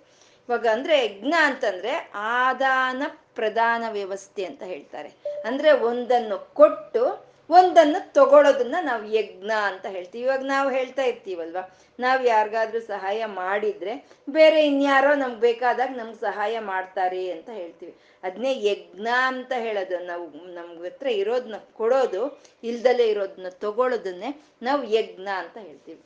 ಇವಾಗ 0.49 0.67
ಅಂದ್ರೆ 0.67 1.05
ಯಜ್ಞ 1.05 1.33
ಅಂತಂದ್ರೆ 1.43 2.11
ಆದಾನ 2.15 3.03
ಪ್ರದಾನ 3.35 3.83
ವ್ಯವಸ್ಥೆ 3.91 4.45
ಅಂತ 4.45 4.63
ಹೇಳ್ತಾರೆ. 4.63 5.09
ಅಂದ್ರೆ 5.45 5.71
ಒಂದನ್ನು 5.71 6.53
ಕೊಟ್ಟು 6.53 7.34
ಒಂದನ್ನು 7.49 8.13
ತಗೊಳ್ಳೋದನ್ನ 8.13 8.75
ನಾವು 8.81 9.05
ಯಜ್ಞ 9.05 9.51
ಅಂತ 9.65 9.85
ಹೇಳ್ತೀವಿ. 9.85 10.23
ಇವಾಗ 10.23 10.39
ನಾವು 10.39 10.71
ಹೇಳ್ತಾ 10.71 11.03
ಇರ್ತೀವಲ್ವಾ? 11.03 11.79
ನಾವು 11.99 12.23
ಯಾರಿಗಾದ್ರೂ 12.23 12.79
ಸಹಾಯ 12.79 13.25
ಮಾಡಿದ್ರೆ 13.25 14.09
ಬೇರೆ 14.29 14.65
ಇನ್ಯಾರೋ 14.65 15.13
ನಮ್ಗೆ 15.13 15.39
ಬೇಕಾದಾಗ 15.39 15.89
ನಮ್ಗೆ 15.89 16.21
ಸಹಾಯ 16.21 16.59
ಮಾಡ್ತಾರೆ 16.59 17.31
ಅಂತ 17.31 17.49
ಹೇಳ್ತೀವಿ. 17.49 17.95
ಅದನ್ನೇ 18.23 18.65
ಯಜ್ಞ 18.65 19.07
ಅಂತ 19.25 19.51
ಹೇಳೋದು. 19.51 19.99
ನಾವು 19.99 20.53
ನಮ್ಗೆ 20.53 20.89
ಹತ್ರ 20.89 21.07
ಇರೋದನ್ನ 21.07 21.55
ಕೊಡೋದು, 21.73 22.41
ಇಲ್ದಲೇ 22.63 23.07
ಇರೋದನ್ನ 23.07 23.49
ತಗೊಳ್ಳೋದನ್ನೇ 23.49 24.41
ನಾವು 24.61 24.83
ಯಜ್ಞ 24.83 25.27
ಅಂತ 25.27 25.57
ಹೇಳ್ತೀವಿ. 25.57 26.01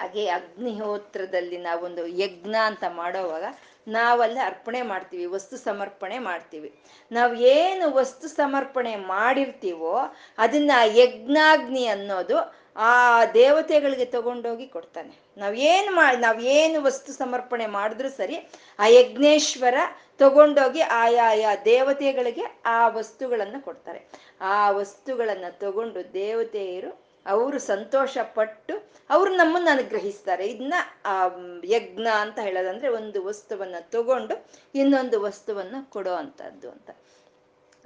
ಹಾಗೆ 0.00 0.28
ಅಗ್ನಿಹೋತ್ರದಲ್ಲಿ 0.28 1.58
ನಾವೊಂದು 1.58 2.06
ಯಜ್ಞ 2.06 2.54
ಅಂತ 2.64 2.84
ಮಾಡೋವಾಗ 2.88 3.44
ನಾವಲ್ಲೇ 3.88 4.40
ಅರ್ಪಣೆ 4.40 4.82
ಮಾಡ್ತೀವಿ, 4.82 5.26
ವಸ್ತು 5.26 5.56
ಸಮರ್ಪಣೆ 5.56 6.18
ಮಾಡ್ತೀವಿ. 6.18 6.78
ನಾವು 7.12 7.34
ಏನು 7.34 7.94
ವಸ್ತು 7.94 8.28
ಸಮರ್ಪಣೆ 8.28 8.96
ಮಾಡಿರ್ತೀವೋ 8.96 9.98
ಅದನ್ನ 10.38 10.72
ಯಜ್ಞಾಗ್ನಿ 10.84 11.86
ಅನ್ನೋದು 11.86 12.68
ಆ 12.76 13.24
ದೇವತೆಗಳಿಗೆ 13.24 14.04
ತಗೊಂಡೋಗಿ 14.04 14.66
ಕೊಡ್ತಾನೆ. 14.66 15.18
ನಾವೇನು 15.36 15.94
ಮಾಡಿ 15.94 16.16
ನಾವೇನು 16.16 16.82
ವಸ್ತು 16.82 17.12
ಸಮರ್ಪಣೆ 17.12 17.66
ಮಾಡಿದ್ರು 17.66 18.10
ಸರಿ 18.10 18.36
ಆ 18.78 18.86
ಯಜ್ಞೇಶ್ವರ 18.86 19.74
ತಗೊಂಡೋಗಿ 20.18 20.80
ಆಯಾಯ 20.80 21.46
ದೇವತೆಗಳಿಗೆ 21.64 22.60
ಆ 22.64 22.88
ವಸ್ತುಗಳನ್ನು 22.88 23.64
ಕೊಡ್ತಾರೆ. 23.64 24.08
ಆ 24.40 24.70
ವಸ್ತುಗಳನ್ನ 24.70 25.44
ತಗೊಂಡು 25.50 26.12
ದೇವತೆಯರು 26.12 27.07
ಅವರು 27.28 27.58
ಸಂತೋಷ 27.58 28.18
ಪಟ್ಟು 28.22 28.90
ಅವ್ರು 29.10 29.36
ನಮ್ಮನ್ನು 29.36 29.70
ಅನುಗ್ರಹಿಸ್ತಾರೆ. 29.70 30.46
ಇದನ್ನ, 30.46 30.74
ಆ, 31.04 31.24
ಯಜ್ಞ 31.64 32.06
ಅಂತ 32.20 32.38
ಹೇಳೋದಂದ್ರೆ 32.38 32.88
ಒಂದು 32.88 33.24
ವಸ್ತುವನ್ನ 33.24 33.74
ತಗೊಂಡು 33.80 34.46
ಇನ್ನೊಂದು 34.74 35.20
ವಸ್ತುವನ್ನ 35.20 35.76
ಕೊಡೋ 35.88 36.12
ಅಂತದ್ದು 36.12 36.70
ಅಂತ. 36.70 36.90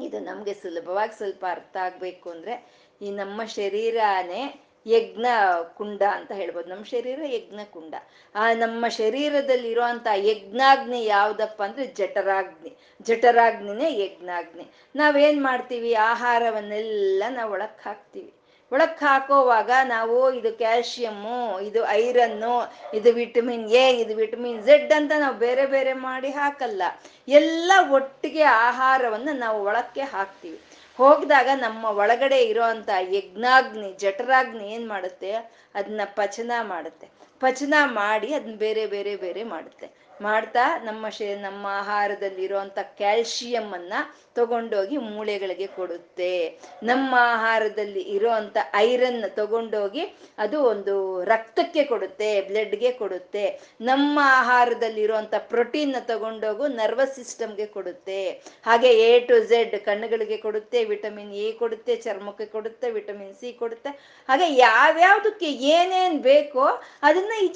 ಇದು 0.00 0.20
ನಮ್ಗೆ 0.20 0.54
ಸುಲಭವಾಗಿ 0.54 1.16
ಸ್ವಲ್ಪ 1.16 1.46
ಅರ್ಥ 1.48 1.76
ಆಗ್ಬೇಕು 1.76 2.30
ಅಂದ್ರೆ 2.30 2.66
ಈ 3.02 3.10
ನಮ್ಮ 3.10 3.44
ಶರೀರನೇ 3.44 4.60
ಯಜ್ಞ 4.86 5.26
ಕುಂಡ 5.74 6.02
ಅಂತ 6.02 6.32
ಹೇಳ್ಬೋದು. 6.32 6.68
ನಮ್ಮ 6.68 6.84
ಶರೀರ 6.84 7.20
ಯಜ್ಞ 7.24 7.60
ಕುಂಡ. 7.70 7.94
ಆ, 8.34 8.52
ನಮ್ಮ 8.52 8.88
ಶರೀರದಲ್ಲಿ 8.88 9.70
ಇರುವಂತ 9.70 10.06
ಯಜ್ಞಾಗ್ನಿ 10.14 11.04
ಯಾವ್ದಪ್ಪ 11.04 11.62
ಅಂದ್ರೆ 11.62 11.86
ಜಠರಾಗ್ನಿ. 11.86 12.76
ಜಠರಾಗ್ನಿನೇ 13.02 14.04
ಯಜ್ಞಾಗ್ನಿ. 14.04 14.66
ನಾವೇನ್ 14.96 15.42
ಮಾಡ್ತೀವಿ? 15.42 15.94
ಆಹಾರವನ್ನೆಲ್ಲ 15.94 17.22
ನಾವು 17.30 17.52
ಒಳಕ್ 17.52 17.82
ಹಾಕ್ತೀವಿ 17.82 18.34
ಒಳಕ್ 18.72 19.00
ಹಾಕೋವಾಗ 19.00 19.70
ನಾವು 19.84 20.32
ಇದು 20.32 20.52
ಕ್ಯಾಲ್ಶಿಯಮ್ಮು, 20.52 21.60
ಇದು 21.60 21.88
ಐರನ್ನು, 21.88 22.72
ಇದು 22.94 23.12
ವಿಟಮಿನ್ 23.12 23.70
ಎ, 23.70 23.92
ಇದು 23.92 24.16
ವಿಟಮಿನ್ 24.16 24.62
ಝೆಡ್ 24.62 24.92
ಅಂತ 24.92 25.12
ನಾವು 25.18 25.34
ಬೇರೆ 25.34 25.66
ಬೇರೆ 25.66 25.92
ಮಾಡಿ 25.92 26.28
ಹಾಕಲ್ಲ. 26.28 26.82
ಎಲ್ಲ 27.28 27.72
ಒಟ್ಟಿಗೆ 27.90 28.42
ಆಹಾರವನ್ನು 28.42 29.32
ನಾವು 29.32 29.64
ಒಳಕ್ಕೆ 29.64 30.00
ಹಾಕ್ತೀವಿ. 30.00 30.60
ಹೋಗಿದಾಗ 30.96 31.48
ನಮ್ಮ 31.54 31.84
ಒಳಗಡೆ 31.84 32.42
ಇರೋಂಥ 32.42 32.88
ಯಜ್ಞಾಗ್ನಿ, 33.10 33.92
ಜಠರಾಗ್ನಿ 33.92 34.64
ಏನು 34.64 34.88
ಮಾಡುತ್ತೆ? 34.88 35.32
ಅದನ್ನ 35.74 36.00
ಪಚನ 36.04 36.52
ಮಾಡುತ್ತೆ. 36.62 37.08
ಪಚನ 37.40 37.74
ಮಾಡಿ 37.84 38.34
ಅದನ್ನ 38.34 38.56
ಬೇರೆ 38.56 38.86
ಬೇರೆ 38.86 39.16
ಬೇರೆ 39.16 39.44
ಮಾಡುತ್ತೆ. 39.44 40.01
ಮಾಡ್ತಾ 40.22 40.78
ನಮ್ಮ 40.78 41.08
ಶೇ, 41.08 41.34
ನಮ್ಮ 41.34 41.66
ಆಹಾರದಲ್ಲಿ 41.70 42.42
ಇರುವಂತ 42.44 42.78
ಕ್ಯಾಲ್ಶಿಯಂ 42.82 43.72
ಅನ್ನ 43.72 43.92
ತಗೊಂಡೋಗಿ 44.34 44.96
ಮೂಳೆಗಳಿಗೆ 44.96 45.66
ಕೊಡುತ್ತೆ. 45.66 46.60
ನಮ್ಮ 46.82 47.14
ಆಹಾರದಲ್ಲಿ 47.18 48.00
ಇರುವಂತ 48.00 48.56
ಐರನ್ 48.74 49.30
ತಗೊಂಡೋಗಿ 49.30 50.18
ಅದು 50.38 50.62
ಒಂದು 50.64 51.24
ರಕ್ತಕ್ಕೆ 51.24 51.84
ಕೊಡುತ್ತೆ, 51.84 52.40
ಬ್ಲಡ್ಗೆ 52.40 52.92
ಕೊಡುತ್ತೆ. 52.92 53.60
ನಮ್ಮ 53.80 54.20
ಆಹಾರದಲ್ಲಿ 54.22 55.00
ಇರುವಂತ 55.00 55.34
ಪ್ರೋಟೀನ್ 55.38 55.94
ತಗೊಂಡೋಗು 56.06 56.66
ನರ್ವಸ್ 56.66 57.14
ಸಿಸ್ಟಮ್ಗೆ 57.14 57.66
ಕೊಡುತ್ತೆ. 57.66 58.30
ಹಾಗೆ 58.66 58.88
ಎ 58.88 59.20
ಟು 59.20 59.44
ಝೆಡ್ 59.44 59.80
ಕಣ್ಣುಗಳಿಗೆ 59.80 60.36
ಕೊಡುತ್ತೆ, 60.36 60.84
ವಿಟಮಿನ್ 60.84 61.32
ಎ 61.32 61.52
ಕೊಡುತ್ತೆ, 61.52 61.96
ಚರ್ಮಕ್ಕೆ 61.96 62.46
ಕೊಡುತ್ತೆ, 62.46 62.90
ವಿಟಮಿನ್ 62.90 63.34
ಸಿ 63.34 63.52
ಕೊಡುತ್ತೆ. 63.52 63.88
ಹಾಗೆ 64.28 64.54
ಯಾವ್ಯಾವ್ದಕ್ಕೆ 64.54 65.52
ಏನೇನ್ 65.52 66.18
ಬೇಕೋ 66.18 66.66
ಅದನ್ನ 67.02 67.32
ಈ 67.44 67.48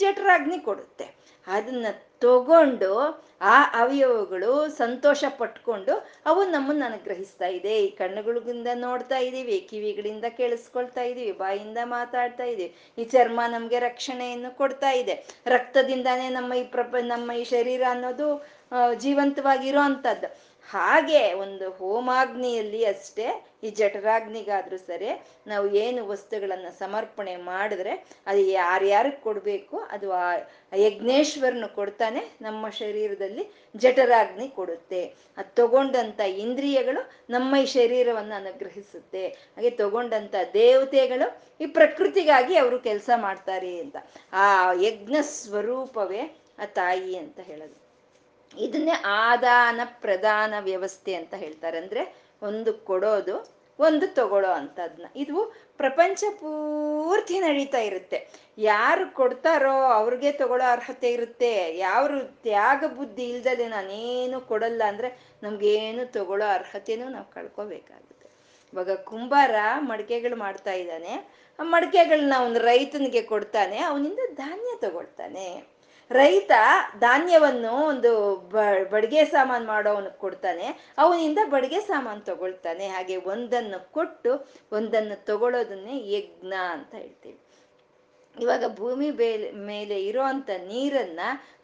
ಕೊಡುತ್ತೆ. 0.65 1.16
ಅದನ್ನ 1.47 1.87
ತಗೊಂಡು 2.21 2.93
ಆ 3.41 3.65
ಅವಯವಗಳು 3.81 4.69
ಸಂತೋಷ 4.69 5.25
ಪಟ್ಕೊಂಡು 5.39 5.95
ಅವು 6.27 6.45
ನಮ್ಮನ್ನ 6.45 6.83
ಅನುಗ್ರಹಿಸ್ತಾ 6.85 7.47
ಇದೆ. 7.47 7.79
ಈ 7.85 7.91
ಕಣ್ಣುಗಳಿಂದ 7.91 8.69
ನೋಡ್ತಾ 8.75 9.19
ಇದೀವಿ, 9.19 9.67
ಕಿವಿಗಳಿಂದ 9.71 10.25
ಕೇಳಿಸ್ಕೊಳ್ತಾ 10.37 11.03
ಇದೀವಿ, 11.03 11.33
ಬಾಯಿಂದ 11.33 11.79
ಮಾತಾಡ್ತಾ 11.85 12.45
ಇದೀವಿ. 12.45 12.75
ಈ 12.99 13.05
ಚರ್ಮ 13.05 13.41
ನಮ್ಗೆ 13.49 13.79
ರಕ್ಷಣೆಯನ್ನು 13.79 14.57
ಕೊಡ್ತಾ 14.57 14.91
ಇದೆ. 14.91 15.27
ರಕ್ತದಿಂದಾನೇ 15.47 16.29
ನಮ್ಮ 16.29 16.55
ಈ 16.55 16.65
ಪ್ರಪ, 16.65 16.97
ನಮ್ಮ 17.01 17.33
ಈ 17.33 17.45
ಶರೀರ 17.45 17.83
ಅನ್ನೋದು 17.91 18.29
ಜೀವಂತವಾಗಿರೋ 18.95 19.81
ಅಂತದ್ದು 19.81 20.56
ಹಾಗೆ 20.71 21.33
ಒಂದು 21.33 21.71
ಹೋಮಾಗ್ನಿಯಲ್ಲಿ 21.71 22.85
ಅಷ್ಟೇ 22.85 23.47
ಈ 23.65 23.71
ಜಠರಾಗ್ನಿಗಾದ್ರೂ 23.71 24.77
ಸರಿ 24.77 25.23
ನಾವು 25.47 25.75
ಏನು 25.75 26.07
ವಸ್ತುಗಳನ್ನು 26.07 26.79
ಸಮರ್ಪಣೆ 26.79 27.37
ಮಾಡಿದ್ರೆ 27.37 28.07
ಅದು 28.27 28.39
ಯಾರ್ಯಾರಿಗೆ 28.39 29.17
ಕೊಡಬೇಕು, 29.17 29.79
ಅದು 29.79 30.13
ಆ 30.13 30.33
ಯಜ್ಞೇಶ್ವರನು 30.77 31.75
ಕೊಡ್ತಾನೆ, 31.75 32.39
ನಮ್ಮ 32.43 32.71
ಶರೀರದಲ್ಲಿ 32.71 33.51
ಜಠರಾಗ್ನಿ 33.77 34.49
ಕೊಡುತ್ತೆ. 34.49 35.05
ಅದು 35.37 35.55
ತಗೊಂಡಂತ 35.55 36.21
ಇಂದ್ರಿಯಗಳು 36.21 37.11
ನಮ್ಮ 37.31 37.57
ಈ 37.57 37.67
ಶರೀರವನ್ನು 37.67 38.35
ಅನುಗ್ರಹಿಸುತ್ತೆ. 38.35 39.27
ಹಾಗೆ 39.29 39.71
ತಗೊಂಡಂತ 39.71 40.35
ದೇವತೆಗಳು 40.55 41.43
ಈ 41.61 41.67
ಪ್ರಕೃತಿಗಾಗಿ 41.67 42.57
ಅವರು 42.57 42.79
ಕೆಲಸ 42.79 43.11
ಮಾಡ್ತಾರೆ 43.17 43.79
ಅಂತ. 43.79 43.97
ಆ 44.33 44.73
ಯಜ್ಞ 44.73 45.17
ಸ್ವರೂಪವೇ 45.21 46.23
ಆ 46.59 46.65
ತಾಯಿ 46.65 47.17
ಅಂತ 47.17 47.41
ಹೇಳೋದು. 47.41 47.86
ಇದನ್ನೇ 48.59 48.93
ಆದಾನ 49.07 49.81
ಪ್ರಧಾನ 49.85 50.55
ವ್ಯವಸ್ಥೆ 50.61 51.15
ಅಂತ 51.15 51.35
ಹೇಳ್ತಾರೆ. 51.35 51.79
ಅಂದ್ರೆ 51.79 52.15
ಒಂದು 52.43 52.75
ಕೊಡೋದು, 52.75 53.57
ಒಂದು 53.79 54.15
ತಗೊಳ್ಳೋ 54.15 54.51
ಅಂತದ್ನ 54.51 55.05
ಇದು 55.17 55.55
ಪ್ರಪಂಚ 55.77 56.25
ಪೂರ್ತಿ 56.31 57.41
ನಡೀತಾ 57.41 57.79
ಇರುತ್ತೆ. 57.79 58.29
ಯಾರು 58.59 59.15
ಕೊಡ್ತಾರೋ 59.15 59.83
ಅವ್ರಿಗೆ 59.83 60.33
ತಗೊಳ್ಳೋ 60.33 60.67
ಅರ್ಹತೆ 60.73 61.13
ಇರುತ್ತೆ. 61.13 61.79
ಯಾರು 61.79 62.19
ತ್ಯಾಗ 62.19 62.85
ಬುದ್ಧಿ 62.87 63.25
ಇಲ್ದಲೆ 63.29 63.69
ನಾನೇನು 63.69 64.41
ಕೊಡಲ್ಲ 64.41 64.83
ಅಂದ್ರೆ 64.87 65.39
ನಮ್ಗೇನು 65.43 66.13
ತಗೊಳ್ಳೋ 66.13 66.47
ಅರ್ಹತೆನೂ 66.47 67.09
ನಾವು 67.09 67.31
ಕಳ್ಕೊಬೇಕಾಗುತ್ತೆ. 67.31 68.29
ಇವಾಗ 68.73 68.91
ಕುಂಬಾರ 68.95 69.55
ಮಡಿಕೆಗಳು 69.79 70.37
ಮಾಡ್ತಾ 70.37 70.73
ಇದ್ದಾನೆ. 70.73 71.37
ಆ 71.61 71.63
ಮಡಿಕೆಗಳನ್ನ 71.63 72.33
ಅವನು 72.37 72.59
ರೈತನಿಗೆ 72.59 73.23
ಕೊಡ್ತಾನೆ. 73.23 73.79
ಅವನಿಂದ 73.79 74.19
ಧಾನ್ಯ 74.35 74.79
ತಗೊಳ್ತಾನೆ. 74.81 75.76
ರೈತ 76.11 76.53
ಧಾನ್ಯವನ್ನು 77.01 77.73
ಒಂದು 77.73 78.37
ಬಡಿಗೆ 78.91 79.25
ಸಾಮಾನು 79.25 79.67
ಮಾಡೋವನು 79.67 80.19
ಕೊಡ್ತಾನೆ. 80.19 80.95
ಅವನಿಂದ 80.99 81.39
ಬಡಿಗೆ 81.45 81.81
ಸಾಮಾನ್ 81.81 82.23
ತಗೊಳ್ತಾನೆ. 82.23 82.89
ಹಾಗೆ 82.89 83.17
ಒಂದನ್ನು 83.17 83.93
ಕೊಟ್ಟು 83.93 84.53
ಒಂದನ್ನು 84.73 85.25
ತಗೊಳ್ಳೋದನ್ನೇ 85.25 86.13
ಯಜ್ಞ 86.13 86.53
ಅಂತ 86.71 86.95
ಹೇಳ್ತೀವಿ. 86.95 87.39
ಇವಾಗ 88.41 88.65
ಭೂಮಿ 88.75 89.11
ಬೇಲೆ, 89.11 89.51
ಮೇಲೆ 89.51 90.05
ಇರೋಂಥ 90.05 90.51
ನೀರನ್ನ 90.51 91.21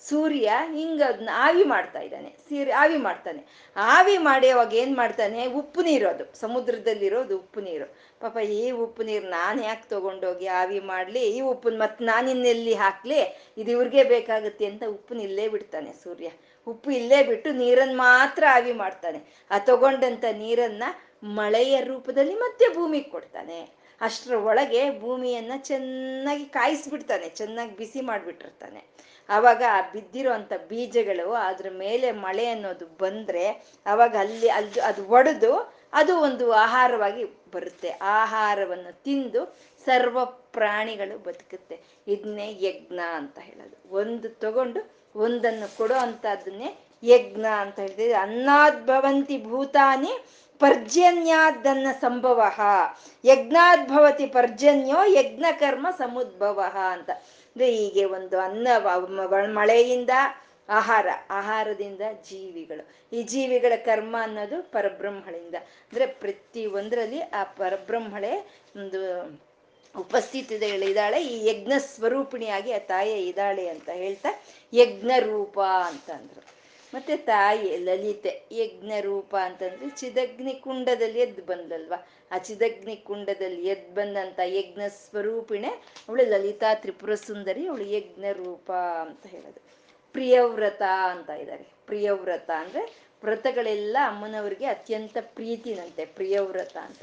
ಸೂರ್ಯ 0.09 0.53
ಹಿಂಗ 0.73 1.03
ಅದನ್ನ 1.03 1.29
ಆವಿ 1.35 1.65
ಮಾಡ್ತಾ 1.65 2.01
ಇದ್ದಾನೆ. 2.01 2.37
ಸೀರೆ 2.49 2.73
ಆವಿ 2.73 2.97
ಮಾಡ್ತಾನೆ. 2.97 3.71
ಆವಿ 3.77 4.19
ಮಾಡಿ 4.19 4.49
ಅವಾಗ 4.49 4.75
ಏನ್ 4.75 4.97
ಮಾಡ್ತಾನೆ? 4.97 5.47
ಉಪ್ಪು 5.47 5.83
ನೀರು 5.83 6.09
ಅದು. 6.09 6.41
ಸಮುದ್ರದಲ್ಲಿರೋದು 6.41 7.39
ಉಪ್ಪು 7.39 7.61
ನೀರು. 7.61 7.95
ಪಾಪ 8.23 8.37
ಈ 8.59 8.63
ಉಪ್ಪು 8.85 9.03
ನೀರು 9.09 9.27
ನಾನು 9.29 9.61
ಯಾಕೆ 9.69 9.87
ತೊಗೊಂಡೋಗಿ 9.93 10.47
ಆವಿ 10.61 10.79
ಮಾಡಲಿ? 10.93 11.23
ಈ 11.37 11.41
ಉಪ್ಪು 11.53 11.71
ಮತ್ತೆ 11.83 12.05
ನಾನಿನ್ನೆಲ್ಲಿ 12.05 12.75
ಹಾಕಲಿ? 12.83 13.21
ಇದು 13.61 13.71
ಇವ್ರಿಗೆ 13.77 14.03
ಬೇಕಾಗುತ್ತೆ 14.15 14.67
ಅಂತ 14.71 14.83
ಉಪ್ಪು 14.97 15.15
ಇಲ್ಲೇ 15.27 15.47
ಬಿಡ್ತಾನೆ 15.55 15.93
ಸೂರ್ಯ. 16.05 16.31
ಉಪ್ಪು 16.67 16.91
ಇಲ್ಲೇ 16.91 17.21
ಬಿಟ್ಟು 17.31 17.51
ನೀರನ್ನು 17.63 17.97
ಮಾತ್ರ 17.97 18.45
ಆವಿ 18.57 18.73
ಮಾಡ್ತಾನೆ. 18.83 19.21
ಆ 19.51 19.59
ತಗೊಂಡಂಥ 19.71 20.25
ನೀರನ್ನು 20.45 20.91
ಮಳೆಯ 21.41 21.75
ರೂಪದಲ್ಲಿ 21.91 22.35
ಮತ್ತೆ 22.35 22.67
ಭೂಮಿಗೆ 22.75 23.11
ಕೊಡ್ತಾನೆ. 23.11 23.61
ಅಷ್ಟರ 24.01 24.37
ಒಳಗೆ 24.51 24.83
ಭೂಮಿಯನ್ನು 25.01 25.57
ಚೆನ್ನಾಗಿ 25.65 26.47
ಕಾಯಿಸ್ಬಿಡ್ತಾನೆ, 26.59 27.27
ಚೆನ್ನಾಗಿ 27.41 27.75
ಬಿಸಿ 27.81 28.01
ಮಾಡಿಬಿಟ್ಟಿರ್ತಾನೆ. 28.01 28.81
ಆವಾಗ 29.29 29.63
ಆ 29.77 29.81
ಬಿದ್ದಿರೋ 29.93 30.33
ಬೀಜಗಳು 30.71 31.27
ಅದ್ರ 31.49 31.67
ಮೇಲೆ 31.85 32.09
ಮಳೆ 32.25 32.47
ಅನ್ನೋದು 32.47 32.87
ಬಂದರೆ 33.03 33.45
ಅವಾಗ 33.87 34.15
ಅಲ್ಲಿ 34.19 34.49
ಅಲ್ಲಿ 34.49 34.81
ಅದು 34.81 35.03
ಒಡೆದು 35.09 35.53
ಅದು 35.93 36.21
ಒಂದು 36.21 36.53
ಆಹಾರವಾಗಿ 36.53 37.25
ಬರುತ್ತೆ. 37.25 37.91
ಆಹಾರವನ್ನು 37.91 39.03
ತಿಂದು 39.03 39.59
ಸರ್ವ 39.85 40.25
ಪ್ರಾಣಿಗಳು 40.25 41.19
ಬದುಕುತ್ತೆ. 41.19 41.81
ಇದನ್ನೇ 42.09 42.59
ಯಜ್ಞ 42.61 43.01
ಅಂತ 43.15 43.39
ಹೇಳೋದು. 43.39 43.95
ಒಂದು 43.95 44.29
ತಗೊಂಡು 44.29 45.03
ಒಂದನ್ನು 45.17 45.77
ಕೊಡೋ 45.77 45.95
ಅಂತದನ್ನೇ 45.95 46.79
ಯಜ್ಞ 47.03 47.47
ಅಂತ 47.47 47.79
ಹೇಳ್ತಿದ್ರೆ 47.79 48.13
ಅನ್ನೋದ್ಭವಂತಿ 48.13 49.45
ಭೂತಾನಿ 49.45 50.25
ಪರ್ಜನ್ಯಾದನ್ನ 50.59 51.87
ಸಂಭವ. 52.01 52.43
ಯಜ್ಞಾದ್ಭವತಿ 53.25 54.27
ಪರ್ಜನ್ಯೋ 54.27 55.05
ಯಜ್ಞ 55.05 55.45
ಕರ್ಮ 55.59 55.87
ಸಮುದ್ಭವ 55.99 56.65
ಅಂತ. 56.91 57.11
ಅಂದ್ರೆ 57.11 57.71
ಹೀಗೆ 57.71 58.05
ಒಂದು 58.05 58.41
ಅನ್ನ 58.41 58.69
ಮಳೆಯಿಂದ 59.53 60.11
ಆಹಾರ, 60.68 61.07
ಆಹಾರದಿಂದ 61.31 62.01
ಜೀವಿಗಳು. 62.31 63.16
ಈ 63.16 63.22
ಜೀವಿಗಳ 63.22 63.72
ಕರ್ಮ 63.77 64.16
ಅನ್ನೋದು 64.20 64.62
ಪರಬ್ರಹ್ಮಳಿಂದ. 64.62 65.55
ಅಂದ್ರೆ 65.55 66.07
ಪ್ರತಿ 66.07 66.66
ಒಂದರಲ್ಲಿ 66.66 67.20
ಆ 67.20 67.44
ಪರಬ್ರಹ್ಮಳೆ 67.44 68.62
ಒಂದು 68.77 69.22
ಉಪಸ್ಥಿತಿಗಳಿದ್ದಾಳೆ 69.98 71.25
ಈ 71.25 71.46
ಯಜ್ಞ 71.46 71.72
ಸ್ವರೂಪಿಣಿಯಾಗಿ 71.79 72.72
ಆ 72.72 72.79
ತಾಯಿ 72.79 73.29
ಇದ್ದಾಳೆ 73.29 73.68
ಅಂತ 73.68 73.88
ಹೇಳ್ತಾ 73.88 74.29
ಯಜ್ಞ 74.75 75.11
ರೂಪ 75.18 75.61
ಅಂತಂದ್ರು. 75.61 76.44
ಮತ್ತೆ 76.94 77.16
ತಾಯಿ 77.16 77.77
ಲಲಿತೆ 77.77 78.42
ಯಜ್ಞ 78.53 78.92
ರೂಪ 79.01 79.37
ಅಂತಂದ್ರೆ 79.37 79.90
ಚಿದಗ್ನಿ 79.90 80.55
ಕುಂಡದಲ್ಲಿ 80.55 81.20
ಎದ್ದು 81.20 81.44
ಬಂದಲ್ವಾ? 81.44 82.07
ಆ 82.33 82.38
ಚಿದಗ್ನಿ 82.38 82.96
ಕುಂಡದಲ್ಲಿ 82.96 83.66
ಎದ್ದು 83.66 83.94
ಬಂದಂತ 83.94 84.40
ಯಜ್ಞ 84.44 84.81
ಸ್ವರೂಪಿಣೆ, 84.88 85.68
ಅವಳು 86.09 86.25
ಲಲಿತಾ 86.25 86.75
ತ್ರಿಪುರ 86.75 87.14
ಸುಂದರಿ 87.14 87.66
ಅವಳು 87.66 87.85
ಯಜ್ಞ 87.85 88.25
ರೂಪ 88.33 88.72
ಅಂತ 88.72 89.27
ಹೇಳೋದು. 89.27 89.72
ಪ್ರಿಯವ್ರತ 90.12 90.83
ಅಂತ 91.11 91.31
ಇದ್ದಾರೆ. 91.31 91.64
ಪ್ರಿಯವ್ರತ 91.87 92.51
ಅಂದ್ರೆ 92.59 92.83
ವ್ರತಗಳೆಲ್ಲ 93.25 93.96
ಅಮ್ಮನವ್ರಿಗೆ 94.07 94.66
ಅತ್ಯಂತ 94.66 95.16
ಪ್ರೀತಿನಂತೆ, 95.20 96.05
ಪ್ರಿಯವ್ರತ 96.05 96.77
ಅಂತ. 96.77 97.03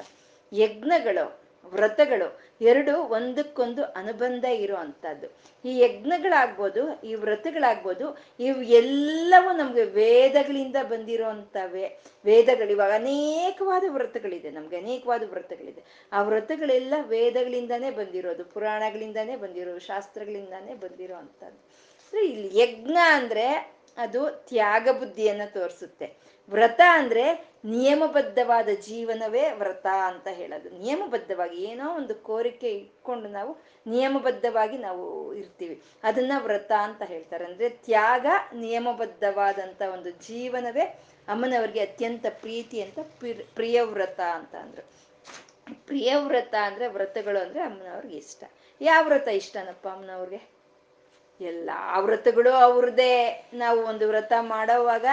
ಯಜ್ಞಗಳು, 0.53 1.41
ವ್ರತಗಳು 1.65 2.39
ಎರಡು 2.61 2.93
ಒಂದಕ್ಕೊಂದು 3.03 3.83
ಅನುಬಂಧ 3.83 4.45
ಇರೋ 4.45 4.75
ಅಂಥದ್ದು 4.75 5.27
ಈ 5.65 5.79
ಯಜ್ಞಗಳಾಗ್ಬೋದು, 5.79 7.01
ಈ 7.01 7.15
ವ್ರತಗಳಾಗ್ಬೋದು, 7.15 8.17
ಇವು 8.39 8.61
ಎಲ್ಲವೂ 8.61 9.51
ನಮ್ಗೆ 9.57 9.83
ವೇದಗಳಿಂದ 9.83 10.75
ಬಂದಿರೋ 10.83 11.25
ಅಂಥವೇ 11.25 11.99
ವೇದಗಳು 12.25 12.71
ಇವಾಗ 12.71 12.91
ಅನೇಕವಾದ 12.91 13.83
ವ್ರತಗಳಿದೆ, 13.89 14.49
ನಮ್ಗೆ 14.49 14.77
ಅನೇಕವಾದ 14.77 15.23
ವ್ರತಗಳಿದೆ. 15.29 15.83
ಆ 16.11 16.21
ವ್ರತಗಳೆಲ್ಲ 16.23 16.93
ವೇದಗಳಿಂದಾನೇ 17.01 17.91
ಬಂದಿರೋದು, 17.91 18.45
ಪುರಾಣಗಳಿಂದಾನೇ 18.45 19.35
ಬಂದಿರೋದು, 19.35 19.79
ಶಾಸ್ತ್ರಗಳಿಂದಾನೇ 19.79 20.73
ಬಂದಿರೋ 20.73 21.15
ಅಂದ್ರೆ 22.09 22.27
ಇಲ್ಲಿ 22.27 22.59
ಯಜ್ಞ 22.59 22.97
ಅಂದ್ರೆ 23.05 23.75
ಅದು 23.97 24.29
ತ್ಯಾಗ 24.29 24.89
ಬುದ್ಧಿಯನ್ನ 24.99 25.41
ತೋರಿಸುತ್ತೆ. 25.45 26.13
ವ್ರತ 26.49 26.81
ಅಂದ್ರೆ 26.89 27.45
ನಿಯಮಬದ್ಧವಾದ 27.65 28.69
ಜೀವನವೇ 28.81 29.51
ವ್ರತ 29.51 29.85
ಅಂತ 30.05 30.27
ಹೇಳೋದು. 30.27 30.69
ನಿಯಮಬದ್ಧವಾಗಿ 30.69 31.63
ಏನೋ 31.63 31.95
ಒಂದು 31.95 32.15
ಕೋರಿಕೆ 32.15 32.71
ಇಟ್ಕೊಂಡು 32.71 33.29
ನಾವು 33.29 33.57
ನಿಯಮಬದ್ಧವಾಗಿ 33.87 34.77
ನಾವು 34.77 35.33
ಇರ್ತೀವಿ. 35.33 35.81
ಅದನ್ನ 36.03 36.31
ವ್ರತ 36.37 36.71
ಅಂತ 36.71 37.01
ಹೇಳ್ತಾರೆ. 37.01 37.45
ಅಂದ್ರೆ 37.45 37.69
ತ್ಯಾಗ 37.69 38.25
ನಿಯಮಬದ್ಧವಾದಂತ 38.53 39.81
ಒಂದು 39.93 40.09
ಜೀವನವೇ 40.09 40.81
ಅಮ್ಮನವ್ರಿಗೆ 41.27 41.79
ಅತ್ಯಂತ 41.79 42.25
ಪ್ರೀತಿ 42.29 42.81
ಅಂತ 42.81 42.99
ಪ್ರಿಯ 43.55 43.81
ವ್ರತ 43.81 44.19
ಅಂತ 44.19 44.55
ಅಂದ್ರು. 44.55 45.09
ಪ್ರಿಯವ್ರತ 45.85 46.55
ಅಂದ್ರೆ 46.63 46.87
ವ್ರತಗಳು 46.87 47.41
ಅಂದ್ರೆ 47.43 47.59
ಅಮ್ಮನವ್ರಿಗೆ 47.61 48.17
ಇಷ್ಟ. 48.17 48.43
ಯಾವ 48.81 49.05
ವ್ರತ 49.05 49.27
ಇಷ್ಟನಪ್ಪ 49.27 49.87
ಅಮ್ಮನವ್ರಿಗೆ? 49.87 50.58
ಎಲ್ಲ 51.41 51.69
ವ್ರತಗಳು 52.02 52.52
ಅವ್ರದ್ದೇ. 52.52 53.49
ನಾವು 53.54 53.80
ಒಂದು 53.80 54.08
ವ್ರತ 54.08 54.34
ಮಾಡೋವಾಗ 54.41 55.06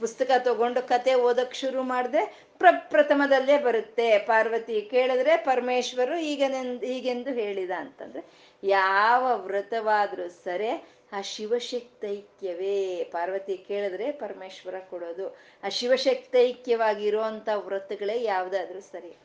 ಪುಸ್ತಕ 0.00 0.30
ತಗೊಂಡು 0.38 0.88
ಕತೆ 0.88 1.14
ಓದಕ್ 1.14 1.54
ಶುರು 1.54 1.82
ಮಾಡಿದೆ, 1.82 2.46
ಪ್ರ, 2.58 2.66
ಪ್ರಥಮದಲ್ಲೇ 2.70 3.58
ಬರುತ್ತೆ. 3.58 4.18
ಪಾರ್ವತಿ 4.18 4.82
ಕೇಳಿದ್ರೆ 4.82 5.36
ಪರಮೇಶ್ವರು 5.36 6.18
ಈಗನೆಂದು 6.18 6.86
ಹೀಗೆಂದು 6.86 7.30
ಹೇಳಿದ 7.30 7.70
ಅಂತಂದ್ರೆ, 7.76 8.24
ಯಾವ 8.64 9.38
ವ್ರತವಾದ್ರೂ 9.38 10.28
ಸರಿ, 10.28 10.88
ಆ 11.12 11.20
ಶಿವಶಕ್ತೈಕ್ಯವೇ. 11.20 13.08
ಪಾರ್ವತಿ 13.12 13.56
ಕೇಳಿದ್ರೆ 13.56 14.12
ಪರಮೇಶ್ವರ 14.12 14.74
ಕೊಡೋದು. 14.90 15.36
ಆ 15.64 15.68
ಶಿವಶಕ್ತೈಕ್ಯವಾಗಿರುವಂತ 15.68 17.48
ವ್ರತಗಳೇ 17.54 18.22
ಯಾವ್ದಾದ್ರೂ 18.22 18.80
ಸರಿ. 18.80 19.16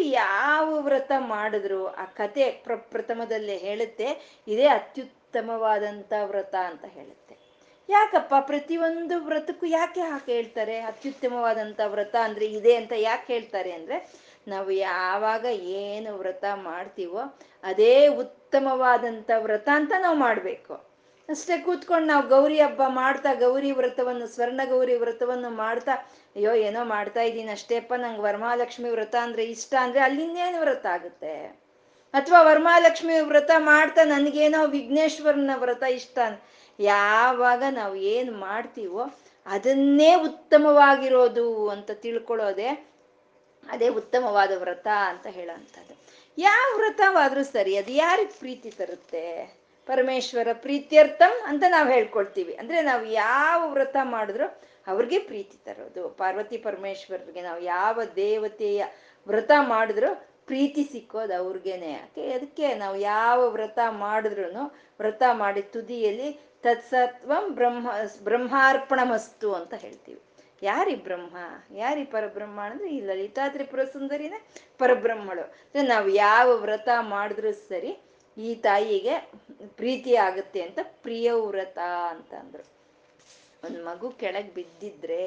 ಯಾವ 0.00 0.78
ವ್ರತ 0.80 1.12
ಮಾಡಿದ್ರು 1.18 1.86
ಆ 1.86 2.04
ಕತೆ 2.04 2.50
ಪ್ರ, 2.50 2.74
ಪ್ರಥಮದಲ್ಲೇ 2.74 3.56
ಹೇಳುತ್ತೆ. 3.56 4.38
ಇದೇ 4.48 4.66
ಅತ್ಯುತ್ತಮವಾದಂತ 5.38 6.12
ವ್ರತ 6.24 6.54
ಅಂತ 6.70 6.84
ಹೇಳುತ್ತೆ. 6.84 7.34
ಯಾಕಪ್ಪ 7.88 8.34
ಪ್ರತಿಯೊಂದು 8.40 9.16
ವ್ರತಕ್ಕೂ 9.24 9.66
ಯಾಕೆ 9.66 10.00
ಹಾಗೆ 10.00 10.32
ಹೇಳ್ತಾರೆ? 10.32 10.76
ಅತ್ಯುತ್ತಮವಾದಂಥ 10.80 11.80
ವ್ರತ 11.86 12.16
ಅಂದ್ರೆ 12.24 12.46
ಇದೆ 12.46 12.72
ಅಂತ 12.76 12.94
ಯಾಕೆ 12.96 13.32
ಹೇಳ್ತಾರೆ 13.32 13.72
ಅಂದ್ರೆ 13.72 13.96
ನಾವು 14.48 14.70
ಯಾವಾಗ 14.70 15.44
ಏನು 15.82 16.10
ವ್ರತ 16.16 16.44
ಮಾಡ್ತೀವೋ 16.54 17.22
ಅದೇ 17.62 17.94
ಉತ್ತಮವಾದಂಥ 18.08 19.30
ವ್ರತ 19.38 19.68
ಅಂತ 19.74 19.92
ನಾವು 19.98 20.18
ಮಾಡಬೇಕು. 20.18 20.74
ಅಷ್ಟೇ 21.28 21.58
ಕೂತ್ಕೊಂಡು 21.58 22.06
ನಾವು 22.06 22.26
ಗೌರಿ 22.28 22.58
ಹಬ್ಬ 22.60 22.82
ಮಾಡ್ತಾ 22.88 23.34
ಗೌರಿ 23.34 23.72
ವ್ರತವನ್ನು, 23.72 24.26
ಸ್ವರ್ಣ 24.26 24.60
ಗೌರಿ 24.64 24.94
ವ್ರತವನ್ನು 24.94 25.50
ಮಾಡ್ತಾ, 25.64 25.94
ಅಯ್ಯೋ 26.36 26.54
ಏನೋ 26.68 26.84
ಮಾಡ್ತಾ 26.84 27.20
ಇದ್ದೀನಿ 27.20 27.50
ಅಷ್ಟೇಪ್ಪ 27.50 27.94
ನಂಗೆ 27.94 28.20
ವರಮಹಾಲಕ್ಷ್ಮಿ 28.20 28.90
ವ್ರತ 28.90 29.14
ಅಂದ್ರೆ 29.22 29.44
ಇಷ್ಟ 29.56 29.74
ಅಂದ್ರೆ 29.80 30.00
ಅಲ್ಲಿಂದೇನು 30.00 30.60
ವ್ರತ 30.60 30.86
ಆಗುತ್ತೆ? 30.86 31.34
ಅಥವಾ 32.12 32.42
ವರ್ಮಾಲಕ್ಷ್ಮಿ 32.42 33.20
ವ್ರತ 33.20 33.50
ಮಾಡ್ತಾ 33.58 34.04
ನನ್ಗೇನೋ 34.04 34.66
ವಿಘ್ನೇಶ್ವರನ 34.66 35.50
ವ್ರತ 35.54 35.82
ಇಷ್ಟ 35.82 36.18
ಯಾವಾಗ 36.80 37.62
ನಾವು 37.70 37.94
ಏನು 37.94 38.32
ಮಾಡ್ತೀವೋ 38.32 39.04
ಅದನ್ನೇ 39.46 40.14
ಉತ್ತಮವಾಗಿರೋದು 40.14 41.68
ಅಂತ 41.68 41.90
ತಿಳ್ಕೊಳ್ಳೋದೆ 41.90 42.88
ಅದೇ 43.70 43.88
ಉತ್ತಮವಾದ 43.88 44.52
ವ್ರತ 44.58 44.86
ಅಂತ 44.86 45.26
ಹೇಳೋಂಥದ್ದು. 45.26 45.94
ಯಾವ 46.38 46.76
ವ್ರತವಾದ್ರೂ 46.76 47.42
ಸರಿ, 47.42 47.76
ಅದು 47.76 47.92
ಯಾರಿಗೆ 47.92 48.30
ಪ್ರೀತಿ 48.30 48.70
ತರುತ್ತೆ? 48.70 49.58
ಪರಮೇಶ್ವರ 49.86 50.48
ಪ್ರೀತ್ಯರ್ಥಂ 50.52 51.32
ಅಂತ 51.44 51.64
ನಾವು 51.68 51.88
ಹೇಳ್ಕೊಳ್ತೀವಿ. 51.88 52.54
ಅಂದ್ರೆ 52.54 52.82
ನಾವು 52.82 53.04
ಯಾವ 53.06 53.70
ವ್ರತ 53.70 53.96
ಮಾಡಿದ್ರು 54.02 54.62
ಅವ್ರಿಗೆ 54.86 55.18
ಪ್ರೀತಿ 55.18 55.56
ತರೋದು. 55.64 56.08
ಪಾರ್ವತಿ 56.08 56.56
ಪರಮೇಶ್ವರ್ಗೆ 56.56 57.42
ನಾವು 57.42 57.60
ಯಾವ 57.60 58.00
ದೇವತೆಯ 58.16 58.86
ವ್ರತ 59.28 59.50
ಮಾಡಿದ್ರು 59.60 60.28
ಪ್ರೀತಿ 60.48 60.82
ಸಿಕ್ಕೋದು 60.92 61.34
ಅವ್ರಿಗೇನೆ. 61.34 61.90
ಯಾಕೆ? 61.92 62.24
ಅದಕ್ಕೆ 62.32 62.66
ನಾವು 62.74 62.96
ಯಾವ 63.12 63.38
ವ್ರತ 63.48 63.78
ಮಾಡಿದ್ರು 64.04 64.64
ವ್ರತ 65.00 65.22
ಮಾಡಿ 65.42 65.62
ತುದಿಯಲ್ಲಿ 65.74 66.28
ತತ್ಸತ್ವಂ 66.62 67.44
ಬ್ರಹ್ಮ 67.54 67.88
ಬ್ರಹ್ಮಾರ್ಪಣ 68.24 69.00
ಮಸ್ತು 69.12 69.48
ಅಂತ 69.58 69.74
ಹೇಳ್ತೀವಿ. 69.74 70.20
ಯಾರಿ 70.62 70.94
ಬ್ರಹ್ಮ? 71.06 71.36
ಯಾರಿ 71.74 72.04
ಪರಬ್ರಹ್ಮ 72.04 72.58
ಅಂದ್ರೆ 72.60 72.88
ಈ 72.96 72.98
ಲಲಿತಾ 73.00 73.44
ತ್ರಿಪುರ 73.48 73.82
ಸುಂದರಿನೇ 73.92 74.38
ಪರಬ್ರಹ್ಮಳು. 74.78 75.44
ನಾವು 75.88 76.08
ಯಾವ 76.26 76.48
ವ್ರತ 76.56 76.88
ಮಾಡಿದ್ರು 77.14 77.52
ಸರಿ 77.68 77.92
ಈ 78.36 78.50
ತಾಯಿಗೆ 78.66 79.14
ಪ್ರೀತಿ 79.76 80.12
ಆಗುತ್ತೆ 80.26 80.60
ಅಂತ 80.62 80.80
ಪ್ರಿಯ 81.02 81.28
ವ್ರತ 81.50 81.78
ಅಂತ 82.12 82.32
ಅಂದ್ರು. 82.34 82.64
ಒಂದು 83.66 83.78
ಮಗು 83.84 84.08
ಕೆಳಗೆ 84.20 84.50
ಬಿದ್ದಿದ್ರೆ 84.54 85.22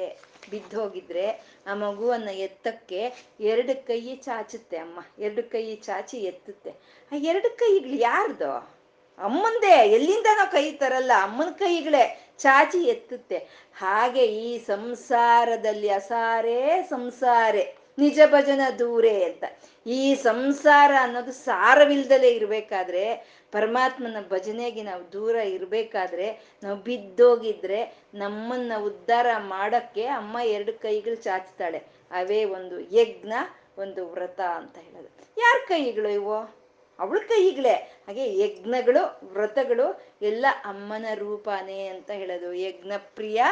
ಬಿದ್ದೋಗಿದ್ರೆ 0.50 1.40
ಆ 1.66 1.74
ಮಗುವನ್ನ 1.74 2.28
ಎತ್ತಕ್ಕೆ 2.28 3.12
ಎರಡು 3.40 3.86
ಕೈ 3.86 4.16
ಚಾಚುತ್ತೆ 4.16 4.76
ಅಮ್ಮ, 4.76 5.00
ಎರಡು 5.18 5.50
ಕೈ 5.50 5.76
ಚಾಚಿ 5.76 6.16
ಎತ್ತುತ್ತೆ. 6.16 6.70
ಆ 7.12 7.14
ಎರಡು 7.14 7.56
ಕೈಗಳು 7.56 8.00
ಯಾರ್ದು? 8.00 8.82
ಅಮ್ಮಂದೇ 9.18 9.88
ಎಲ್ಲಿಂದ 9.88 10.26
ನಾವು 10.36 10.50
ಕೈ 10.50 10.72
ತರಲ್ಲ, 10.72 11.12
ಅಮ್ಮನ 11.22 11.50
ಕೈಗಳೇ 11.50 12.34
ಚಾಚಿ 12.38 12.78
ಎತ್ತುತ್ತೆ. 12.78 13.38
ಹಾಗೆ 13.76 14.26
ಈ 14.26 14.58
ಸಂಸಾರದಲ್ಲಿ 14.58 15.88
ಅಸಾರೇ 15.88 16.82
ಸಂಸಾರೆ. 16.90 17.81
ನಿಜ 17.98 18.20
ಭಜನ 18.26 18.60
ದೂರೇ 18.78 19.24
ಅಂತ. 19.24 19.44
ಈ 19.86 20.14
ಸಂಸಾರ 20.14 20.90
ಅನ್ನೋದು 21.00 21.32
ಸಾರವಿಲ್ದಲೇ 21.32 22.28
ಇರ್ಬೇಕಾದ್ರೆ, 22.28 23.14
ಪರಮಾತ್ಮನ 23.52 24.16
ಭಜನೆಗೆ 24.28 24.82
ನಾವು 24.82 25.12
ದೂರ 25.12 25.36
ಇರ್ಬೇಕಾದ್ರೆ, 25.36 26.40
ನಾವು 26.62 26.76
ಬಿದ್ದೋಗಿದ್ರೆ 26.76 27.94
ನಮ್ಮನ್ನ 28.14 28.72
ಉದ್ಧಾರ 28.82 29.26
ಮಾಡಕ್ಕೆ 29.38 30.06
ಅಮ್ಮ 30.06 30.38
ಎರಡು 30.44 30.72
ಕೈಗಳು 30.72 31.14
ಚಾಚ್ತಾಳೆ. 31.14 31.78
ಅವೇ 32.12 32.44
ಒಂದು 32.44 32.80
ಯಜ್ಞ, 32.80 33.32
ಒಂದು 33.78 34.06
ವ್ರತ 34.06 34.40
ಅಂತ 34.40 34.78
ಹೇಳೋದು. 34.78 35.08
ಯಾರ 35.38 35.56
ಕೈಗಳು 35.68 36.08
ಇವು? 36.08 36.62
ಅವಳ 36.98 37.18
ಕೈಗಳೇ. 37.28 37.72
ಹಾಗೆ 38.06 38.38
ಯಜ್ಞಗಳು, 38.38 39.20
ವ್ರತಗಳು 39.32 40.02
ಎಲ್ಲ 40.22 40.46
ಅಮ್ಮನ 40.64 41.06
ರೂಪಾನೇ 41.14 41.86
ಅಂತ 41.86 42.10
ಹೇಳೋದು. 42.10 42.54
ಯಜ್ಞ 42.54 42.92
ಪ್ರಿಯ 43.14 43.44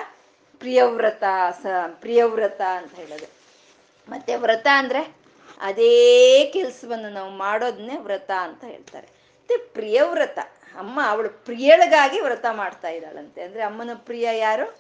ಪ್ರಿಯವ್ರತ 0.59 1.25
ಸ 1.63 1.67
ಪ್ರಿಯವ್ರತ 1.89 2.61
ಅಂತ 2.61 2.95
ಹೇಳೋದು. 2.95 3.40
ಮತ್ತೆ 4.11 4.37
ವ್ರತ 4.37 4.67
ಅಂದ್ರೆ 4.73 5.17
ಅದೇ 5.61 6.51
ಕೆಲ್ಸವನ್ನು 6.53 7.11
ನಾವು 7.11 7.31
ಮಾಡೋದನ್ನೇ 7.31 7.97
ವ್ರತ 7.97 8.31
ಅಂತ 8.41 8.65
ಹೇಳ್ತಾರೆ. 8.65 9.07
ಮತ್ತೆ 9.07 9.57
ಪ್ರಿಯವ್ರತ 9.57 10.39
ಅಮ್ಮ 10.79 11.01
ಅವಳು 11.09 11.29
ಪ್ರಿಯಳಿಗಾಗಿ 11.29 12.21
ವ್ರತ 12.21 12.47
ಮಾಡ್ತಾ 12.53 12.89
ಇದ್ದಾಳಂತೆ. 12.89 13.43
ಅಂದ್ರೆ 13.43 13.63
ಅಮ್ಮನ 13.63 13.91
ಪ್ರಿಯ 13.95 14.29
ಯಾರು? 14.33 14.77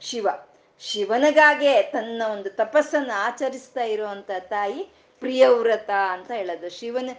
ಶಿವ. 0.00 0.28
ಶಿವನಿಗಾಗೆ 0.80 1.82
ತನ್ನ 1.82 2.22
ಒಂದು 2.32 2.50
ತಪಸ್ಸನ್ನು 2.50 3.12
ಆಚರಿಸ್ತಾ 3.12 3.82
ಇರುವಂತ 3.82 4.30
ತಾಯಿ 4.40 4.88
ಪ್ರಿಯವ್ರತ 5.20 5.90
ಅಂತ 5.90 6.30
ಹೇಳೋದು. 6.30 6.70
ಶಿವನ 6.70 7.10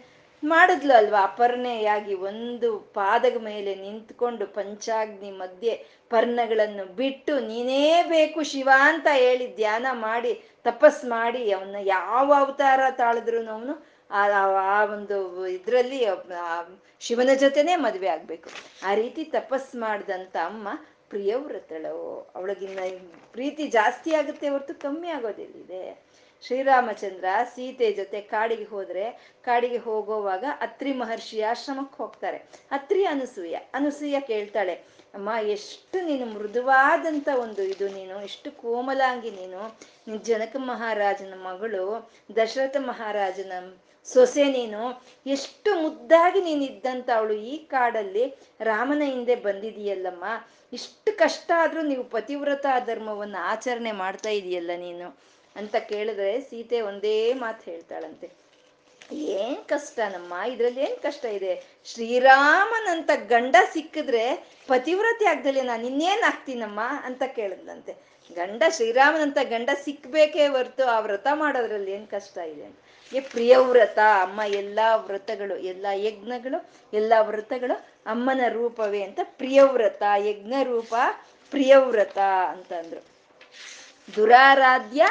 ಮಾಡಿದ್ಲು 0.54 0.94
ಅಲ್ವಾ? 0.94 1.22
ಅಪರ್ಣೆಯಾಗಿ 1.22 2.14
ಒಂದು 2.30 2.70
ಪಾದದ 2.98 3.38
ಮೇಲೆ 3.44 3.72
ನಿಂತ್ಕೊಂಡು 3.76 4.46
ಪಂಚಾಗ್ನಿ 4.48 5.32
ಮಧ್ಯೆ 5.32 5.74
ಪರ್ಣಗಳನ್ನು 6.10 6.86
ಬಿಟ್ಟು, 6.96 7.34
ನೀನೇ 7.40 8.04
ಬೇಕು 8.10 8.44
ಶಿವ 8.44 8.70
ಅಂತ 8.84 9.08
ಹೇಳಿ 9.14 9.56
ಧ್ಯಾನ 9.56 9.86
ಮಾಡಿ, 9.92 10.34
ತಪಸ್ 10.64 11.04
ಮಾಡಿ, 11.06 11.44
ಅವನ್ನ 11.52 11.76
ಯಾವ 11.82 12.28
ಅವತಾರ 12.38 12.80
ತಾಳಿದ್ರು 13.02 13.40
ಅವನು, 13.52 13.76
ಆ 14.12 14.84
ಒಂದು 14.96 15.18
ಇದ್ರಲ್ಲಿ 15.48 16.00
ಶಿವನ 17.02 17.32
ಜೊತೆನೆ 17.44 17.76
ಮದ್ವೆ 17.76 18.08
ಆಗ್ಬೇಕು. 18.08 18.50
ಆ 18.88 18.94
ರೀತಿ 18.94 19.24
ತಪಸ್ 19.38 19.72
ಮಾಡ್ದಂತ 19.76 20.36
ಅಮ್ಮ 20.46 20.68
ಪ್ರಿಯವ್ರತಳು. 21.10 21.98
ಅವಳಿಗಿನ್ನ 22.36 22.80
ಪ್ರೀತಿ 23.32 23.64
ಜಾಸ್ತಿ 23.78 24.12
ಆಗುತ್ತೆ 24.16 24.48
ಹೊರತು 24.50 24.74
ಕಮ್ಮಿ 24.82 25.10
ಆಗೋದಿಲ್ಲಿದೆ 25.10 25.84
ಶ್ರೀರಾಮಚಂದ್ರ 26.46 27.26
ಸೀತೆ 27.56 27.88
ಜೊತೆ 27.92 28.22
ಕಾಡಿಗೆ 28.22 28.64
ಹೋದ್ರೆ, 28.64 29.06
ಕಾಡಿಗೆ 29.44 29.78
ಹೋಗೋವಾಗ 29.78 30.46
ಅತ್ರಿ 30.62 30.94
ಮಹರ್ಷಿ 30.94 31.42
ಆಶ್ರಮಕ್ಕೆ 31.42 31.98
ಹೋಗ್ತಾರೆ. 32.04 32.40
ಅತ್ರಿ 32.72 33.06
ಅನಸೂಯ 33.06 33.56
ಅನಸೂಯ 33.74 34.20
ಕೇಳ್ತಾಳೆ, 34.20 34.76
ಅಮ್ಮ, 35.14 35.30
ಎಷ್ಟು 35.48 35.98
ನೀನು 36.06 36.26
ಮೃದುವಾದಂಥ 36.26 37.28
ಒಂದು 37.36 37.64
ಇದು 37.64 37.88
ನೀನು, 37.88 38.16
ಎಷ್ಟು 38.22 38.52
ಕೋಮಲಾಂಗಿ 38.62 39.32
ನೀನು. 39.32 39.62
ಜನಕ 40.24 40.56
ಮಹಾರಾಜನ 40.72 41.34
ಮಗಳು, 41.44 41.84
ದಶರಥ 42.36 42.78
ಮಹಾರಾಜನ 42.80 43.54
ಸೊಸೆ 44.08 44.44
ನೀನು. 44.44 44.82
ಎಷ್ಟು 45.26 45.70
ಮುದ್ದಾಗಿ 45.84 46.42
ನೀನಿದ್ದಂಥ 46.42 47.10
ಅವಳು 47.16 47.34
ಈ 47.34 47.56
ಕಾಡಲ್ಲಿ, 47.66 48.26
ರಾಮನ 48.62 49.04
ಹಿಂದೆ 49.06 49.36
ಬಂದಿದೀಯಲ್ಲಮ್ಮ. 49.36 50.26
ಇಷ್ಟು 50.74 51.18
ಕಷ್ಟ 51.18 51.52
ಆದ್ರೂ 51.58 51.82
ನೀವು 51.82 52.04
ಪತಿವ್ರತ 52.04 52.66
ಧರ್ಮವನ್ನ 52.86 53.38
ಆಚರಣೆ 53.54 53.92
ಮಾಡ್ತಾ 53.92 54.30
ಇದೆಯಲ್ಲ 54.30 54.72
ನೀನು. 54.78 55.08
ಅಂತ 55.56 55.76
ಕೇಳಿದ್ರೆ 55.76 56.42
ಸೀತೆ 56.42 56.82
ಒಂದೇ 56.82 57.34
ಮಾತು 57.34 57.72
ಹೇಳ್ತಾಳಂತೆ. 57.72 58.28
ಏನ್ 59.12 59.66
ಕಷ್ಟ 59.66 60.00
ನಮ್ಮ? 60.00 60.34
ಇದ್ರಲ್ಲಿ 60.52 60.82
ಏನ್ 60.82 60.98
ಕಷ್ಟ 60.98 61.26
ಇದೆ? 61.26 61.54
ಶ್ರೀರಾಮನಂತ 61.86 63.10
ಗಂಡ 63.28 63.56
ಸಿಕ್ಕಿದ್ರೆ 63.74 64.24
ಪತಿವ್ರತೆ 64.68 65.26
ಆಗ್ದಲ್ಲಿ 65.26 65.62
ನಾನು 65.62 65.86
ಇನ್ನೇನ್ 65.88 66.24
ಆಗ್ತೀನಮ್ಮ 66.24 66.80
ಅಂತ 67.04 67.24
ಕೇಳಿದ್ನಂತೆ 67.36 67.94
ಗಂಡ 68.36 68.64
ಶ್ರೀರಾಮನಂತ 68.70 69.38
ಗಂಡ 69.44 69.70
ಸಿಕ್ಬೇಕೇ 69.84 70.48
ಹೊರ್ತು 70.48 70.84
ಆ 70.86 71.00
ವ್ರತ 71.00 71.28
ಮಾಡೋದ್ರಲ್ಲಿ 71.34 71.92
ಏನ್ 71.92 72.08
ಕಷ್ಟ 72.08 72.38
ಇದೆ 72.38 72.64
ಅಂತ. 72.64 72.78
ಏ 73.14 73.20
ಪ್ರಿಯವ್ರತ 73.20 74.00
ಅಮ್ಮ 74.22 74.42
ಎಲ್ಲಾ 74.48 74.96
ವ್ರತಗಳು, 74.96 75.58
ಎಲ್ಲಾ 75.58 75.94
ಯಜ್ಞಗಳು, 75.94 76.60
ಎಲ್ಲಾ 76.94 77.22
ವ್ರತಗಳು 77.22 77.76
ಅಮ್ಮನ 78.06 78.42
ರೂಪವೇ 78.50 79.02
ಅಂತ 79.04 79.20
ಪ್ರಿಯವ್ರತ 79.24 80.04
ಯಜ್ಞ 80.18 80.54
ರೂಪ 80.64 80.96
ಪ್ರಿಯವ್ರತ 81.52 82.18
ಅಂತಂದ್ರು. 82.50 83.02
ದುರಾರಾಧ್ಯ 84.16 85.06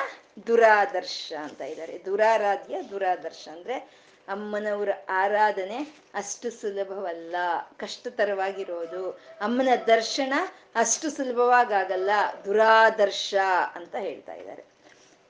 ದುರಾದರ್ಶ 0.47 1.33
ಅಂತ 1.43 1.61
ಇದ್ದಾರೆ. 1.61 2.05
ದುರಾರಾಧ್ಯ, 2.05 2.83
ದುರಾದರ್ಶ 2.91 3.49
ಅಂದ್ರೆ 3.53 4.05
ಅಮ್ಮನವರ 4.29 4.89
ಆರಾಧನೆ 5.09 5.79
ಅಷ್ಟು 6.15 6.51
ಸುಲಭವಲ್ಲ, 6.51 7.37
ಕಷ್ಟತರವಾಗಿರೋದು. 7.77 9.11
ಅಮ್ಮನ 9.41 9.69
ದರ್ಶನ 9.87 10.35
ಅಷ್ಟು 10.75 11.11
ಸುಲಭವಾಗಲ್ಲ 11.11 12.11
ದುರಾದರ್ಶ 12.45 13.35
ಅಂತ 13.75 13.95
ಹೇಳ್ತಾ 13.95 14.35
ಇದ್ದಾರೆ. 14.35 14.65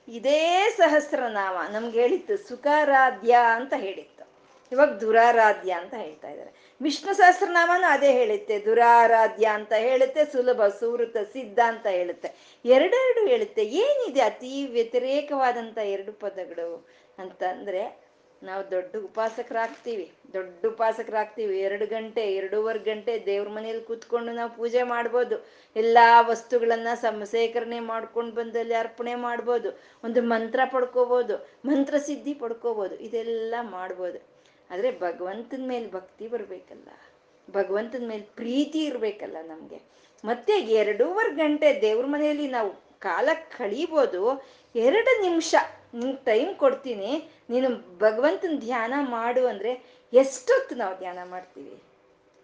ಇದೇ 0.07 0.73
ಸಹಸ್ರನಾಮ 0.77 1.57
ನಮ್ಗೆ 1.71 2.01
ಹೇಳಿತ್ತು 2.01 2.47
ಸುಖಾರಾಧ್ಯ 2.47 3.37
ಅಂತ 3.53 3.73
ಹೇಳಿತ್ತು. 3.77 4.27
ಇವಾಗ 4.71 4.89
ದುರಾರಾಧ್ಯ 4.89 5.71
ಅಂತ 5.71 5.93
ಹೇಳ್ತಾ 5.93 6.29
ಇದ್ದಾರೆ. 6.29 6.64
ವಿಷ್ಣು 6.81 7.13
ಸಹಸ್ರನಾಮನು 7.13 7.91
ಅದೇ 7.91 8.11
ಹೇಳುತ್ತೆ. 8.11 8.59
ದುರಾರಾಧ್ಯ 8.59 9.45
ಅಂತ 9.45 9.73
ಹೇಳುತ್ತೆ, 9.73 10.25
ಸುಲಭ 10.25 10.67
ಸುವೃತ 10.67 11.17
ಸಿದ್ಧ 11.17 11.59
ಅಂತ 11.67 11.87
ಹೇಳುತ್ತೆ. 11.87 12.59
ಎರಡೆರಡು 12.65 13.27
ಹೇಳುತ್ತೆ. 13.27 13.65
ಏನಿದೆ 13.65 14.21
ಅತಿ 14.21 14.67
ವ್ಯತಿರೇಕವಾದಂಥ 14.67 15.77
ಎರಡು 15.77 16.13
ಪದಗಳು 16.13 16.87
ಅಂತಂದ್ರೆ 17.19 18.05
ನಾವು 18.43 18.71
ದೊಡ್ಡ 18.71 18.95
ಉಪಾಸಕರಾಗ್ತೀವಿ. 18.95 20.11
ದೊಡ್ಡ 20.33 20.65
ಉಪಾಸಕರಾಗ್ತೀವಿ. 20.65 21.59
ಎರಡು 21.59 21.85
ಗಂಟೆ, 21.85 22.35
ಎರಡೂವರೆ 22.35 22.79
ಗಂಟೆ 22.79 23.25
ದೇವ್ರ 23.25 23.49
ಮನೇಲಿ 23.49 23.81
ಕೂತ್ಕೊಂಡು 23.81 24.31
ನಾವು 24.31 24.55
ಪೂಜೆ 24.55 24.83
ಮಾಡ್ಬೋದು. 24.83 25.45
ಎಲ್ಲಾ 25.75 26.21
ವಸ್ತುಗಳನ್ನ 26.21 26.87
ಸಮ 26.95 27.23
ಸೇಖರಣೆ 27.23 27.79
ಮಾಡ್ಕೊಂಡು 27.79 28.35
ಬಂದಲ್ಲಿ 28.35 28.73
ಅರ್ಪಣೆ 28.73 29.15
ಮಾಡ್ಬೋದು. 29.15 29.81
ಒಂದು 30.03 30.21
ಮಂತ್ರ 30.21 30.59
ಪಡ್ಕೋಬೋದು 30.65 31.47
ಮಂತ್ರ 31.65 31.97
ಸಿದ್ಧಿ 31.97 32.33
ಪಡ್ಕೋಬೋದು. 32.33 32.95
ಇದೆಲ್ಲ 32.95 33.55
ಮಾಡ್ಬೋದು. 33.61 34.34
ಆದ್ರೆ 34.71 34.91
ಭಗವಂತನ 35.05 35.63
ಮೇಲೆ 35.71 35.87
ಭಕ್ತಿ 35.97 36.27
ಬರಬೇಕಲ್ಲ. 36.27 36.89
ಭಗವಂತನ 37.47 38.03
ಮೇಲೆ 38.11 38.25
ಪ್ರೀತಿ 38.39 38.79
ಇರಬೇಕಲ್ಲ 38.89 39.37
ನಮಗೆ. 39.53 39.79
ಮತ್ತೆ 40.23 40.53
ಎರಡೂವರೆ 40.81 41.31
ಗಂಟೆ 41.35 41.67
ದೇವ್ರ 41.81 42.05
ಮನೆಯಲ್ಲಿ 42.13 42.47
ನಾವು 42.57 42.71
ಕಾಲ 43.07 43.29
ಕಳೀಬೋದು. 43.57 44.21
ಎರಡು 44.75 45.11
ನಿಮಿಷ 45.21 45.55
ನಿಮ್ಗೆ 45.99 46.21
ಟೈಮ್ 46.25 46.51
ಕೊಡ್ತೀನಿ. 46.63 47.11
ನೀನು 47.49 47.67
ಭಗವಂತನ 48.05 48.55
ಧ್ಯಾನ 48.59 48.93
ಮಾಡು 49.17 49.43
ಅಂದರೆ 49.51 49.71
ಎಷ್ಟೊತ್ತು 50.13 50.75
ನಾವು 50.75 50.95
ಧ್ಯಾನ 51.03 51.19
ಮಾಡ್ತೀವಿ? 51.33 51.75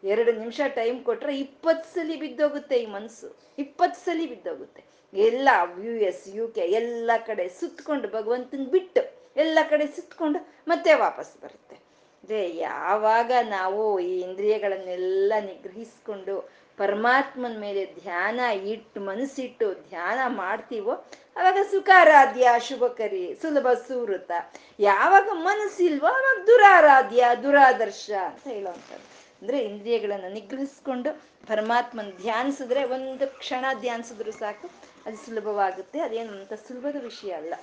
ಎರಡು 0.03 0.31
ನಿಮಿಷ 0.31 0.59
ಟೈಮ್ 0.75 0.97
ಕೊಟ್ರೆ 1.07 1.33
ಇಪ್ಪತ್ತು 1.45 1.87
ಸಲಿ 1.95 2.15
ಬಿದ್ದೋಗುತ್ತೆ 2.21 2.75
ಈ 2.83 2.85
ಮನಸ್ಸು 2.97 3.27
ಇಪ್ಪತ್ತು 3.63 3.99
ಸಲಿ 4.05 4.25
ಬಿದ್ದೋಗುತ್ತೆ. 4.27 4.81
ಎಲ್ಲ 5.13 5.49
ಯು 5.85 5.93
ಎಸ್ 6.09 6.23
ಯು 6.37 6.45
ಕೆ 6.55 6.65
ಎಲ್ಲ 6.79 7.11
ಕಡೆ 7.29 7.45
ಸುತ್ತಕೊಂಡು 7.59 8.07
ಭಗವಂತನ 8.17 8.65
ಬಿಟ್ಟು 8.75 9.01
ಎಲ್ಲ 9.43 9.59
ಕಡೆ 9.71 9.85
ಸುತ್ತಕೊಂಡು 9.95 10.39
ಮತ್ತೆ 10.67 10.93
ವಾಪಸ್ 11.05 11.33
ಬರುತ್ತೆ. 11.43 11.75
ಅದೇ 12.23 12.55
ಯಾವಾಗ 12.55 13.31
ನಾವು 13.49 13.99
ಈ 13.99 14.21
ಇಂದ್ರಿಯಗಳನ್ನೆಲ್ಲ 14.21 15.33
ನಿಗ್ರಹಿಸ್ಕೊಂಡು 15.39 16.49
ಪರಮಾತ್ಮನ 16.77 17.59
ಮೇಲೆ 17.59 17.85
ಧ್ಯಾನ 17.85 18.39
ಇಟ್ಟು, 18.39 19.01
ಮನಸ್ಸಿಟ್ಟು 19.01 19.73
ಧ್ಯಾನ 19.73 20.19
ಮಾಡ್ತೀವೋ, 20.35 20.91
ಅವಾಗ 21.35 21.57
ಸುಖಾರಾಧ್ಯ, 21.71 22.49
ಶುಭಕರಿ, 22.59 23.39
ಸುಲಭ 23.41 23.67
ಸುವೃತ. 23.87 24.31
ಯಾವಾಗ 24.79 25.27
ಮನಸ್ಸಿಲ್ವೋ 25.33 26.07
ಅವಾಗ 26.07 26.47
ದುರಾರಾಧ್ಯ, 26.47 27.25
ದುರಾದರ್ಶ 27.43 28.11
ಅಂತ 28.25 28.47
ಹೇಳುವಂಥದ್ದು. 28.47 29.07
ಅಂದ್ರೆ 29.41 29.59
ಇಂದ್ರಿಯಗಳನ್ನ 29.59 30.33
ನಿಗ್ರಹಿಸ್ಕೊಂಡು 30.33 31.13
ಪರಮಾತ್ಮನ 31.47 32.09
ಧ್ಯಾನಿಸಿದ್ರೆ 32.21 32.83
ಒಂದು 32.83 33.37
ಕ್ಷಣ 33.37 33.65
ಧ್ಯಾನಿಸಿದ್ರು 33.79 34.31
ಸಾಕು, 34.31 34.69
ಅದು 35.05 35.17
ಸುಲಭವಾಗುತ್ತೆ. 35.17 35.99
ಅದೇನು 35.99 36.31
ಅಂತ 36.31 36.53
ಸುಲಭದ 36.53 37.03
ವಿಷಯ 37.03 37.31
ಅಲ್ಲ. 37.31 37.53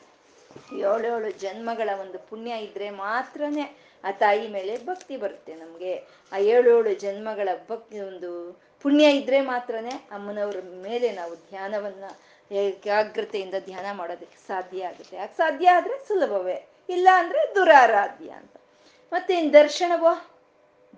ಏಳೇಳು 0.73 1.31
ಜನ್ಮಗಳ 1.31 1.91
ಒಂದು 2.01 2.19
ಪುಣ್ಯ 2.19 2.51
ಇದ್ರೆ 2.51 2.91
ಮಾತ್ರನೇ 2.91 3.77
ಆ 4.05 4.11
ತಾಯಿ 4.11 4.49
ಮೇಲೆ 4.49 4.87
ಭಕ್ತಿ 4.87 5.17
ಬರುತ್ತೆ 5.17 5.55
ನಮ್ಗೆ. 5.55 6.05
ಆ 6.33 6.37
ಏಳೇಳು 6.39 6.95
ಜನ್ಮಗಳ 6.95 7.49
ಭಕ್ತಿ 7.71 8.01
ಒಂದು 8.01 8.61
ಪುಣ್ಯ 8.83 9.11
ಇದ್ರೆ 9.11 9.41
ಮಾತ್ರನೇ 9.41 10.09
ಅಮ್ಮನವ್ರ 10.11 10.57
ಮೇಲೆ 10.83 11.13
ನಾವು 11.13 11.35
ಧ್ಯಾನವನ್ನ 11.35 12.05
ಏಕಾಗ್ರತೆಯಿಂದ 12.53 13.55
ಧ್ಯಾನ 13.65 13.97
ಮಾಡೋದಕ್ಕೆ 13.97 14.49
ಸಾಧ್ಯ 14.49 14.87
ಆಗುತ್ತೆ. 14.87 15.17
ಯಾಕೆ 15.17 15.37
ಸಾಧ್ಯ 15.37 15.71
ಆದ್ರೆ 15.71 16.09
ಸುಲಭವೇ. 16.09 16.69
ಇಲ್ಲ 16.89 17.09
ಅಂದ್ರೆ 17.15 17.55
ದುರಾರಾಧ್ಯ 17.55 18.31
ಅಂತ. 18.31 18.53
ಮತ್ತೆ 19.13 19.39
ಇನ್ 19.39 19.53
ದರ್ಶನವೋ? 19.53 20.31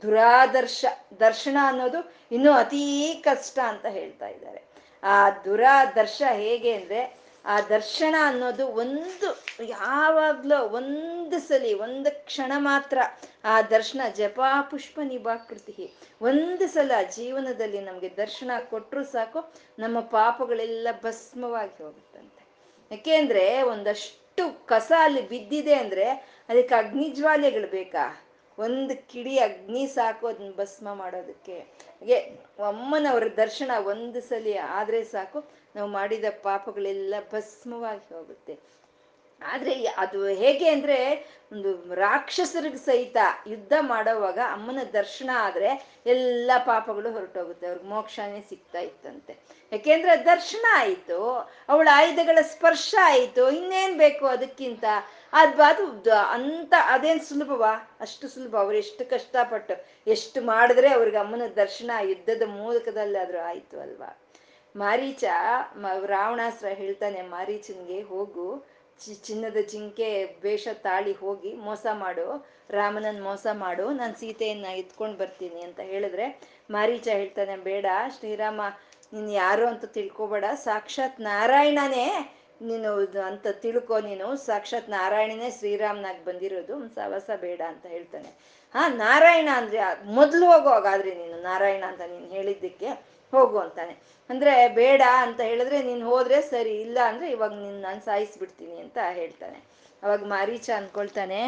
ದುರಾದರ್ಶ. 0.02 0.84
ದರ್ಶನ 1.20 1.56
ಅನ್ನೋದು 1.62 2.12
ಇನ್ನೂ 2.32 2.52
ಅತೀ 2.52 3.14
ಕಷ್ಟ 3.14 3.58
ಅಂತ 3.58 3.86
ಹೇಳ್ತಾ 3.86 4.28
ಇದ್ದಾರೆ. 4.28 4.62
ಆ 5.02 5.30
ದುರಾದರ್ಶ 5.30 6.22
ಹೇಗೆ 6.32 6.72
ಅಂದ್ರೆ 6.72 7.16
ಆ 7.44 7.60
ದರ್ಶನ 7.60 8.14
ಅನ್ನೋದು 8.22 8.66
ಒಂದು, 8.66 9.44
ಯಾವಾಗ್ಲೋ 9.64 10.68
ಒಂದು 10.68 11.38
ಸಲಿ, 11.38 11.74
ಒಂದು 11.74 12.24
ಕ್ಷಣ 12.24 12.52
ಮಾತ್ರ 12.56 12.98
ಆ 13.44 13.62
ದರ್ಶನ 13.62 14.00
ಜಪಾ, 14.14 14.62
ಪುಷ್ಪ, 14.62 15.00
ನಿಭಾಕೃತಿ. 15.04 15.92
ಒಂದು 16.22 16.68
ಸಲ 16.68 16.92
ಜೀವನದಲ್ಲಿ 17.16 17.80
ನಮ್ಗೆ 17.80 18.08
ದರ್ಶನ 18.16 18.50
ಕೊಟ್ಟರು 18.70 19.04
ಸಾಕು, 19.04 19.52
ನಮ್ಮ 19.78 20.00
ಪಾಪಗಳೆಲ್ಲ 20.00 20.88
ಭಸ್ಮವಾಗಿ 21.02 21.82
ಹೋಗುತ್ತಂತೆ. 21.82 22.46
ಯಾಕೆಂದ್ರೆ 22.90 23.62
ಒಂದಷ್ಟು 23.62 24.66
ಕಸ 24.66 24.92
ಅಲ್ಲಿ 25.00 25.28
ಬಿದ್ದಿದೆ 25.28 25.74
ಅಂದ್ರೆ 25.74 26.04
ಅದಕ್ಕೆ 26.48 26.74
ಅಗ್ನಿಜ್ವಾಲೆಗಳು 26.74 27.70
ಬೇಕಾ? 27.70 28.26
ಒಂದು 28.58 29.08
ಕಿಡಿ 29.08 29.38
ಅಗ್ನಿ 29.38 29.86
ಸಾಕು 29.86 30.26
ಅದನ್ನ 30.26 30.52
ಭಸ್ಮ 30.56 30.94
ಮಾಡೋದಕ್ಕೆ. 30.94 31.58
ಹಾಗೆ 31.58 32.14
ಅಮ್ಮನವರ 32.68 33.24
ದರ್ಶನ 33.36 33.70
ಒಂದು 33.86 34.20
ಸಲಿ 34.20 34.56
ಆದ್ರೆ 34.56 35.04
ಸಾಕು 35.04 35.59
ನಾವು 35.76 35.88
ಮಾಡಿದ 35.88 36.24
ಪಾಪಗಳೆಲ್ಲ 36.42 37.14
ಭಸ್ಮವಾಗಿ 37.32 38.14
ಹೋಗುತ್ತೆ. 38.14 38.80
ಆದ್ರೆ 39.42 39.86
ಅದು 39.86 40.26
ಹೇಗೆ 40.26 40.68
ಅಂದ್ರೆ 40.68 41.26
ಒಂದು 41.52 41.94
ರಾಕ್ಷಸರಿಗೆ 41.94 42.76
ಸಹಿತ 42.76 43.16
ಯುದ್ಧ 43.46 43.72
ಮಾಡೋವಾಗ 43.80 44.38
ಅಮ್ಮನ 44.52 44.78
ದರ್ಶನ 44.92 45.30
ಆದ್ರೆ 45.34 46.00
ಎಲ್ಲ 46.06 46.50
ಪಾಪಗಳು 46.66 47.12
ಹೊರಟೋಗುತ್ತೆ. 47.12 47.66
ಅವ್ರಿಗೆ 47.66 47.86
ಮೋಕ್ಷನೇ 47.86 48.46
ಸಿಗ್ತಾ 48.48 48.78
ಇತ್ತಂತೆ. 48.78 49.38
ಯಾಕೆಂದ್ರೆ 49.72 50.24
ದರ್ಶನ 50.24 50.66
ಆಯಿತು, 50.76 51.18
ಅವಳ 51.68 51.88
ಆಯುಧಗಳ 51.92 52.38
ಸ್ಪರ್ಶ 52.42 52.94
ಆಯಿತು, 53.02 53.50
ಇನ್ನೇನ್ 53.50 53.98
ಬೇಕು 53.98 54.26
ಅದಕ್ಕಿಂತ. 54.26 54.84
ಅದ್ 55.32 55.60
ಅದು 55.60 56.14
ಅಂತ 56.14 56.74
ಅದೇನ್ 56.86 57.20
ಸುಲಭವಾ? 57.20 57.96
ಅಷ್ಟು 58.00 58.28
ಸುಲಭ. 58.28 58.56
ಅವ್ರು 58.56 58.76
ಎಷ್ಟು 58.76 59.10
ಕಷ್ಟಪಟ್ಟು, 59.10 59.74
ಎಷ್ಟು 60.10 60.42
ಮಾಡಿದ್ರೆ 60.42 60.88
ಅವ್ರಿಗೆ 60.90 61.16
ಅಮ್ಮನ 61.16 61.42
ದರ್ಶನ 61.56 61.90
ಯುದ್ಧದ 62.02 62.42
ಮೂಲಕದಲ್ಲಾದ್ರೂ 62.46 63.38
ಆಯಿತು 63.38 63.80
ಅಲ್ವಾ? 63.80 64.18
ಮಾರೀಚ 64.76 65.24
ರಾವಣಾಸ್ತ್ರ 66.06 66.68
ಹೇಳ್ತಾನೆ 66.68 67.22
ಮಾರೀಚನ್ಗೆ, 67.22 68.02
ಹೋಗು. 68.02 68.64
ಚಿ, 69.04 69.14
ಚಿನ್ನದ 69.14 69.56
ಜಿಂಕೆ, 69.68 70.24
ವೇಷ 70.42 70.68
ತಾಳಿ 70.72 71.12
ಹೋಗಿ 71.12 71.54
ಮೋಸ 71.54 71.86
ಮಾಡು. 71.92 72.46
ರಾಮನನ್ 72.70 73.24
ಮೋಸ 73.24 73.46
ಮಾಡು. 73.52 73.90
ನಾನು 73.90 74.20
ಸೀತೆಯನ್ನ 74.20 74.64
ಎತ್ಕೊಂಡು 74.64 75.18
ಬರ್ತೀನಿ 75.18 75.60
ಅಂತ 75.60 75.80
ಹೇಳಿದ್ರೆ 75.80 76.40
ಮಾರೀಚ 76.70 77.08
ಹೇಳ್ತಾನೆ, 77.08 77.56
ಬೇಡ, 77.56 77.86
ಶ್ರೀರಾಮ, 78.18 78.60
ನೀನ್ 79.12 79.30
ಯಾರು 79.30 79.66
ಅಂತ 79.66 79.84
ತಿಳ್ಕೊಬೇಡ. 79.84 80.44
ಸಾಕ್ಷಾತ್ 80.54 81.20
ನಾರಾಯಣನೇ 81.20 82.36
ನೀನು 82.62 82.94
ಅಂತ 83.22 83.46
ತಿಳ್ಕೊ 83.46 84.00
ನೀನು. 84.00 84.36
ಸಾಕ್ಷಾತ್ 84.36 84.90
ನಾರಾಯಣನೇ 84.90 85.50
ಶ್ರೀರಾಮ್ನಾಗ್ 85.50 86.24
ಬಂದಿರೋದು. 86.24 86.88
ಸವಸ 86.88 87.30
ಬೇಡ 87.40 87.60
ಅಂತ 87.68 87.86
ಹೇಳ್ತಾನೆ. 87.86 88.60
ಹಾ, 88.74 88.88
ನಾರಾಯಣ 88.88 89.48
ಅಂದ್ರೆ 89.56 90.04
ಮೊದ್ಲು 90.04 90.46
ಹೋಗೋ 90.46 90.68
ಹಾಗಾದ್ರೆ 90.68 91.14
ನೀನು 91.14 91.42
ನಾರಾಯಣ 91.42 91.84
ಅಂತ 91.86 92.00
ನೀನು 92.00 92.26
ಹೇಳಿದ್ದಕ್ಕೆ 92.26 93.09
ಹೋಗು 93.32 93.58
ಅಂತಾನೆ. 93.64 93.94
ಅಂದ್ರೆ 94.30 94.52
ಬೇಡ 94.80 95.02
ಅಂತ 95.24 95.40
ಹೇಳಿದ್ರೆ 95.50 95.78
ನೀನ್ 95.88 96.02
ಹೋದ್ರೆ 96.10 96.38
ಸರಿ, 96.52 96.74
ಇಲ್ಲ 96.86 96.98
ಅಂದ್ರೆ 97.10 97.26
ಇವಾಗ 97.36 97.52
ನಿನ್ 97.64 97.80
ನಾನು 97.86 98.00
ಸಾಯಿಸ್ಬಿಡ್ತೀನಿ 98.08 98.76
ಅಂತ 98.84 98.98
ಹೇಳ್ತಾನೆ. 99.20 99.58
ಅವಾಗ 100.02 100.22
ಮಾರೀಚ 100.34 100.68
ಅನ್ಕೊಳ್ತಾನೆ, 100.76 101.40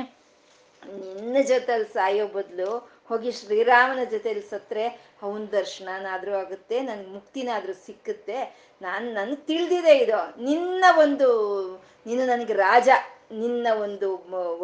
ನಿನ್ನ 0.83 1.37
ಜೊತೆಲಿ 1.53 1.87
ಸಾಯೋ 1.95 2.27
ಬದಲು 2.37 2.71
ಹೋಗಿ 3.11 3.31
ಶ್ರೀರಾಮನ 3.33 4.03
ಜೊತೆಲಿ 4.15 4.43
ಸತ್ರೆ, 4.51 4.85
ಅವನ 5.23 5.43
ದರ್ಶನನಾದ್ರೂ 5.53 6.33
ಆಗುತ್ತೆ, 6.43 6.77
ನನ್ಗೆ 6.81 7.11
ಮುಕ್ತಿನಾದ್ರೂ 7.17 7.75
ಸಿಕ್ಕುತ್ತೆ. 7.87 8.39
ನಾನು, 8.83 9.07
ನನ್ಗೆ 9.13 9.41
ತಿಳಿದಿದೆ 9.51 9.95
ಇದು. 10.05 10.21
ನಿನ್ನ 10.45 10.85
ಒಂದು, 11.05 11.29
ನೀನು 12.07 12.23
ನನಗೆ 12.27 12.55
ರಾಜ. 12.67 12.89
ನಿನ್ನ 13.41 13.67
ಒಂದು 13.85 14.07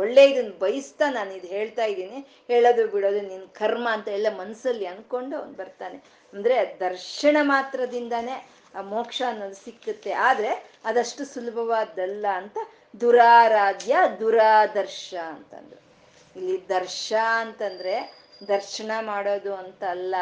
ಒಳ್ಳೆ 0.03 0.23
ಇದನ್ನು 0.31 0.55
ಬಯಸ್ತಾ 0.59 1.07
ನಾನು 1.11 1.31
ಇದು 1.37 1.49
ಹೇಳ್ತಾ 1.57 1.85
ಇದ್ದೀನಿ. 1.85 2.19
ಹೇಳೋದು 2.51 2.83
ಬಿಡೋದು 2.95 3.21
ನಿನ್ನ 3.29 3.47
ಕರ್ಮ 3.53 3.87
ಅಂತ 3.93 4.09
ಎಲ್ಲ 4.17 4.29
ಮನಸ್ಸಲ್ಲಿ 4.39 4.87
ಅಂದ್ಕೊಂಡು 4.87 5.35
ಅವ್ನು 5.39 5.55
ಬರ್ತಾನೆ. 5.63 5.99
ಅಂದ್ರೆ 6.35 6.77
ದರ್ಶನ 6.81 7.37
ಮಾತ್ರದಿಂದಾನೇ 7.41 8.49
ಆ 8.75 8.81
ಮೋಕ್ಷ 8.83 9.23
ಅನ್ನೋದು 9.29 9.55
ಸಿಕ್ಕುತ್ತೆ. 9.55 10.13
ಆದ್ರೆ 10.13 10.51
ಅದಷ್ಟು 10.85 11.25
ಸುಲಭವಾದಲ್ಲ 11.25 12.27
ಅಂತ 12.35 12.59
ದುರಾರಾಧ್ಯ 13.01 13.97
ದುರಾದರ್ಶ 14.21 15.15
ಅಂತಂದ್ರು. 15.27 15.81
ಇಲ್ಲಿ 16.37 16.69
ದರ್ಶ 16.69 17.13
ಅಂತಂದ್ರೆ 17.41 17.95
ದರ್ಶನ 18.49 18.91
ಮಾಡೋದು 19.01 19.55
ಅಂತ 19.55 19.85
ಅಲ್ಲ, 19.85 20.15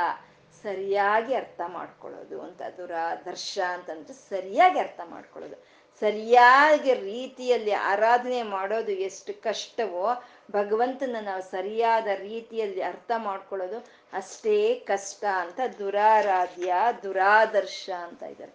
ಸರಿಯಾಗಿ 0.62 1.34
ಅರ್ಥ 1.34 1.60
ಮಾಡ್ಕೊಳ್ಳೋದು 1.66 2.42
ಅಂತ. 2.42 2.62
ದುರಾದರ್ಶ 2.76 3.58
ಅಂತಂದ್ರೆ 3.68 4.14
ಸರಿಯಾಗಿ 4.28 4.78
ಅರ್ಥ 4.78 5.00
ಮಾಡ್ಕೊಳ್ಳೋದು. 5.04 5.75
ಸರಿಯಾಗಿ 6.00 6.94
ರೀತಿಯಲ್ಲಿ 6.94 7.72
ಆರಾಧನೆ 7.72 8.42
ಮಾಡೋದು 8.42 8.92
ಎಷ್ಟು 8.92 9.42
ಕಷ್ಟವೋ, 9.42 10.24
ಭಗವಂತನ 10.50 11.16
ನಾವು 11.20 11.42
ಸರಿಯಾದ 11.42 12.06
ರೀತಿಯಲ್ಲಿ 12.14 12.82
ಅರ್ಥ 12.82 13.10
ಮಾಡ್ಕೊಳ್ಳೋದು 13.16 13.78
ಅಷ್ಟೇ 14.12 14.74
ಕಷ್ಟ 14.74 15.24
ಅಂತ 15.24 15.60
ದುರಾರಾಧ್ಯ, 15.78 16.74
ದುರಾದರ್ಶ 17.02 17.90
ಅಂತ 18.02 18.22
ಇದ್ದಾರೆ. 18.22 18.52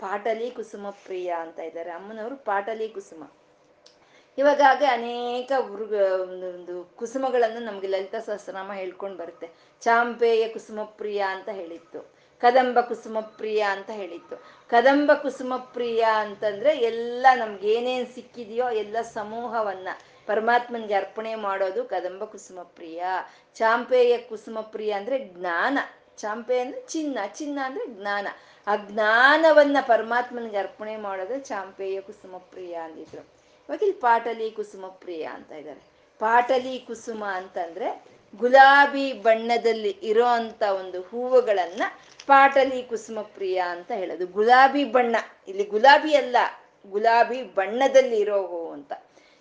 ಪಾಟಲಿ 0.00 0.50
ಕುಸುಮ 0.50 0.90
ಪ್ರಿಯ 0.90 1.34
ಅಂತ 1.40 1.58
ಇದ್ದಾರೆ. 1.58 1.90
ಅಮ್ಮನವರು 1.90 2.36
ಪಾಟಲಿ 2.36 2.88
ಕುಸುಮ. 2.88 3.30
ಇವಾಗ 4.38 4.60
ಅನೇಕ 4.90 5.52
ಉರ್ಗ 5.72 5.92
ಒಂದು 6.20 6.84
ಕುಸುಮಗಳನ್ನು 6.84 7.58
ನಮ್ಗೆ 7.58 7.86
ಲಲಿತಾ 7.86 8.18
ಸಹಸ್ರನಾಮ 8.18 8.72
ಹೇಳ್ಕೊಂಡು 8.72 9.16
ಬರುತ್ತೆ. 9.16 9.50
ಚಾಂಪೇಯ 9.80 10.48
ಕುಸುಮ 10.48 10.82
ಪ್ರಿಯ 10.82 11.20
ಅಂತ 11.20 11.48
ಹೇಳಿತ್ತು. 11.48 12.13
ಕದಂಬ 12.44 12.80
ಕುಸುಮ 12.80 13.20
ಪ್ರಿಯ 13.20 13.60
ಅಂತ 13.60 13.90
ಹೇಳಿತ್ತು. 13.90 14.36
ಕದಂಬ 14.70 15.12
ಕುಸುಮ 15.14 15.56
ಪ್ರಿಯ 15.56 16.02
ಅಂತಂದ್ರೆ 16.02 16.76
ಎಲ್ಲ 16.76 17.26
ನಮ್ಗೆ 17.34 17.72
ಏನೇನ್ 17.72 18.06
ಸಿಕ್ಕಿದೆಯೋ 18.14 18.70
ಎಲ್ಲ 18.70 18.96
ಸಮೂಹವನ್ನ. 19.02 19.88
ಪರಮಾತ್ಮನ್ಗೆ 20.26 20.94
ಅರ್ಪಣೆ 20.94 21.34
ಮಾಡೋದು 21.34 21.84
ಕದಂಬ 21.84 22.24
ಕುಸುಮ 22.24 22.62
ಪ್ರಿಯ. 22.62 23.04
ಚಾಂಪೇಯ 23.54 24.18
ಕುಸುಮ 24.18 24.60
ಪ್ರಿಯ 24.60 24.92
ಅಂದ್ರೆ 24.92 25.18
ಜ್ಞಾನ. 25.18 25.78
ಚಾಂಪೆ 26.16 26.60
ಅಂದ್ರೆ 26.60 26.80
ಚಿನ್ನ. 26.80 27.18
ಚಿನ್ನ 27.26 27.58
ಅಂದ್ರೆ 27.64 27.86
ಜ್ಞಾನ. 27.86 28.28
ಆ 28.66 28.76
ಜ್ಞಾನವನ್ನ 28.76 29.76
ಪರಮಾತ್ಮನಿಗೆ 29.86 30.56
ಅರ್ಪಣೆ 30.56 30.96
ಮಾಡೋದು 30.96 31.38
ಚಾಂಪೇಯ 31.38 32.00
ಕುಸುಮ 32.00 32.36
ಪ್ರಿಯ 32.36 32.74
ಅಂದಿದ್ರು. 32.74 33.20
ಇವಾಗ 33.68 33.82
ಇಲ್ಲಿ 33.82 34.00
ಪಾಟಲಿ 34.00 34.50
ಕುಸುಮ 34.50 34.86
ಪ್ರಿಯ 34.86 35.24
ಅಂತ 35.24 35.52
ಇದ್ದಾರೆ. 35.52 35.80
ಪಾಟಲಿ 36.18 36.78
ಕುಸುಮ 36.78 37.24
ಅಂತಂದ್ರೆ 37.24 38.04
ಗುಲಾಬಿ 38.36 39.12
ಬಣ್ಣದಲ್ಲಿ 39.12 39.88
ಇರೋ 39.88 40.24
ಅಂತ 40.24 40.62
ಒಂದು 40.62 41.02
ಹೂವುಗಳನ್ನ 41.02 41.82
ಪಾಟಲಿ 42.26 42.82
ಕುಸುಮ 42.82 43.20
ಪ್ರಿಯ 43.20 43.58
ಅಂತ 43.58 43.92
ಹೇಳೋದು. 43.92 44.26
ಗುಲಾಬಿ 44.26 44.84
ಬಣ್ಣ. 44.84 45.16
ಇಲ್ಲಿ 45.48 45.64
ಗುಲಾಬಿ 45.64 46.14
ಅಲ್ಲ, 46.14 46.36
ಗುಲಾಬಿ 46.90 47.42
ಬಣ್ಣದಲ್ಲಿ 47.42 48.16
ಇರೋ 48.16 48.70
ಅಂತ. 48.72 48.92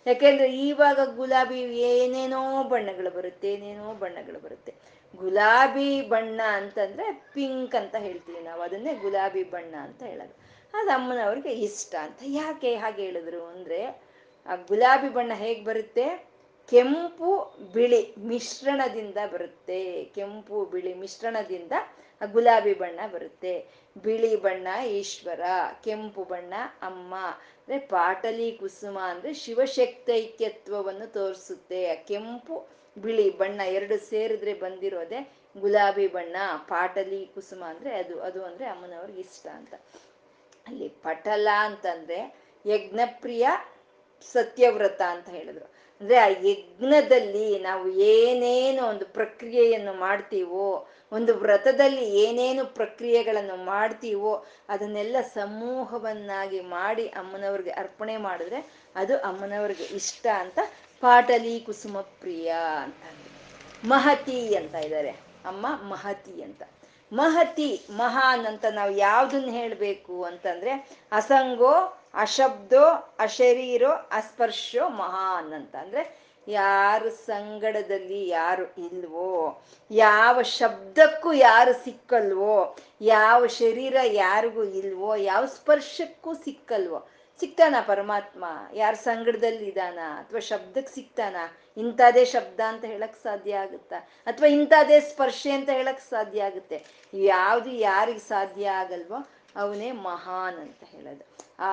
ಯಾಕೆಂದ್ರೆ 0.08 0.68
ಇವಾಗ 0.68 1.16
ಗುಲಾಬಿ 1.16 1.60
ಏನೇನೋ 1.62 2.64
ಬಣ್ಣಗಳು 2.64 3.10
ಬರುತ್ತೆ, 3.10 3.54
ಏನೇನೋ 3.54 3.94
ಬಣ್ಣಗಳು 3.94 4.40
ಬರುತ್ತೆ. 4.40 4.74
ಗುಲಾಬಿ 5.16 6.02
ಬಣ್ಣ 6.02 6.42
ಅಂತಂದ್ರೆ 6.54 7.12
ಪಿಂಕ್ 7.34 7.76
ಅಂತ 7.76 7.96
ಹೇಳ್ತೀವಿ 7.96 8.40
ನಾವು. 8.40 8.62
ಅದನ್ನೇ 8.62 8.94
ಗುಲಾಬಿ 8.94 9.44
ಬಣ್ಣ 9.44 9.76
ಅಂತ 9.76 10.04
ಹೇಳೋದು. 10.04 10.34
ಅದು 10.74 10.90
ಅಮ್ಮನವ್ರಿಗೆ 10.90 11.52
ಇಷ್ಟ 11.52 11.96
ಅಂತ. 11.96 12.20
ಯಾಕೆ 12.26 12.76
ಹಾಗೆ 12.76 13.02
ಹೇಳಿದ್ರು 13.02 13.46
ಅಂದ್ರೆ, 13.46 14.02
ಆ 14.46 14.56
ಗುಲಾಬಿ 14.56 15.10
ಬಣ್ಣ 15.10 15.34
ಹೇಗೆ 15.34 15.64
ಬರುತ್ತೆ? 15.64 16.34
ಕೆಂಪು 16.70 17.56
ಬಿಳಿ 17.74 18.16
ಮಿಶ್ರಣದಿಂದ 18.20 19.18
ಬರುತ್ತೆ. 19.34 20.04
ಕೆಂಪು 20.16 20.66
ಬಿಳಿ 20.66 20.94
ಮಿಶ್ರಣದಿಂದ 20.94 21.72
ಗುಲಾಬಿ 22.32 22.74
ಬಣ್ಣ 22.74 23.00
ಬರುತ್ತೆ. 23.08 23.68
ಬಿಳಿ 23.98 24.36
ಬಣ್ಣ 24.36 24.68
ಈಶ್ವರ, 24.88 25.42
ಕೆಂಪು 25.84 26.24
ಬಣ್ಣ 26.24 26.54
ಅಮ್ಮ. 26.82 27.16
ಅಂದ್ರೆ 27.16 27.80
ಪಾಟಲಿ 27.80 28.52
ಕುಸುಮ 28.52 29.00
ಅಂದ್ರೆ 29.00 29.34
ಶಿವಶಕ್ತೈಕ್ಯತ್ವವನ್ನು 29.34 31.14
ತೋರಿಸುತ್ತೆ. 31.14 31.96
ಕೆಂಪು, 31.96 32.70
ಬಿಳಿ 32.98 33.38
ಬಣ್ಣ 33.38 33.62
ಎರಡು 33.62 33.98
ಸೇರಿದ್ರೆ 33.98 34.54
ಬಂದಿರೋದೆ 34.54 35.38
ಗುಲಾಬಿ 35.60 36.08
ಬಣ್ಣ, 36.08 36.36
ಪಾಟಲಿ 36.68 37.26
ಕುಸುಮ 37.26 37.64
ಅಂದ್ರೆ 37.64 37.96
ಅದು 37.96 38.22
ಅದು 38.22 38.46
ಅಂದ್ರೆ 38.46 38.66
ಅಮ್ಮನವ್ರಿಗೆ 38.66 39.20
ಇಷ್ಟ 39.20 39.48
ಅಂತ. 39.48 39.74
ಅಲ್ಲಿ 40.68 40.90
ಪಟಲ 40.90 41.48
ಅಂತಂದ್ರೆ 41.60 42.44
ಯಜ್ಞಪ್ರಿಯ 42.66 43.48
ಸತ್ಯವ್ರತ 44.22 45.02
ಅಂತ 45.02 45.30
ಹೇಳಿದ್ರು. 45.30 45.66
ಅಂದ್ರೆ 46.02 46.18
ಆ 46.18 46.28
ಯಜ್ಞದಲ್ಲಿ 46.28 47.60
ನಾವು 47.60 47.90
ಏನೇನು 47.90 48.88
ಒಂದು 48.88 49.06
ಪ್ರಕ್ರಿಯೆಯನ್ನು 49.06 49.94
ಮಾಡ್ತೀವೋ, 49.94 50.88
ಒಂದು 51.12 51.34
ವ್ರತದಲ್ಲಿ 51.34 52.20
ಏನೇನು 52.20 52.66
ಪ್ರಕ್ರಿಯೆಗಳನ್ನು 52.66 53.56
ಮಾಡ್ತೀವೋ, 53.56 54.46
ಅದನ್ನೆಲ್ಲ 54.70 55.16
ಸಮೂಹವನ್ನಾಗಿ 55.34 56.60
ಮಾಡಿ 56.60 57.08
ಅಮ್ಮನವ್ರಿಗೆ 57.08 57.70
ಅರ್ಪಣೆ 57.70 58.18
ಮಾಡಿದ್ರೆ 58.18 58.74
ಅದು 58.96 59.18
ಅಮ್ಮನವ್ರಿಗೆ 59.18 59.84
ಇಷ್ಟ 59.84 60.28
ಅಂತ 60.40 60.60
ಪಾಟಲಿ 61.02 61.60
ಕುಸುಮ 61.60 62.02
ಪ್ರಿಯ 62.02 62.56
ಅಂತ 62.84 62.94
ಮಹತಿ 63.86 64.56
ಅಂತ 64.56 64.76
ಇದ್ದಾರೆ 64.76 65.10
ಅಮ್ಮ 65.46 65.68
ಮಹತಿ 65.68 66.44
ಅಂತ. 66.44 66.64
ಮಹತಿ 67.14 67.86
ಮಹಾನ್ 67.90 68.46
ಅಂತ 68.46 68.66
ನಾವು 68.72 68.92
ಯಾವ್ದನ್ನ 68.92 69.52
ಹೇಳಬೇಕು 69.52 70.24
ಅಂತಂದ್ರೆ, 70.24 70.72
ಅಸಂಗೋ 71.12 72.03
ಅಶಬ್ದೋ, 72.14 73.16
ಅಶರೀರೋ, 73.20 73.92
ಅಸ್ಪರ್ಶೋ, 73.92 74.90
ಮಹಾನ್ 74.90 75.54
ಅಂತ. 75.54 75.76
ಅಂದ್ರೆ 75.76 76.24
ಯಾರು 76.48 77.10
ಸಂಗಡದಲ್ಲಿ 77.10 78.28
ಯಾರು 78.28 78.64
ಇಲ್ವೋ, 78.64 79.64
ಯಾವ 79.92 80.42
ಶಬ್ದಕ್ಕೂ 80.42 81.34
ಯಾರು 81.34 81.84
ಸಿಕ್ಕಲ್ವೋ, 81.84 82.76
ಯಾವ 83.02 83.46
ಶರೀರ 83.48 83.98
ಯಾರಿಗೂ 84.04 84.64
ಇಲ್ವೋ, 84.64 85.16
ಯಾವ 85.16 85.46
ಸ್ಪರ್ಶಕ್ಕೂ 85.46 86.34
ಸಿಕ್ಕಲ್ವೋ. 86.34 87.08
ಸಿಗ್ತಾನ 87.40 87.76
ಪರಮಾತ್ಮ? 87.88 88.46
ಯಾರ 88.74 88.94
ಸಂಗಡದಲ್ಲಿ 88.94 89.66
ಇದಾನ 89.66 90.00
ಅಥವಾ 90.18 90.40
ಶಬ್ದಕ್ಕೆ 90.40 90.96
ಸಿಗ್ತಾನ 90.96 91.36
ಇಂಥದೇ 91.78 92.26
ಶಬ್ದ 92.26 92.60
ಅಂತ 92.68 92.86
ಹೇಳಕ್ 92.86 93.24
ಸಾಧ್ಯ 93.24 93.56
ಆಗುತ್ತಾ? 93.56 93.98
ಅಥವಾ 93.98 94.48
ಇಂಥದೇ 94.48 95.00
ಸ್ಪರ್ಶೆ 95.00 95.52
ಅಂತ 95.52 95.70
ಹೇಳಕ್ 95.70 96.00
ಸಾಧ್ಯ 96.00 96.44
ಆಗುತ್ತೆ? 96.44 96.86
ಯಾವುದು 97.14 97.70
ಯಾರಿಗೆ 97.70 98.20
ಸಾಧ್ಯ 98.20 98.70
ಆಗಲ್ವೋ 98.70 99.28
ಅವನೇ 99.62 99.90
ಮಹಾನ್ 100.08 100.58
ಅಂತ 100.66 100.84
ಹೇಳೋದು. 100.94 101.24
ಆ 101.68 101.72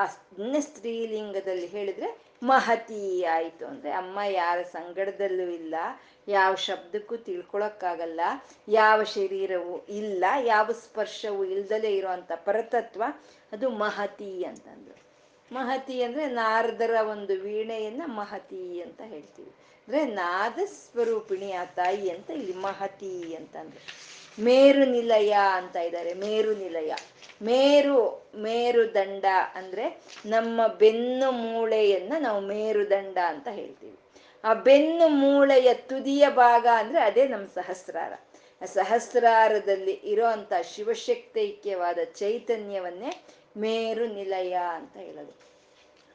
ಸ್ತ್ರೀಲಿಂಗದಲ್ಲಿ 0.67 1.69
ಹೇಳಿದ್ರೆ 1.75 2.09
ಮಹತಿ 2.51 3.01
ಆಯಿತು 3.35 3.65
ಅಂದರೆ 3.71 3.91
ಅಮ್ಮ 4.01 4.19
ಯಾರ 4.41 4.59
ಸಂಗಡದಲ್ಲೂ 4.75 5.47
ಇಲ್ಲ, 5.59 5.75
ಯಾವ 6.29 6.53
ಶಬ್ದಕ್ಕೂ 6.67 7.17
ತಿಳ್ಕೊಳಕ್ಕಾಗಲ್ಲ, 7.29 8.21
ಯಾವ 8.69 8.99
ಶರೀರವು 9.17 9.75
ಇಲ್ಲ, 10.01 10.25
ಯಾವ 10.53 10.67
ಸ್ಪರ್ಶವೂ 10.85 11.43
ಇಲ್ದಲೇ 11.55 11.91
ಇರುವಂಥ 11.99 12.31
ಪರತತ್ವ 12.49 13.03
ಅದು 13.55 13.69
ಮಹತಿ 13.85 14.33
ಅಂತಂದ್ರು. 14.51 14.97
ಮಹತಿ 15.51 15.97
ಅಂದರೆ 16.07 16.25
ನಾರದರ 16.41 16.97
ಒಂದು 17.15 17.35
ವೀಣೆಯನ್ನು 17.45 18.07
ಮಹತಿ 18.21 18.65
ಅಂತ 18.85 19.01
ಹೇಳ್ತೀವಿ. 19.13 19.53
ಅಂದರೆ 19.85 20.03
ನಾದ 20.21 20.59
ಸ್ವರೂಪಿಣಿ 20.75 21.49
ಆ 21.61 21.65
ತಾಯಿ 21.79 22.07
ಅಂತ 22.15 22.31
ಇಲ್ಲಿ 22.41 22.55
ಮಹತಿ 22.67 23.15
ಅಂತಂದ್ರು. 23.39 23.83
ಮೇರು 24.39 24.85
ನಿಲಯ 24.93 25.33
ಅಂತ 25.61 25.77
ಇದ್ದಾರೆ 25.87 26.13
ಮೇರು 26.25 26.53
ನಿಲಯ 26.61 26.93
ಮೇರು 27.43 28.31
ಮೇರುದಂಡ 28.37 29.25
ಅಂದ್ರೆ 29.55 30.03
ನಮ್ಮ 30.27 30.67
ಬೆನ್ನು 30.67 31.33
ಮೂಳೆಯನ್ನ 31.33 32.13
ನಾವು 32.19 32.41
ಮೇರುದಂಡ 32.41 33.19
ಅಂತ 33.27 33.49
ಹೇಳ್ತೀವಿ. 33.49 33.97
ಆ 34.45 34.55
ಬೆನ್ನು 34.55 35.09
ಮೂಳೆಯ 35.09 35.75
ತುದಿಯ 35.75 36.29
ಭಾಗ 36.29 36.67
ಅಂದ್ರೆ 36.77 37.01
ಅದೇ 37.01 37.29
ನಮ್ಮ 37.29 37.47
ಸಹಸ್ರಾರ. 37.47 38.13
ಸಹಸ್ರಾರದಲ್ಲಿ 38.67 39.93
ಇರೋ 39.93 40.27
ಅಂತ 40.27 40.53
ಶಿವಶಕ್ತೈಕ್ಯವಾದ 40.63 41.99
ಚೈತನ್ಯವನ್ನೇ 42.05 43.25
ಮೇರು 43.57 44.07
ನಿಲಯ 44.07 44.57
ಅಂತ 44.75 44.97
ಹೇಳೋದು. 44.97 45.51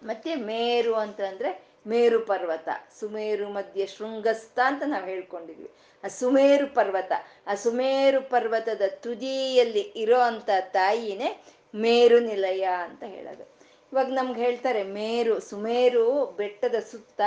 ಮತ್ತೆ 0.04 0.36
ಮೇರು 0.36 0.96
ಅಂತಂದ್ರೆ 0.96 1.75
ಮೇರು 1.88 2.26
ಪರ್ವತ, 2.26 2.70
ಸುಮೇರು 3.00 3.50
ಮಧ್ಯ 3.50 3.86
ಶೃಂಗಸ್ಥ 3.86 4.60
ಅಂತ 4.66 4.84
ನಾವು 4.88 5.06
ಹೇಳ್ಕೊಂಡಿದ್ವಿ. 5.06 5.72
ಆ 6.04 6.08
ಸುಮೇರು 6.08 6.74
ಪರ್ವತ, 6.74 7.12
ಆ 7.48 7.56
ಸುಮೇರು 7.56 8.30
ಪರ್ವತದ 8.30 8.82
ತುದಿಯಲ್ಲಿ 8.90 9.80
ಇರೋ 9.80 10.20
ಅಂತ 10.20 10.50
ತಾಯಿನೇ 10.62 11.44
ಮೇರು 11.76 12.20
ನಿಲಯ 12.20 12.64
ಅಂತ 12.64 13.04
ಹೇಳೋದು. 13.04 13.56
ಇವಾಗ 13.94 14.08
ನಮ್ಗೆ 14.08 14.42
ಹೇಳ್ತಾರೆ 14.42 14.84
ಮೇರು, 14.84 15.40
ಸುಮೇರು 15.40 16.26
ಬೆಟ್ಟದ 16.26 16.76
ಸುತ್ತ 16.92 17.22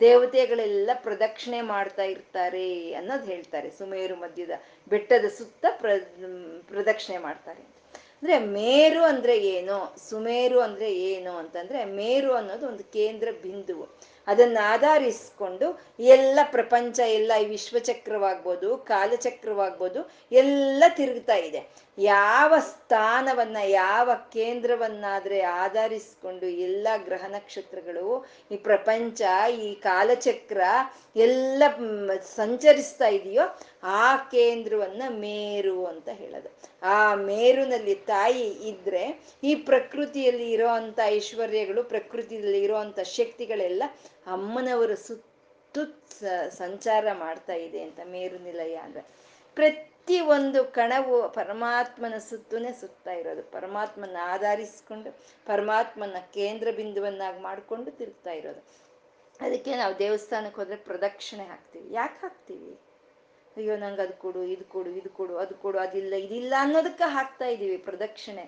ದೇವತೆಗಳೆಲ್ಲ 0.00 0.90
ಪ್ರದಕ್ಷಿಣೆ 0.94 1.60
ಮಾಡ್ತಾ 1.60 2.02
ಇರ್ತಾರೆ 2.02 2.94
ಅನ್ನೋದು 2.94 3.24
ಹೇಳ್ತಾರೆ. 3.24 3.70
ಸುಮೇರು 3.70 4.16
ಮಧ್ಯದ 4.16 4.50
ಬೆಟ್ಟದ 4.88 5.24
ಸುತ್ತ 5.38 5.66
ಪ್ರ, 5.70 5.90
ಪ್ರದಕ್ಷಿಣೆ 6.68 7.18
ಮಾಡ್ತಾರೆ 7.18 7.79
ಅಂದ್ರೆ 8.22 8.38
ಮೇರು 8.38 9.02
ಅಂದ್ರೆ 9.04 9.38
ಏನು? 9.38 9.94
ಸುಮೇರು 10.08 10.60
ಅಂದ್ರೆ 10.60 10.94
ಏನು 10.94 11.30
ಅಂತಂದ್ರೆ 11.30 11.84
ಮೇರು 11.84 12.34
ಅನ್ನೋದು 12.34 12.68
ಒಂದು 12.68 12.84
ಕೇಂದ್ರ 12.84 13.28
ಬಿಂದುವು. 13.42 14.10
ಅದನ್ನ 14.26 14.58
ಆಧರಿಸ್ಕೊಂಡು 14.62 15.80
ಎಲ್ಲ 16.00 16.38
ಪ್ರಪಂಚ, 16.50 16.98
ಎಲ್ಲ 16.98 17.32
ಈ 17.42 17.44
ವಿಶ್ವಚಕ್ರವಾಗ್ಬೋದು, 17.44 18.76
ಕಾಲಚಕ್ರವಾಗ್ಬೋದು, 18.76 20.10
ಎಲ್ಲ 20.32 20.84
ತಿರುಗ್ತಾ 20.88 21.34
ಇದೆ. 21.34 21.70
ಯಾವ 21.98 22.54
ಸ್ಥಾನವನ್ನ, 22.58 23.56
ಯಾವ 23.64 24.10
ಕೇಂದ್ರವನ್ನಾದ್ರೆ 24.32 25.40
ಆಧರಿಸ್ಕೊಂಡು 25.40 26.46
ಎಲ್ಲ 26.46 26.88
ಗ್ರಹ 26.96 27.24
ನಕ್ಷತ್ರಗಳು, 27.28 28.26
ಈ 28.50 28.56
ಪ್ರಪಂಚ, 28.56 29.22
ಈ 29.50 29.74
ಕಾಲಚಕ್ರ 29.74 30.60
ಎಲ್ಲ 31.16 31.62
ಸಂಚರಿಸ್ತಾ 32.36 33.08
ಇದೆಯೋ 33.08 33.42
ಆ 33.82 34.16
ಕೇಂದ್ರವನ್ನ 34.16 35.02
ಮೇರು 35.08 35.86
ಅಂತ 35.86 36.08
ಹೇಳೋದು. 36.08 36.48
ಆ 36.82 37.14
ಮೇರುನಲ್ಲಿ 37.14 37.94
ತಾಯಿ 37.94 38.48
ಇದ್ರೆ 38.48 39.24
ಈ 39.44 39.54
ಪ್ರಕೃತಿಯಲ್ಲಿ 39.54 40.52
ಇರೋ 40.52 40.68
ಅಂತ 40.68 41.00
ಐಶ್ವರ್ಯಗಳು, 41.04 41.84
ಪ್ರಕೃತಿಯಲ್ಲಿ 41.84 42.62
ಇರುವಂತ 42.62 43.00
ಶಕ್ತಿಗಳೆಲ್ಲ 43.00 43.82
ಅಮ್ಮನವರ 44.26 44.94
ಸುತ್ತು 44.94 45.84
ಸಂಚಾರ 46.56 47.06
ಮಾಡ್ತಾ 47.12 47.52
ಇದೆ 47.52 47.82
ಅಂತ 47.82 48.00
ಮೇರು 48.04 48.38
ನಿಲಯ 48.38 48.76
ಅಂದ್ರೆ. 48.76 49.04
ಪ್ರತಿ 49.54 50.20
ಒಂದು 50.20 50.64
ಕಣವು 50.64 51.28
ಪರಮಾತ್ಮನ 51.28 52.18
ಸುತ್ತುನೇ 52.18 52.72
ಸುತ್ತಾ 52.80 53.12
ಇರೋದು. 53.12 53.42
ಪರಮಾತ್ಮನ 53.42 54.16
ಆಧರಿಸ್ಕೊಂಡು, 54.22 55.10
ಪರಮಾತ್ಮನ 55.46 56.16
ಕೇಂದ್ರ 56.34 56.68
ಬಿಂದುವನ್ನಾಗಿ 56.76 57.40
ಮಾಡ್ಕೊಂಡು 57.40 57.90
ತಿರುಗ್ತಾ 57.90 58.32
ಇರೋದು. 58.32 58.60
ಅದಕ್ಕೆ 59.40 59.76
ನಾವು 59.76 59.98
ದೇವಸ್ಥಾನಕ್ಕೆ 59.98 60.60
ಹೋದ್ರೆ 60.60 60.76
ಪ್ರದಕ್ಷಿಣೆ 60.76 61.44
ಹಾಕ್ತೀವಿ. 61.44 61.94
ಯಾಕೆ 61.94 62.18
ಹಾಕ್ತೀವಿ? 62.22 62.89
ಅಯ್ಯೋ, 63.56 63.76
ನಂಗೆ 63.76 64.02
ಅದು 64.02 64.14
ಕೊಡು, 64.18 64.42
ಇದು 64.44 64.64
ಕೊಡು 64.64 64.90
ಇದು 64.90 65.10
ಕೊಡು, 65.10 65.34
ಅದು 65.36 65.54
ಕೊಡು, 65.54 65.78
ಅದಿಲ್ಲ, 65.78 66.14
ಇದಿಲ್ಲ 66.16 66.54
ಅನ್ನೋದಕ್ಕೆ 66.58 67.06
ಹಾಕ್ತಾ 67.10 67.46
ಇದ್ದೀವಿ 67.46 67.76
ಪ್ರದಕ್ಷಿಣೆ. 67.76 68.44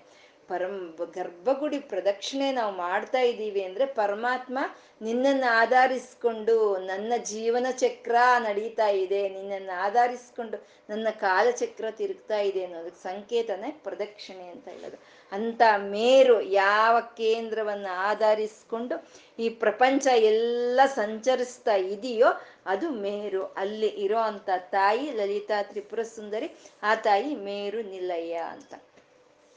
ಪರಂ, 0.49 0.77
ಗರ್ಭಗುಡಿ 1.15 1.79
ಪ್ರದಕ್ಷಿಣೆ 1.79 2.53
ನಾವು 2.53 2.73
ಮಾಡ್ತಾ 2.77 3.21
ಇದ್ದೀವಿ 3.21 3.63
ಅಂದ್ರೆ 3.65 3.85
ಪರಮಾತ್ಮ 4.01 4.59
ನಿನ್ನನ್ನು 5.01 5.49
ಆಧರಿಸ್ಕೊಂಡು 5.61 6.57
ನನ್ನ 6.87 7.13
ಜೀವನ 7.25 7.67
ಚಕ್ರ 7.79 8.17
ನಡೀತಾ 8.39 8.89
ಇದೆ, 9.05 9.29
ನಿನ್ನನ್ನು 9.29 9.75
ಆಧರಿಸ್ಕೊಂಡು 9.83 10.59
ನನ್ನ 10.91 11.09
ಕಾಲಚಕ್ರ 11.21 11.91
ತಿರುಗ್ತಾ 12.01 12.41
ಇದೆ 12.41 12.63
ಅನ್ನೋದಕ್ಕೆ 12.65 13.03
ಸಂಕೇತನೇ 13.03 13.71
ಪ್ರದಕ್ಷಿಣೆ 13.85 14.47
ಅಂತ 14.49 14.69
ಹೇಳೋದು. 14.69 14.99
ಅಂತ 15.33 15.63
ಮೇರು 15.79 16.41
ಯಾವ 16.43 17.01
ಕೇಂದ್ರವನ್ನ 17.01 17.87
ಆಧರಿಸ್ಕೊಂಡು 17.95 19.09
ಈ 19.39 19.49
ಪ್ರಪಂಚ 19.49 20.07
ಎಲ್ಲ 20.07 20.81
ಸಂಚರಿಸ್ತಾ 20.87 21.75
ಇದೆಯೋ 21.75 22.27
ಅದು 22.67 22.91
ಮೇರು. 22.91 23.47
ಅಲ್ಲಿ 23.47 23.87
ಇರೋ 23.87 24.19
ಅಂತ 24.19 24.51
ತಾಯಿ 24.59 25.11
ಲಲಿತಾ 25.11 25.63
ತ್ರಿಪುರ 25.63 26.03
ಸುಂದರಿ, 26.03 26.51
ಆ 26.83 26.95
ತಾಯಿ 26.95 27.35
ಮೇರು 27.35 27.83
ನಿಲಯ 27.83 28.33
ಅಂತ. 28.33 28.75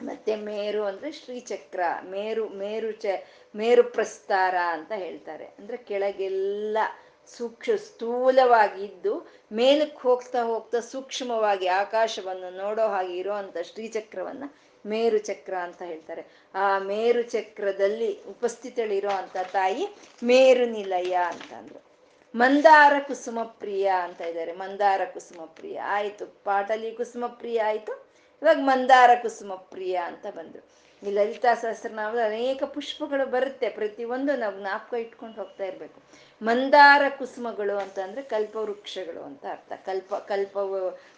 ಮತ್ತೆ 0.02 0.36
ಮೇರು 0.36 0.84
ಅಂದ್ರೆ 0.84 1.12
ಶ್ರೀಚಕ್ರ, 1.12 1.80
ಮೇರು 2.02 2.48
ಮೇರು 2.48 2.92
ಚ, 2.92 3.06
ಮೇರು 3.56 3.84
ಪ್ರಸ್ತಾರ 3.84 4.54
ಅಂತ 4.68 4.92
ಹೇಳ್ತಾರೆ. 4.92 5.44
ಅಂದ್ರೆ 5.44 5.76
ಕೆಳಗೆಲ್ಲ 5.76 6.78
ಸೂಕ್ಷ್ಮ, 7.36 7.76
ಸ್ಥೂಲವಾಗಿದ್ದು 7.76 9.26
ಮೇಲಕ್ಕೆ 9.52 10.00
ಹೋಗ್ತಾ 10.00 10.42
ಹೋಗ್ತಾ 10.42 10.80
ಸೂಕ್ಷ್ಮವಾಗಿ 10.80 11.66
ಆಕಾಶವನ್ನು 11.66 12.56
ನೋಡೋ 12.56 12.82
ಹಾಗೆ 12.82 13.16
ಇರೋ 13.16 13.32
ಅಂತ 13.32 13.58
ಶ್ರೀಚಕ್ರವನ್ನ 13.58 14.44
ಮೇರು 14.86 15.18
ಚಕ್ರ 15.18 15.54
ಅಂತ 15.54 15.82
ಹೇಳ್ತಾರೆ. 15.82 16.24
ಆ 16.54 16.78
ಮೇರು 16.78 17.22
ಚಕ್ರದಲ್ಲಿ 17.22 18.22
ಉಪಸ್ಥಿತಳಿರೋ 18.22 19.08
ಅಂತ 19.08 19.36
ತಾಯಿ 19.52 19.86
ಮೇರು 20.22 20.66
ನಿಲಯ 20.66 21.14
ಅಂತ 21.26 21.52
ಅಂದ್ರು. 21.52 21.82
ಮಂದಾರ 22.34 22.92
ಕುಸುಮ 23.06 23.42
ಪ್ರಿಯ 23.42 23.92
ಅಂತ 24.02 24.20
ಇದ್ದಾರೆ. 24.20 24.52
ಮಂದಾರ 24.52 25.00
ಕುಸುಮ 25.04 25.44
ಪ್ರಿಯ. 25.44 25.80
ಆಯ್ತು, 25.80 26.26
ಪಾಟಲಿ 26.26 26.92
ಕುಸುಮ 26.92 27.26
ಪ್ರಿಯ 27.26 27.62
ಆಯ್ತು. 27.62 28.06
ಇವಾಗ 28.42 28.56
ಮಂದಾರ 28.60 29.10
ಕುಸುಮ 29.22 29.54
ಪ್ರಿಯ 29.54 29.96
ಅಂತ 29.96 30.26
ಬಂದ್ರು. 30.26 30.85
ಈ 31.02 31.10
ಲಲಿತಾ 31.10 31.54
ಸಹಸ್ರನಾಮದ 31.54 32.18
ಅನೇಕ 32.24 32.64
ಪುಷ್ಪಗಳು 32.64 33.26
ಬರುತ್ತೆ. 33.26 33.68
ಪ್ರತಿಯೊಂದು 33.68 34.36
ನಾವು 34.36 34.60
ಜ್ಞಾಪಕ 34.60 34.94
ಇಟ್ಕೊಂಡು 34.94 35.36
ಹೋಗ್ತಾ 35.36 35.64
ಇರ್ಬೇಕು. 35.64 36.02
ಮಂದಾರ 36.42 37.02
ಕುಸುಮಗಳು 37.18 37.78
ಅಂತಂದ್ರೆ 37.78 38.22
ಕಲ್ಪ 38.22 38.56
ವೃಕ್ಷಗಳು 38.56 39.22
ಅಂತ 39.22 39.46
ಅರ್ಥ. 39.50 39.72
ಕಲ್ಪ 39.72 40.14
ಕಲ್ಪ 40.14 40.56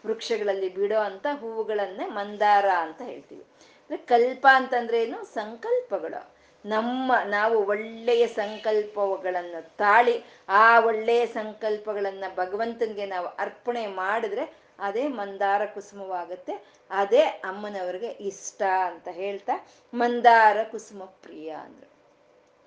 ವೃಕ್ಷಗಳಲ್ಲಿ 0.06 0.74
ಬಿಡೋ 0.74 0.98
ಅಂತ 0.98 1.26
ಹೂವುಗಳನ್ನೇ 1.40 2.06
ಮಂದಾರ 2.06 2.68
ಅಂತ 2.68 3.02
ಹೇಳ್ತೀವಿ. 3.02 3.42
ಅಂದ್ರೆ 3.42 3.96
ಕಲ್ಪ 3.96 4.46
ಅಂತಂದ್ರೆ 4.54 5.02
ಏನು? 5.02 5.24
ಸಂಕಲ್ಪಗಳು. 5.24 6.38
ನಮ್ಮ, 6.66 7.12
ನಾವು 7.24 7.66
ಒಳ್ಳೆಯ 7.66 8.26
ಸಂಕಲ್ಪಗಳನ್ನು 8.26 9.76
ತಾಳಿ 9.76 10.24
ಆ 10.48 10.80
ಒಳ್ಳೆಯ 10.80 11.26
ಸಂಕಲ್ಪಗಳನ್ನ 11.26 12.24
ಭಗವಂತನಿಗೆ 12.36 13.06
ನಾವು 13.06 13.26
ಅರ್ಪಣೆ 13.26 13.86
ಮಾಡಿದ್ರೆ 13.86 14.67
ಅದೇ 14.78 15.08
ಮಂದಾರ 15.08 15.62
ಕುಸುಮವಾಗುತ್ತೆ, 15.66 16.54
ಅದೇ 16.90 17.22
ಅಮ್ಮನವ್ರಿಗೆ 17.22 18.06
ಇಷ್ಟ 18.06 18.62
ಅಂತ 18.62 19.08
ಹೇಳ್ತಾ, 19.12 19.66
ಮಂದಾರ 19.94 20.56
ಕುಸುಮ 20.70 21.02
ಪ್ರಿಯ 21.04 21.50
ಅಂದ್ರು. 21.50 21.90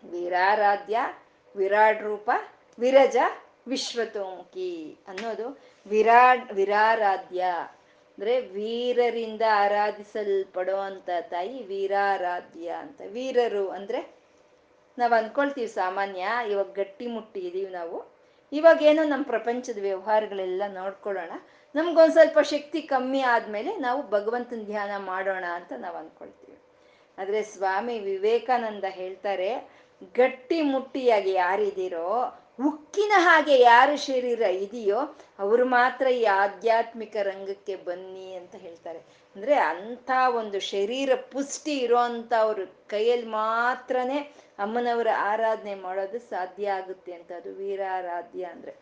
ವೀರಾರಾಧ್ಯ 0.03 0.97
ವಿರಾಡ್ 1.55 2.01
ರೂಪ, 2.01 2.29
ವಿರಜ, 2.79 3.17
ವಿಶ್ವತೋಮುಖಿ 3.67 4.97
ಅನ್ನೋದು 5.07 5.47
ವಿರಾಡ್, 5.85 6.53
ವಿರಾರಾಧ್ಯ. 6.53 7.41
ಅಂದ್ರೆ 8.17 8.41
ವೀರರಿಂದ 8.41 9.41
ಆರಾಧಿಸಲ್ಪಡೋ 9.53 10.77
ಅಂತ 10.77 11.09
ತಾಯಿ 11.21 11.63
ವೀರಾರಾಧ್ಯ 11.63 12.69
ಅಂತ. 12.69 13.01
ವೀರರು 13.07 13.69
ಅಂದ್ರೆ 13.69 13.99
ನಾವು 14.97 15.13
ಅನ್ಕೊಳ್ತೀವಿ 15.13 15.67
ಸಾಮಾನ್ಯ, 15.67 16.27
ಇವಾಗ 16.49 16.71
ಗಟ್ಟಿ 16.71 17.07
ಮುಟ್ಟಿ 17.07 17.39
ಇದೀವಿ 17.39 17.71
ನಾವು. 17.71 17.97
ಇವಾಗ 18.51 18.81
ಏನೋ 18.81 19.03
ನಮ್ಮ 19.03 19.23
ಪ್ರಪಂಚದ 19.23 19.79
ವ್ಯವಹಾರಗಳೆಲ್ಲ 19.81 20.63
ನೋಡ್ಕೊಳ್ಳೋಣ. 20.67 21.31
ನಮ್ಗೊಂದ್ 21.75 22.13
ಸ್ವಲ್ಪ 22.13 22.39
ಶಕ್ತಿ 22.39 22.81
ಕಮ್ಮಿ 22.81 23.21
ಆದ್ಮೇಲೆ 23.21 23.75
ನಾವು 23.75 24.09
ಭಗವಂತನ 24.09 24.63
ಧ್ಯಾನ 24.65 24.91
ಮಾಡೋಣ 24.97 25.43
ಅಂತ 25.53 25.73
ನಾವು 25.77 25.97
ಅನ್ಕೊಳ್ತೀವಿ. 25.97 26.57
ಆದ್ರೆ 27.17 27.43
ಸ್ವಾಮಿ 27.43 27.99
ವಿವೇಕಾನಂದ 27.99 28.83
ಹೇಳ್ತಾರೆ, 28.87 29.49
ಗಟ್ಟಿ 30.15 30.61
ಮುಟ್ಟಿಯಾಗಿ 30.61 31.33
ಯಾರಿದ್ದೀರೋ 31.33 32.37
ಉಕ್ಕಿನ 32.67 33.11
ಹಾಗೆ 33.17 33.59
ಯಾರ 33.59 33.95
ಶರೀರ 33.95 34.41
ಇದೆಯೋ, 34.41 34.99
ಅವರು 35.39 35.65
ಮಾತ್ರ 35.65 36.07
ಈ 36.07 36.23
ಆಧ್ಯಾತ್ಮಿಕ 36.23 37.15
ರಂಗಕ್ಕೆ 37.21 37.75
ಬನ್ನಿ 37.75 38.33
ಅಂತ 38.33 38.55
ಹೇಳ್ತಾರೆ. 38.55 38.99
ಅಂದ್ರೆ 39.35 39.55
ಅಂಥ 39.55 40.11
ಒಂದು 40.35 40.59
ಶರೀರ 40.59 41.15
ಪುಷ್ಟಿ 41.15 41.77
ಇರೋಂಥ 41.77 42.33
ಅವ್ರ 42.33 42.59
ಕೈಯಲ್ಲಿ 42.87 43.27
ಮಾತ್ರನೇ 43.27 44.19
ಅಮ್ಮನವರ 44.59 45.07
ಆರಾಧನೆ 45.17 45.75
ಮಾಡೋದು 45.75 46.19
ಸಾಧ್ಯ 46.19 46.71
ಆಗುತ್ತೆ 46.71 47.13
ಅಂತ. 47.13 47.31
ಅದು 47.31 47.55
ವೀರಾರಾಧ್ಯ 47.55 48.43
ಅಂದ್ರೆ. 48.43 48.75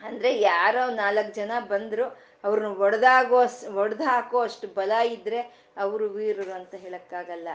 ಅಂದ್ರೆ 0.00 0.40
ಯಾರೋ 0.40 0.90
ನಾಲ್ಕು 0.90 1.34
ಜನ 1.34 1.52
ಬಂದ್ರು, 1.68 2.06
ಅವ್ರನ್ನ 2.44 2.72
ಒಡೆದಾಗೋ 2.86 3.40
ಒಡೆದು 3.82 4.04
ಹಾಕೋ 4.04 4.40
ಅಷ್ಟು 4.40 4.68
ಬಲ 4.68 4.92
ಇದ್ರೆ 5.16 5.40
ಅವರು 5.76 6.08
ವೀರರು 6.08 6.52
ಅಂತ 6.52 6.74
ಹೇಳಕ್ಕಾಗಲ್ಲ. 6.74 7.48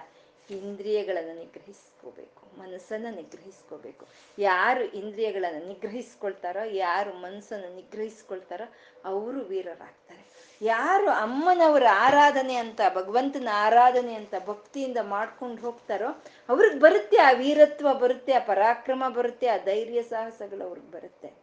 ಇಂದ್ರಿಯಗಳನ್ನು 0.50 1.34
ನಿಗ್ರಹಿಸ್ಕೋಬೇಕು, 1.39 2.60
ಮನಸ್ಸನ್ನ 2.60 3.08
ನಿಗ್ರಹಿಸ್ಕೋಬೇಕು. 3.16 4.08
ಯಾರು 4.38 4.84
ಇಂದ್ರಿಯಗಳನ್ನು 4.84 5.68
ನಿಗ್ರಹಿಸ್ಕೊಳ್ತಾರೋ, 5.68 6.64
ಯಾರು 6.64 7.14
ಮನಸ್ಸನ್ನು 7.14 7.76
ನಿಗ್ರಹಿಸ್ಕೊಳ್ತಾರೋ 7.76 8.66
ಅವರು 9.06 9.39
ವೀರರಾಗ್ತಾರೆ. 9.42 10.24
ಯಾರು 10.62 11.10
ಅಮ್ಮನವರ 11.10 11.86
ಆರಾಧನೆ 11.89 12.56
ಅಂತ, 12.56 12.82
ಭಗವಂತನ 12.96 13.48
ಆರಾಧನೆ 13.54 14.14
ಅಂತ 14.14 14.34
ಭಕ್ತಿಯಿಂದ 14.48 14.98
ಮಾಡ್ಕೊಂಡು 15.02 15.62
ಹೋಗ್ತಾರೋ 15.62 16.10
ಅವ್ರಿಗೆ 16.50 16.80
ಬರುತ್ತೆ, 16.80 17.18
ಆ 17.18 17.32
ವೀರತ್ವ 17.32 17.94
ಬರುತ್ತೆ, 17.94 18.34
ಆ 18.34 18.39
ಪರಾಕ್ರಮ 18.39 19.04
ಬರುತ್ತೆ, 19.10 19.48
ಆ 19.48 19.58
ಧೈರ್ಯ 19.58 20.02
ಸಾಹಸಗಳು 20.02 20.64
ಅವ್ರಿಗೆ 20.68 20.92
ಬರುತ್ತೆ. 20.92 21.41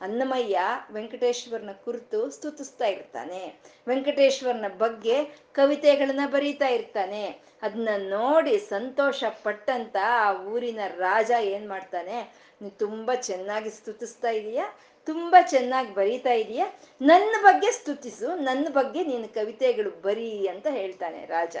ಅನ್ನಮಯ್ಯ 0.00 0.60
ವೆಂಕಟೇಶ್ವರನ 0.92 1.70
ಕುರಿತು 1.84 2.30
ಸ್ತುತಿಸ್ತಾ 2.30 2.86
ಇರ್ತಾನೆ. 2.86 3.60
ವೆಂಕಟೇಶ್ವರನ 3.88 4.64
ಬಗ್ಗೆ 4.78 5.24
ಕವಿತೆಗಳನ್ನ 5.52 6.20
ಬರೀತಾ 6.26 6.68
ಇರ್ತಾನೆ. 6.68 7.40
ಅದನ್ನ 7.62 7.88
ನೋಡಿ 7.96 8.58
ಸಂತೋಷ 8.58 9.24
ಪಟ್ಟಂತ 9.42 9.96
ಆ 10.08 10.42
ಊರಿನ 10.42 10.80
ರಾಜ 10.96 11.30
ಏನ್ 11.40 11.68
ಮಾಡ್ತಾನೆ? 11.68 12.34
ನೀ 12.62 12.70
ತುಂಬಾ 12.70 13.14
ಚೆನ್ನಾಗಿ 13.14 13.70
ಸ್ತುತಿಸ್ತಾ 13.70 14.30
ಇದೀಯ? 14.30 14.62
ತುಂಬಾ 15.04 15.42
ಚೆನ್ನಾಗಿ 15.42 15.94
ಬರೀತಾ 15.94 16.32
ಇದೀಯ? 16.32 16.64
ನನ್ನ 17.02 17.36
ಬಗ್ಗೆ 17.42 17.70
ಸ್ತುತಿಸು, 17.70 18.34
ನನ್ನ 18.34 18.68
ಬಗ್ಗೆ 18.68 19.04
ನೀನು 19.04 19.34
ಕವಿತೆಗಳು 19.34 19.90
ಬರೀ 19.90 20.46
ಅಂತ 20.46 20.66
ಹೇಳ್ತಾನೆ 20.70 21.26
ರಾಜ. 21.26 21.56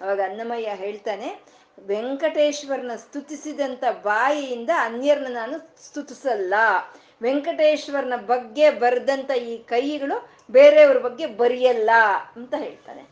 ಅವಾಗ 0.00 0.20
ಅನ್ನಮಯ್ಯ 0.24 0.70
ಹೇಳ್ತಾನೆ, 0.74 1.42
ವೆಂಕಟೇಶ್ವರನ 1.80 2.90
ಸ್ತುತಿಸಿದಂತ 2.96 3.84
ಬಾಯಿಯಿಂದ 4.02 4.70
ಅನ್ಯರ್ನ 4.78 5.26
ನಾನು 5.28 5.84
ಸ್ತುತಿಸಲ್ಲ. 5.84 6.54
ವೆಂಕಟೇಶ್ವರನ 7.22 8.12
ಬಗ್ಗೆ 8.16 8.70
ಬರೆದಂತ 8.70 9.30
ಈ 9.30 9.58
ಕೈಗಳು 9.58 10.28
ಬೇರೆಯವ್ರ 10.50 10.98
ಬಗ್ಗೆ 10.98 11.26
ಬರೆಯಲ್ಲ 11.26 11.90
ಅಂತ 12.36 12.54
ಹೇಳ್ತಾನೆ. 12.54 13.02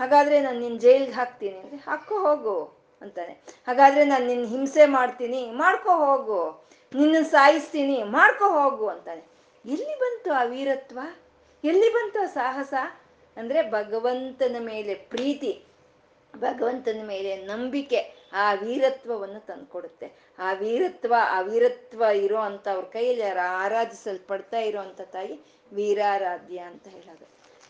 ಹಾಗಾದ್ರೆ 0.00 0.40
ನಾನು 0.40 0.60
ನಿನ್ನ 0.60 0.78
ಜೈಲ್ಗೆ 0.78 1.12
ಹಾಕ್ತೀನಿ 1.12 1.58
ಅಂದ್ರೆ 1.58 1.76
ಹಾಕೋ, 1.76 2.18
ಹೋಗು 2.18 2.76
ಅಂತಾನೆ. 3.02 3.32
ಹಾಗಾದ್ರೆ 3.66 4.04
ನಾನು 4.04 4.26
ನಿನ್ನ 4.26 4.46
ಹಿಂಸೆ 4.46 4.86
ಮಾಡ್ತೀನಿ, 4.86 5.50
ಮಾಡ್ಕೋ, 5.50 5.90
ಹೋಗು. 5.90 6.66
ನಿನ್ನ 6.94 7.16
ಸಾಯಿಸ್ತೀನಿ, 7.22 8.02
ಮಾಡ್ಕೋ, 8.02 8.48
ಹೋಗು 8.48 8.86
ಅಂತಾನೆ. 8.86 9.22
ಎಲ್ಲಿ 9.66 9.98
ಬಂತು 9.98 10.32
ಆ 10.32 10.42
ವೀರತ್ವ? 10.42 10.98
ಎಲ್ಲಿ 11.64 11.92
ಬಂತು 11.92 12.22
ಆ 12.22 12.26
ಸಾಹಸ? 12.26 12.74
ಅಂದ್ರೆ 13.36 13.70
ಭಗವಂತನ 13.70 14.56
ಮೇಲೆ 14.58 14.94
ಪ್ರೀತಿ. 14.94 15.62
ಭಗವಂತನ 16.40 17.00
ಮೇಲೆ 17.06 17.36
ನಂಬಿಕೆ 17.36 18.26
ಆ 18.32 18.54
ವೀರತ್ವವನ್ನು 18.54 19.46
ತಂದ್ಕೊಡುತ್ತೆ. 19.46 20.34
ಆ 20.38 20.52
ವೀರತ್ವ 20.52 21.14
ಆ 21.30 21.40
ವೀರತ್ವ 21.40 22.02
ಇರೋ 22.02 22.36
ಅಂತ 22.36 22.68
ಅವ್ರ 22.68 22.84
ಕೈಯಲ್ಲಿ 22.84 23.24
ಆರಾಧಿಸಲ್ಪಡ್ತಾ 23.38 24.58
ಇರೋವಂಥ 24.58 25.00
ತಾಯಿ 25.00 25.40
ವೀರಾರಾಧ್ಯ 25.72 26.58
ಅಂತ 26.58 26.88
ಹೇಳೋದು. 26.88 27.26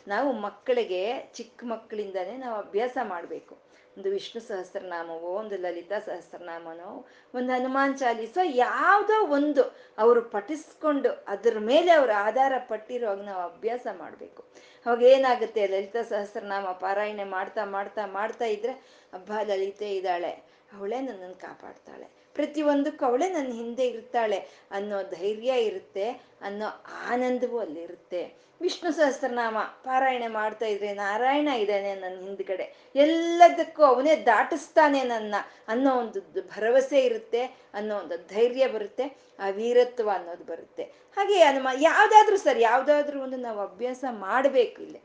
ನಾವು 0.08 0.32
ಮಕ್ಕಳಿಗೆ 0.32 1.32
ಚಿಕ್ಕ 1.34 1.64
ಮಕ್ಕಳಿಂದಾನೇ 1.64 2.36
ನಾವು 2.36 2.56
ಅಭ್ಯಾಸ 2.56 2.98
ಮಾಡಬೇಕು. 3.02 3.65
ಒಂದು 3.96 4.10
ವಿಷ್ಣು 4.10 4.40
ಸಹಸ್ರನಾಮವೋ, 4.40 5.30
ಒಂದು 5.32 5.56
ಲಲಿತಾ 5.56 5.98
ಸಹಸ್ರನಾಮನೋ, 5.98 6.90
ಒಂದು 7.34 7.50
ಹನುಮಾನ್ 7.52 7.98
ಚಾಲೀಸೋ, 7.98 8.42
ಯಾವುದೋ 8.42 9.16
ಒಂದು 9.28 9.62
ಅವರು 9.98 10.22
ಪಠಿಸ್ಕೊಂಡು 10.22 11.10
ಅದ್ರ 11.26 11.58
ಮೇಲೆ 11.58 11.90
ಅವರು 11.90 12.12
ಆಧಾರ 12.12 12.52
ಪಟ್ಟಿರೋವಾಗ 12.58 13.22
ನಾವು 13.22 13.42
ಅಭ್ಯಾಸ 13.42 13.86
ಮಾಡಬೇಕು. 13.98 14.42
ಅವಾಗ 14.86 15.02
ಏನಾಗುತ್ತೆ, 15.02 15.66
ಲಲಿತಾ 15.66 16.02
ಸಹಸ್ರನಾಮ 16.02 16.66
ಪಾರಾಯಣೆ 16.72 17.24
ಮಾಡ್ತಾ 17.24 17.64
ಮಾಡ್ತಾ 17.64 18.06
ಮಾಡ್ತಾ 18.06 18.44
ಇದ್ರೆ 18.44 18.74
ಹಬ್ಬ 19.14 19.32
ಲಲಿತೆ 19.42 19.96
ಇದ್ದಾಳೆ, 19.96 20.32
ಅವಳೇ 20.76 21.00
ನನ್ನನ್ನು 21.00 21.40
ಕಾಪಾಡ್ತಾಳೆ 21.40 22.06
ಪ್ರತಿಯೊಂದಕ್ಕೂ 22.38 23.04
ಅವಳೇ 23.10 23.28
ನನ್ನ 23.36 23.52
ಹಿಂದೆ 23.60 23.84
ಇರ್ತಾಳೆ 23.92 24.38
ಅನ್ನೋ 24.78 24.98
ಧೈರ್ಯ 25.14 25.52
ಇರುತ್ತೆ, 25.68 26.06
ಅನ್ನೋ 26.48 26.68
ಆನಂದವೂ 27.12 27.58
ಅಲ್ಲಿರುತ್ತೆ 27.66 28.22
ವಿಷ್ಣು 28.60 28.90
ಸಹಸ್ರನಾಮ 28.98 29.56
ಪಾರಾಯಣೆ 29.86 30.28
ಮಾಡ್ತಾ 30.36 30.66
ಇದ್ರೆ 30.66 30.90
ನಾರಾಯಣ 31.00 31.48
ಇದ್ದಾನೆ 31.62 31.90
ನನ್ನ 31.94 32.16
ಹಿಂದ್ಗಡೆ. 32.26 32.66
ಎಲ್ಲದಕ್ಕೂ 33.04 33.82
ಅವನೇ 33.84 34.14
ದಾಟಿಸ್ತಾನೆ 34.28 35.00
ನನ್ನ 35.12 35.34
ಅನ್ನೋ 35.68 35.90
ಒಂದು 36.02 36.20
ಭರವಸೆ 36.52 37.00
ಇರುತ್ತೆ, 37.08 37.42
ಅನ್ನೋ 37.78 37.94
ಒಂದು 38.02 38.16
ಧೈರ್ಯ 38.34 38.66
ಬರುತ್ತೆ, 38.76 39.06
ಆ 39.42 39.48
ವೀರತ್ವ 39.58 40.08
ಅನ್ನೋದು 40.14 40.46
ಬರುತ್ತೆ. 40.52 40.84
ಹಾಗೆ 41.16 41.36
ಅನುಮ 41.42 41.68
ಯಾವ್ದಾದ್ರೂ 41.80 42.38
ಸರಿ, 42.46 42.62
ಯಾವ್ದಾದ್ರೂ 42.70 43.18
ಒಂದು 43.26 43.40
ನಾವು 43.46 43.60
ಅಭ್ಯಾಸ 43.68 44.04
ಮಾಡ್ಬೇಕು 44.26 44.78
ಇಲ್ಲಿ. 44.86 45.00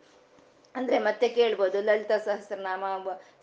ಅಂದ್ರೆ 0.76 0.98
ಮತ್ತೆ 1.08 1.28
ಕೇಳ್ಬೋದು, 1.40 1.78
ಲಲಿತಾ 1.88 2.18
ಸಹಸ್ರನಾಮ 2.28 2.84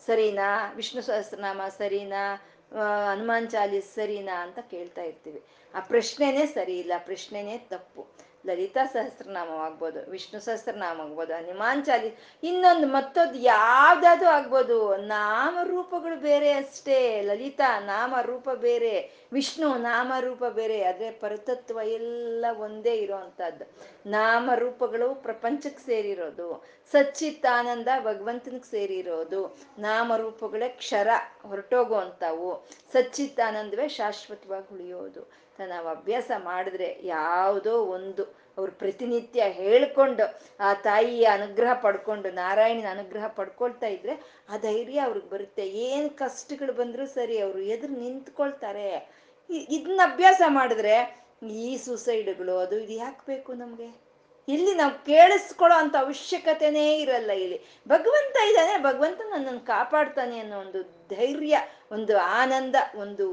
ಸರಿನಾ, 0.05 0.49
ವಿಷ್ಣು 0.75 1.01
ಸಹಸ್ರನಾಮ 1.01 1.61
ಸರಿನಾ 1.77 2.23
ಹನುಮಾನ್ 2.71 3.49
ಚಾಲೀಸ್ 3.49 3.95
ಸರಿನಾ 3.95 4.43
ಅಂತ 4.43 4.59
ಕೇಳ್ತಾ 4.59 5.01
ಇರ್ತೀವಿ. 5.01 5.41
ಆ 5.73 5.79
ಪ್ರಶ್ನೆನೇ 5.79 6.45
ಸರಿ 6.45 6.79
ಇಲ್ಲ 6.79 6.93
ಪ್ರಶ್ನೆನೇ 6.97 7.57
ತಪ್ಪು. 7.57 8.07
ಲಲಿತಾ 8.47 8.85
ಸಹಸ್ರನಾಮವಾಗ್ಬೋದು 8.85 10.11
ವಿಷ್ಣು 10.11 10.39
ಸಹಸ್ರನಾಮ 10.39 11.01
ಆಗ್ಬೋದು 11.01 11.33
ಹನುಮಾನ್ 11.33 11.85
ಚಾಲಿ 11.85 12.15
ಇನ್ನೊಂದು 12.43 12.87
ಮತ್ತೊಂದು 12.87 13.33
ಯಾವ್ದಾದ್ರು 13.33 14.29
ಆಗ್ಬೋದು. 14.29 14.95
ನಾಮ 14.95 15.57
ರೂಪಗಳು 15.63 16.19
ಬೇರೆ 16.19 16.51
ಅಷ್ಟೇ. 16.51 17.21
ಲಲಿತಾ 17.21 17.79
ನಾಮ 17.79 18.15
ರೂಪ 18.21 18.49
ಬೇರೆ. 18.49 19.27
ವಿಷ್ಣು 19.33 19.77
ನಾಮ 19.77 20.13
ರೂಪ 20.19 20.43
ಬೇರೆ. 20.45 20.83
ಅದೇ 20.83 21.11
ಪರತತ್ವ 21.11 21.79
ಎಲ್ಲ 21.83 22.45
ಒಂದೇ 22.59 22.95
ಇರೋವಂಥದ್ದು 22.95 23.65
ನಾಮ 24.09 24.49
ರೂಪಗಳು 24.55 25.15
ಪ್ರಪಂಚಕ್ಕೆ 25.15 25.85
ಸೇರಿರೋದು. 25.85 26.65
ಸಚ್ಚಿತ್ತಾನಂದ 26.91 27.87
ಭಗವಂತನಿಗೆ 27.99 28.71
ಸೇರಿರೋದು. 28.71 29.57
ನಾಮ 29.79 30.15
ರೂಪಗಳೇ 30.15 30.69
ಕ್ಷರ 30.69 31.07
ಹೊರಟೋಗುವಂಥವು. 31.41 32.67
ಸಚ್ಚಿತ್ತಾನಂದವೇ 32.93 33.87
ಶಾಶ್ವತವಾಗಿ 33.87 34.73
ಉಳಿಯೋದು. 34.73 35.48
ನಾವು 35.67 35.87
ಅಭ್ಯಾಸ 35.87 36.31
ಮಾಡಿದ್ರೆ 36.37 36.99
ಯಾವುದೋ 37.03 37.77
ಒಂದು 37.77 38.23
ಅವ್ರು 38.57 38.71
ಪ್ರತಿನಿತ್ಯ 38.71 39.43
ಹೇಳ್ಕೊಂಡು 39.43 40.41
ಆ 40.59 40.73
ತಾಯಿಯ 40.73 41.25
ಅನುಗ್ರಹ 41.25 41.73
ಪಡ್ಕೊಂಡು, 41.73 42.31
ನಾರಾಯಣನ 42.31 42.91
ಅನುಗ್ರಹ 42.91 43.27
ಪಡ್ಕೊಳ್ತಾ 43.27 43.87
ಇದ್ರೆ 43.87 44.45
ಆ 44.49 44.57
ಧೈರ್ಯ 44.57 44.99
ಅವ್ರಿಗೆ 44.99 45.29
ಬರುತ್ತೆ. 45.29 45.67
ಏನು 45.67 46.09
ಕಷ್ಟಗಳು 46.09 46.73
ಬಂದರೂ 46.73 47.05
ಸರಿ 47.05 47.39
ಅವರು 47.39 47.59
ಎದುರು 47.59 47.93
ನಿಂತ್ಕೊಳ್ತಾರೆ. 47.93 49.19
ಇದನ್ನ 49.49 50.01
ಅಭ್ಯಾಸ 50.03 50.41
ಮಾಡಿದ್ರೆ 50.47 51.25
ಈ 51.49 51.77
ಸೂಸೈಡ್ಗಳು 51.77 52.57
ಅದು 52.57 52.79
ಇದು 52.79 52.93
ಯಾಕೆ 52.93 53.23
ಬೇಕು 53.27 53.53
ನಮಗೆ? 53.53 54.09
ಇಲ್ಲಿ 54.47 54.75
ನಾವು 54.75 55.05
ಕೇಳಿಸ್ಕೊಳ್ಳೋ 55.05 55.77
ಅಂತ 55.77 55.95
ಅವಶ್ಯಕತೆನೇ 55.99 56.99
ಇರಲ್ಲ 56.99 57.31
ಇಲ್ಲಿ. 57.31 57.61
ಭಗವಂತ 57.87 58.49
ಇದ್ದಾನೆ 58.49 58.83
ಭಗವಂತ 58.83 59.21
ನನ್ನನ್ನು 59.29 59.59
ಕಾಪಾಡ್ತಾನೆ 59.59 60.39
ಅನ್ನೋ 60.39 60.59
ಒಂದು 60.59 61.07
ಧೈರ್ಯ, 61.15 61.57
ಒಂದು 61.91 62.17
ಆನಂದ, 62.17 62.75
ಒಂದು 62.95 63.27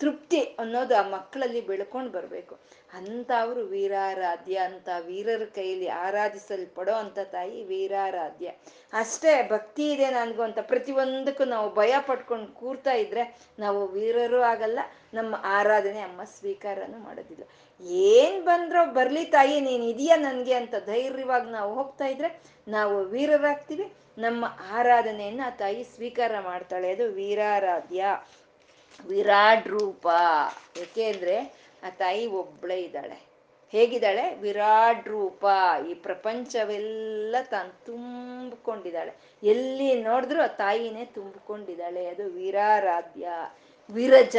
ತೃಪ್ತಿ 0.00 0.40
ಅನ್ನೋದು 0.62 0.94
ಆ 0.96 1.02
ಮಕ್ಕಳಲ್ಲಿ 1.08 1.60
ಬೆಳ್ಕೊಂಡು 1.66 2.10
ಬರಬೇಕು. 2.10 2.54
ಅವರು 3.38 3.62
ವೀರಾರಾಧ್ಯ 3.66 4.56
ಅಂತ 4.68 4.88
ವೀರರ 5.06 5.44
ಕೈಯಲ್ಲಿ 5.54 5.88
ಆರಾಧಿಸಲ್ಪಡೋ 5.88 6.94
ಅಂತ 6.94 7.18
ತಾಯಿ 7.32 7.58
ವೀರಾರಾಧ್ಯ. 7.64 8.48
ಅಷ್ಟೇ 8.92 9.32
ಭಕ್ತಿ 9.50 9.86
ಇದೆ 9.92 10.08
ನನಗೂ 10.10 10.42
ಅಂತ 10.42 10.60
ಪ್ರತಿಯೊಂದಕ್ಕೂ 10.62 11.44
ನಾವು 11.44 11.68
ಭಯ 11.74 11.94
ಪಟ್ಕೊಂಡು 12.06 12.48
ಕೂರ್ತಾ 12.60 12.94
ಇದ್ರೆ 13.04 13.24
ನಾವು 13.58 13.80
ವೀರರು 13.86 14.40
ಆಗಲ್ಲ, 14.42 14.78
ನಮ್ಮ 15.14 15.34
ಆರಾಧನೆ 15.58 16.00
ಅಮ್ಮ 16.00 16.20
ಸ್ವೀಕಾರನೂ 16.38 16.98
ಮಾಡೋದಿಲ್ಲ. 16.98 17.44
ಏನ್ 18.12 18.38
ಬಂದ್ರೋ 18.42 18.84
ಬರ್ಲಿ 18.98 19.24
ತಾಯಿ, 19.36 19.56
ನೀನ್ 19.60 19.84
ಇದೆಯಾ 19.84 20.16
ನನ್ಗೆ 20.16 20.54
ಅಂತ 20.54 20.74
ಧೈರ್ಯವಾಗಿ 20.86 21.50
ನಾವು 21.50 21.70
ಹೋಗ್ತಾ 21.74 22.06
ಇದ್ರೆ 22.06 22.30
ನಾವು 22.68 22.96
ವೀರರಾಗ್ತೀವಿ. 23.04 23.86
ನಮ್ಮ 24.18 24.44
ಆರಾಧನೆಯನ್ನ 24.70 25.40
ತಾಯಿ 25.58 25.82
ಸ್ವೀಕಾರ 25.94 26.32
ಮಾಡ್ತಾಳೆ. 26.40 26.88
ಅದು 26.92 27.06
ವೀರಾರಾಧ್ಯ. 27.12 28.04
ವಿರಾಟ್ 29.06 29.68
ರೂಪ. 29.68 30.08
ಯಾಕೆ 30.78 31.10
ಅಂದ್ರೆ 31.10 31.38
ಆ 31.82 31.90
ತಾಯಿ 31.90 32.26
ಒಬ್ಳೆ 32.26 32.82
ಇದ್ದಾಳೆ. 32.82 33.28
ಹೇಗಿದ್ದಾಳೆ? 33.70 34.34
ವಿರಾಟ್ 34.34 35.08
ರೂಪ. 35.08 35.46
ಈ 35.90 35.94
ಪ್ರಪಂಚವೆಲ್ಲ 35.94 37.36
ತಾನು 37.50 37.84
ತುಂಬಿಕೊಂಡಿದ್ದಾಳೆ. 37.84 39.12
ಎಲ್ಲಿ 39.42 40.02
ನೋಡಿದ್ರು 40.02 40.42
ಆ 40.42 40.46
ತಾಯಿನೇ 40.46 41.04
ತುಂಬಿಕೊಂಡಿದ್ದಾಳೆ. 41.04 42.06
ಅದು 42.06 42.24
ವಿರಾರಾಧ್ಯ, 42.24 43.28
ವಿರಜ. 43.90 44.36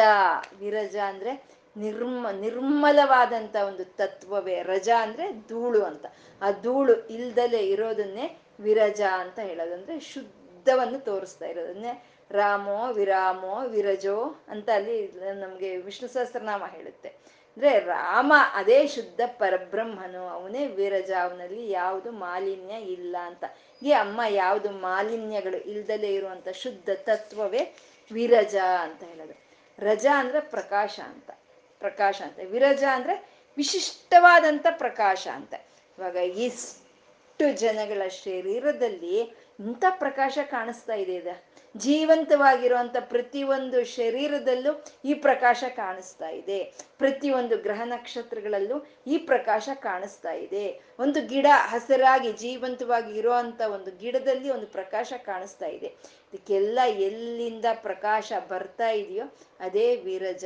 ವಿರಜ 0.60 0.96
ಅಂದ್ರೆ 0.96 1.44
ನಿರ್ಮ, 1.78 2.30
ನಿರ್ಮಲವಾದಂತ 2.30 3.56
ಒಂದು 3.56 3.86
ತತ್ವವೇ. 3.86 4.64
ರಜ 4.64 4.90
ಅಂದ್ರೆ 5.02 5.32
ಧೂಳು 5.32 5.84
ಅಂತ. 5.84 6.06
ಆ 6.42 6.52
ಧೂಳು 6.62 7.08
ಇಲ್ದಲೆ 7.08 7.68
ಇರೋದನ್ನೇ 7.68 8.38
ವಿರಜ 8.60 9.02
ಅಂತ 9.02 9.40
ಹೇಳೋದಂದ್ರೆ 9.40 10.00
ಶುದ್ಧವನ್ನು 10.00 11.00
ತೋರಿಸ್ತಾ 11.00 11.46
ಇರೋದನ್ನೇ 11.46 12.04
ರಾಮೋ 12.32 12.94
ವಿರಾಮೋ 12.94 13.68
ವಿರಜೋ 13.68 14.46
ಅಂತ 14.48 14.70
ಅಲ್ಲಿ 14.70 15.12
ನಮ್ಗೆ 15.12 15.78
ವಿಷ್ಣು 15.78 16.10
ಸಹಸ್ರನಾಮ 16.10 16.64
ಹೇಳುತ್ತೆ. 16.66 17.10
ಅಂದ್ರೆ 17.10 17.80
ರಾಮ 17.80 18.34
ಅದೇ 18.54 18.88
ಶುದ್ಧ 18.88 19.22
ಪರಬ್ರಹ್ಮನು. 19.28 20.28
ಅವನೇ 20.28 20.68
ವಿರಜ. 20.68 21.12
ಅವನಲ್ಲಿ 21.12 21.72
ಯಾವುದು 21.72 22.12
ಮಾಲಿನ್ಯ 22.12 22.74
ಇಲ್ಲ 22.74 23.16
ಅಂತ. 23.22 23.44
ಈ 23.84 23.92
ಅಮ್ಮ 23.92 24.22
ಯಾವುದು 24.30 24.72
ಮಾಲಿನ್ಯಗಳು 24.72 25.58
ಇಲ್ದಲೇ 25.58 26.14
ಇರುವಂತ 26.14 26.50
ಶುದ್ಧ 26.50 26.90
ತತ್ವವೇ 26.96 27.76
ವಿರಜ 28.12 28.56
ಅಂತ 28.82 29.04
ಹೇಳೋದು 29.04 29.34
ರಜ 29.80 30.08
ಅಂದ್ರೆ 30.16 30.40
ಪ್ರಕಾಶ 30.40 31.00
ಅಂತ. 31.06 31.32
ಪ್ರಕಾಶ 31.80 32.22
ಅಂತ. 32.22 32.40
ವಿರಜ 32.40 32.84
ಅಂದ್ರೆ 32.92 33.30
ವಿಶಿಷ್ಟವಾದಂಥ 33.58 34.66
ಪ್ರಕಾಶ 34.72 35.28
ಅಂತ. 35.34 35.54
ಇವಾಗ 36.00 36.16
ಇಷ್ಟು 36.16 37.58
ಜನಗಳ 37.58 38.08
ಶರೀರದಲ್ಲಿ 38.08 39.20
ಇಂಥ 39.60 39.84
ಪ್ರಕಾಶ 39.90 40.38
ಕಾಣಿಸ್ತಾ 40.44 40.94
ಇದೆ 40.94 41.50
ಇದು 41.76 41.80
ಜೀವಂತವಾಗಿರುವಂತ 41.80 42.96
ಪ್ರತಿಯೊಂದು 43.00 43.86
ಶರೀರದಲ್ಲೂ 43.86 44.86
ಈ 45.06 45.14
ಪ್ರಕಾಶ 45.14 45.64
ಕಾಣಿಸ್ತಾ 45.76 46.30
ಇದೆ. 46.30 46.64
ಪ್ರತಿಯೊಂದು 46.98 47.58
ಗ್ರಹ 47.58 47.82
ನಕ್ಷತ್ರಗಳಲ್ಲೂ 47.86 48.86
ಈ 49.08 49.18
ಪ್ರಕಾಶ 49.18 49.70
ಕಾಣಿಸ್ತಾ 49.76 50.32
ಇದೆ. 50.32 50.82
ಒಂದು 51.00 51.28
ಗಿಡ 51.28 51.46
ಹಸಿರಾಗಿ 51.54 52.34
ಜೀವಂತವಾಗಿ 52.34 53.18
ಇರುವಂತ 53.18 53.62
ಒಂದು 53.62 54.00
ಗಿಡದಲ್ಲಿ 54.00 54.50
ಒಂದು 54.50 54.68
ಪ್ರಕಾಶ 54.68 55.14
ಕಾಣಿಸ್ತಾ 55.18 55.66
ಇದೆ. 55.66 55.88
ಇದಕ್ಕೆಲ್ಲ 56.34 56.80
ಎಲ್ಲಿಂದ 56.86 57.66
ಪ್ರಕಾಶ 57.74 58.34
ಬರ್ತಾ 58.50 58.90
ಇದೆಯೋ 58.90 59.24
ಅದೇ 59.60 59.96
ವಿರಜ, 59.96 60.46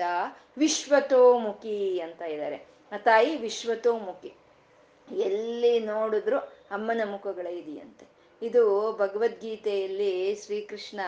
ವಿಶ್ವತೋಮುಖಿ 0.58 2.00
ಅಂತ 2.00 2.22
ಇದ್ದಾರೆ. 2.22 2.66
ಆ 2.92 2.98
ತಾಯಿ 2.98 3.38
ವಿಶ್ವತೋಮುಖಿ. 3.38 4.34
ಎಲ್ಲಿ 5.18 5.80
ನೋಡಿದ್ರು 5.80 6.38
ಅಮ್ಮನ 6.72 7.02
ಮುಖಗಳೇ 7.12 7.52
ಇದೆಯಂತೆ. 7.52 8.13
ಇದು 8.44 8.92
ಭಗವದ್ಗೀತೆಯಲ್ಲಿ 8.98 10.36
ಶ್ರೀಕೃಷ್ಣ 10.36 11.00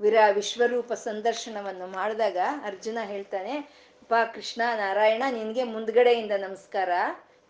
ವಿರ, 0.00 0.14
ವಿಶ್ವರೂಪ 0.32 0.92
ಸಂದರ್ಶನವನ್ನು 0.92 1.86
ಮಾಡಿದಾಗ 1.86 2.36
ಅರ್ಜುನ 2.64 2.98
ಹೇಳ್ತಾನೆ 3.02 3.54
ಪ 4.08 4.14
ಕೃಷ್ಣ, 4.34 4.62
ನಾರಾಯಣ, 4.76 5.22
ನಿನ್ಗೆ 5.30 5.62
ಮುಂದ್ಗಡೆಯಿಂದ 5.64 6.32
ನಮಸ್ಕಾರ, 6.32 6.88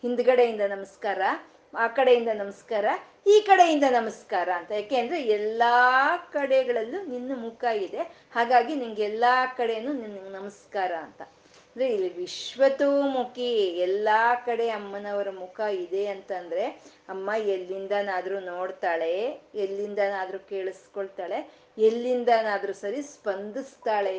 ಹಿಂದ್ಗಡೆಯಿಂದ 0.02 0.60
ನಮಸ್ಕಾರ, 0.60 1.20
ಆ 1.76 1.86
ಕಡೆಯಿಂದ 1.86 2.28
ನಮಸ್ಕಾರ, 2.34 2.84
ಈ 3.26 3.40
ಕಡೆಯಿಂದ 3.46 3.84
ನಮಸ್ಕಾರ 3.90 4.48
ಅಂತ. 4.56 4.70
ಯಾಕೆಂದ್ರೆ 4.72 5.22
ಎಲ್ಲಾ 5.22 6.16
ಕಡೆಗಳಲ್ಲೂ 6.16 7.02
ನಿನ್ನ 7.04 7.32
ಮುಖ 7.36 7.64
ಇದೆ. 7.64 8.02
ಹಾಗಾಗಿ 8.32 8.74
ನಿಂಗೆ 8.74 9.02
ಎಲ್ಲಾ 9.02 9.46
ಕಡೆನೂ 9.46 9.92
ನಿನ್ 9.92 10.32
ನಮಸ್ಕಾರ 10.32 10.92
ಅಂತ. 10.92 11.22
ಅಂದ್ರೆ 11.76 11.94
ಇಲ್ಲಿ 11.94 12.08
ವಿಶ್ವತೋಮುಖಿ 12.16 13.48
ಎಲ್ಲಾ 13.78 14.34
ಕಡೆ 14.46 14.68
ಅಮ್ಮನವರ 14.68 15.30
ಮುಖ 15.30 15.58
ಇದೆ 15.84 16.06
ಅಂತಂದ್ರೆ 16.06 16.64
ಅಮ್ಮ 17.08 17.30
ಎಲ್ಲಿಂದನಾದ್ರೂ 17.46 18.40
ನೋಡ್ತಾಳೆ, 18.40 19.12
ಎಲ್ಲಿಂದನಾದ್ರೂ 19.54 20.38
ಕೇಳಿಸ್ಕೊಳ್ತಾಳೆ, 20.38 21.38
ಎಲ್ಲಿಂದನಾದ್ರೂ 21.78 22.72
ಸರಿ 22.72 23.02
ಸ್ಪಂದಿಸ್ತಾಳೆ 23.02 24.16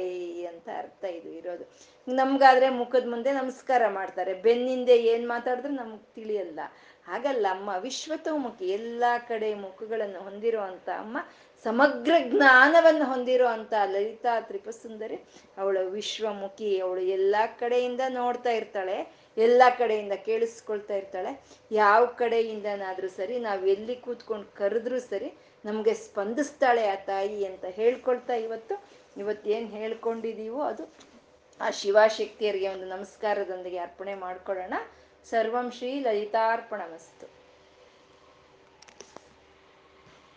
ಅಂತ 0.47 0.69
ಅರ್ಥ 0.77 1.03
ಇದು 1.03 1.31
ಇರೋದು. 1.31 1.65
ನಮ್ಗಾದ್ರೆ 2.07 2.69
ಮುಖದ 2.69 3.07
ಮುಂದೆ 3.09 3.31
ನಮಸ್ಕಾರ 3.31 3.81
ಮಾಡ್ತಾರೆ, 3.89 4.33
ಬೆನ್ನಿಂದೆ 4.33 4.97
ಏನ್ 5.13 5.27
ಮಾತಾಡಿದ್ರು 5.27 5.73
ನಮ್ಗೆ 5.73 6.13
ತಿಳಿಯಲ್ಲ. 6.15 6.59
ಹಾಗಲ್ಲ 7.05 7.45
ಅಮ್ಮ 7.51 7.69
ವಿಶ್ವತೋಮುಖಿ 7.79 8.65
ಎಲ್ಲಾ 8.69 9.17
ಕಡೆ 9.17 9.53
ಮುಖಗಳನ್ನು 9.53 10.19
ಹೊಂದಿರುವಂತ 10.19 10.89
ಅಮ್ಮ 10.97 11.17
ಸಮಗ್ರ 11.63 12.11
ಜ್ಞಾನವನ್ನು 12.19 13.05
ಹೊಂದಿರೋ 13.05 13.47
ಅಂತ 13.47 13.73
ಲಲಿತಾ 13.85 14.41
ತ್ರಿಪಸುಂದರಿ 14.41 15.15
ಅವಳು 15.57 15.89
ವಿಶ್ವಮುಖಿ, 15.89 16.79
ಅವಳು 16.79 17.01
ಎಲ್ಲ 17.01 17.35
ಕಡೆಯಿಂದ 17.59 18.01
ನೋಡ್ತಾ 18.09 18.49
ಇರ್ತಾಳೆ, 18.49 19.15
ಎಲ್ಲ 19.37 19.61
ಕಡೆಯಿಂದ 19.77 20.11
ಕೇಳಿಸ್ಕೊಳ್ತಾ 20.13 20.93
ಇರ್ತಾಳೆ. 20.93 21.43
ಯಾವ 21.71 22.05
ಕಡೆಯಿಂದನಾದ್ರೂ 22.05 23.07
ಸರಿ, 23.07 23.39
ನಾವು 23.39 23.65
ಎಲ್ಲಿ 23.65 23.95
ಕೂತ್ಕೊಂಡು 23.95 24.55
ಕರೆದ್ರೂ 24.55 24.99
ಸರಿ, 24.99 25.33
ನಮ್ಗೆ 25.65 25.93
ಸ್ಪಂದಿಸ್ತಾಳೆ 25.93 26.87
ಆ 26.87 26.95
ತಾಯಿ 26.95 27.45
ಅಂತ 27.45 27.65
ಹೇಳ್ಕೊಳ್ತಾ 27.65 28.33
ಇವತ್ತು. 28.33 28.83
ಇವತ್ತೇನು 29.17 29.67
ಹೇಳ್ಕೊಂಡಿದೀವೋ 29.67 30.61
ಅದು. 30.61 30.93
ಆ 31.61 31.69
ಶಿವಶಕ್ತಿಯರಿಗೆ 31.69 32.67
ಒಂದು 32.67 32.85
ನಮಸ್ಕಾರದೊಂದಿಗೆ 32.85 33.77
ಅರ್ಪಣೆ 33.77 34.15
ಮಾಡ್ಕೊಳ್ಳೋಣ. 34.15 34.73
ಸರ್ವಂ 35.29 35.71
ಶ್ರೀ 35.71 35.99
ಲಲಿತಾರ್ಪಣಮಸ್ತು. 35.99 37.38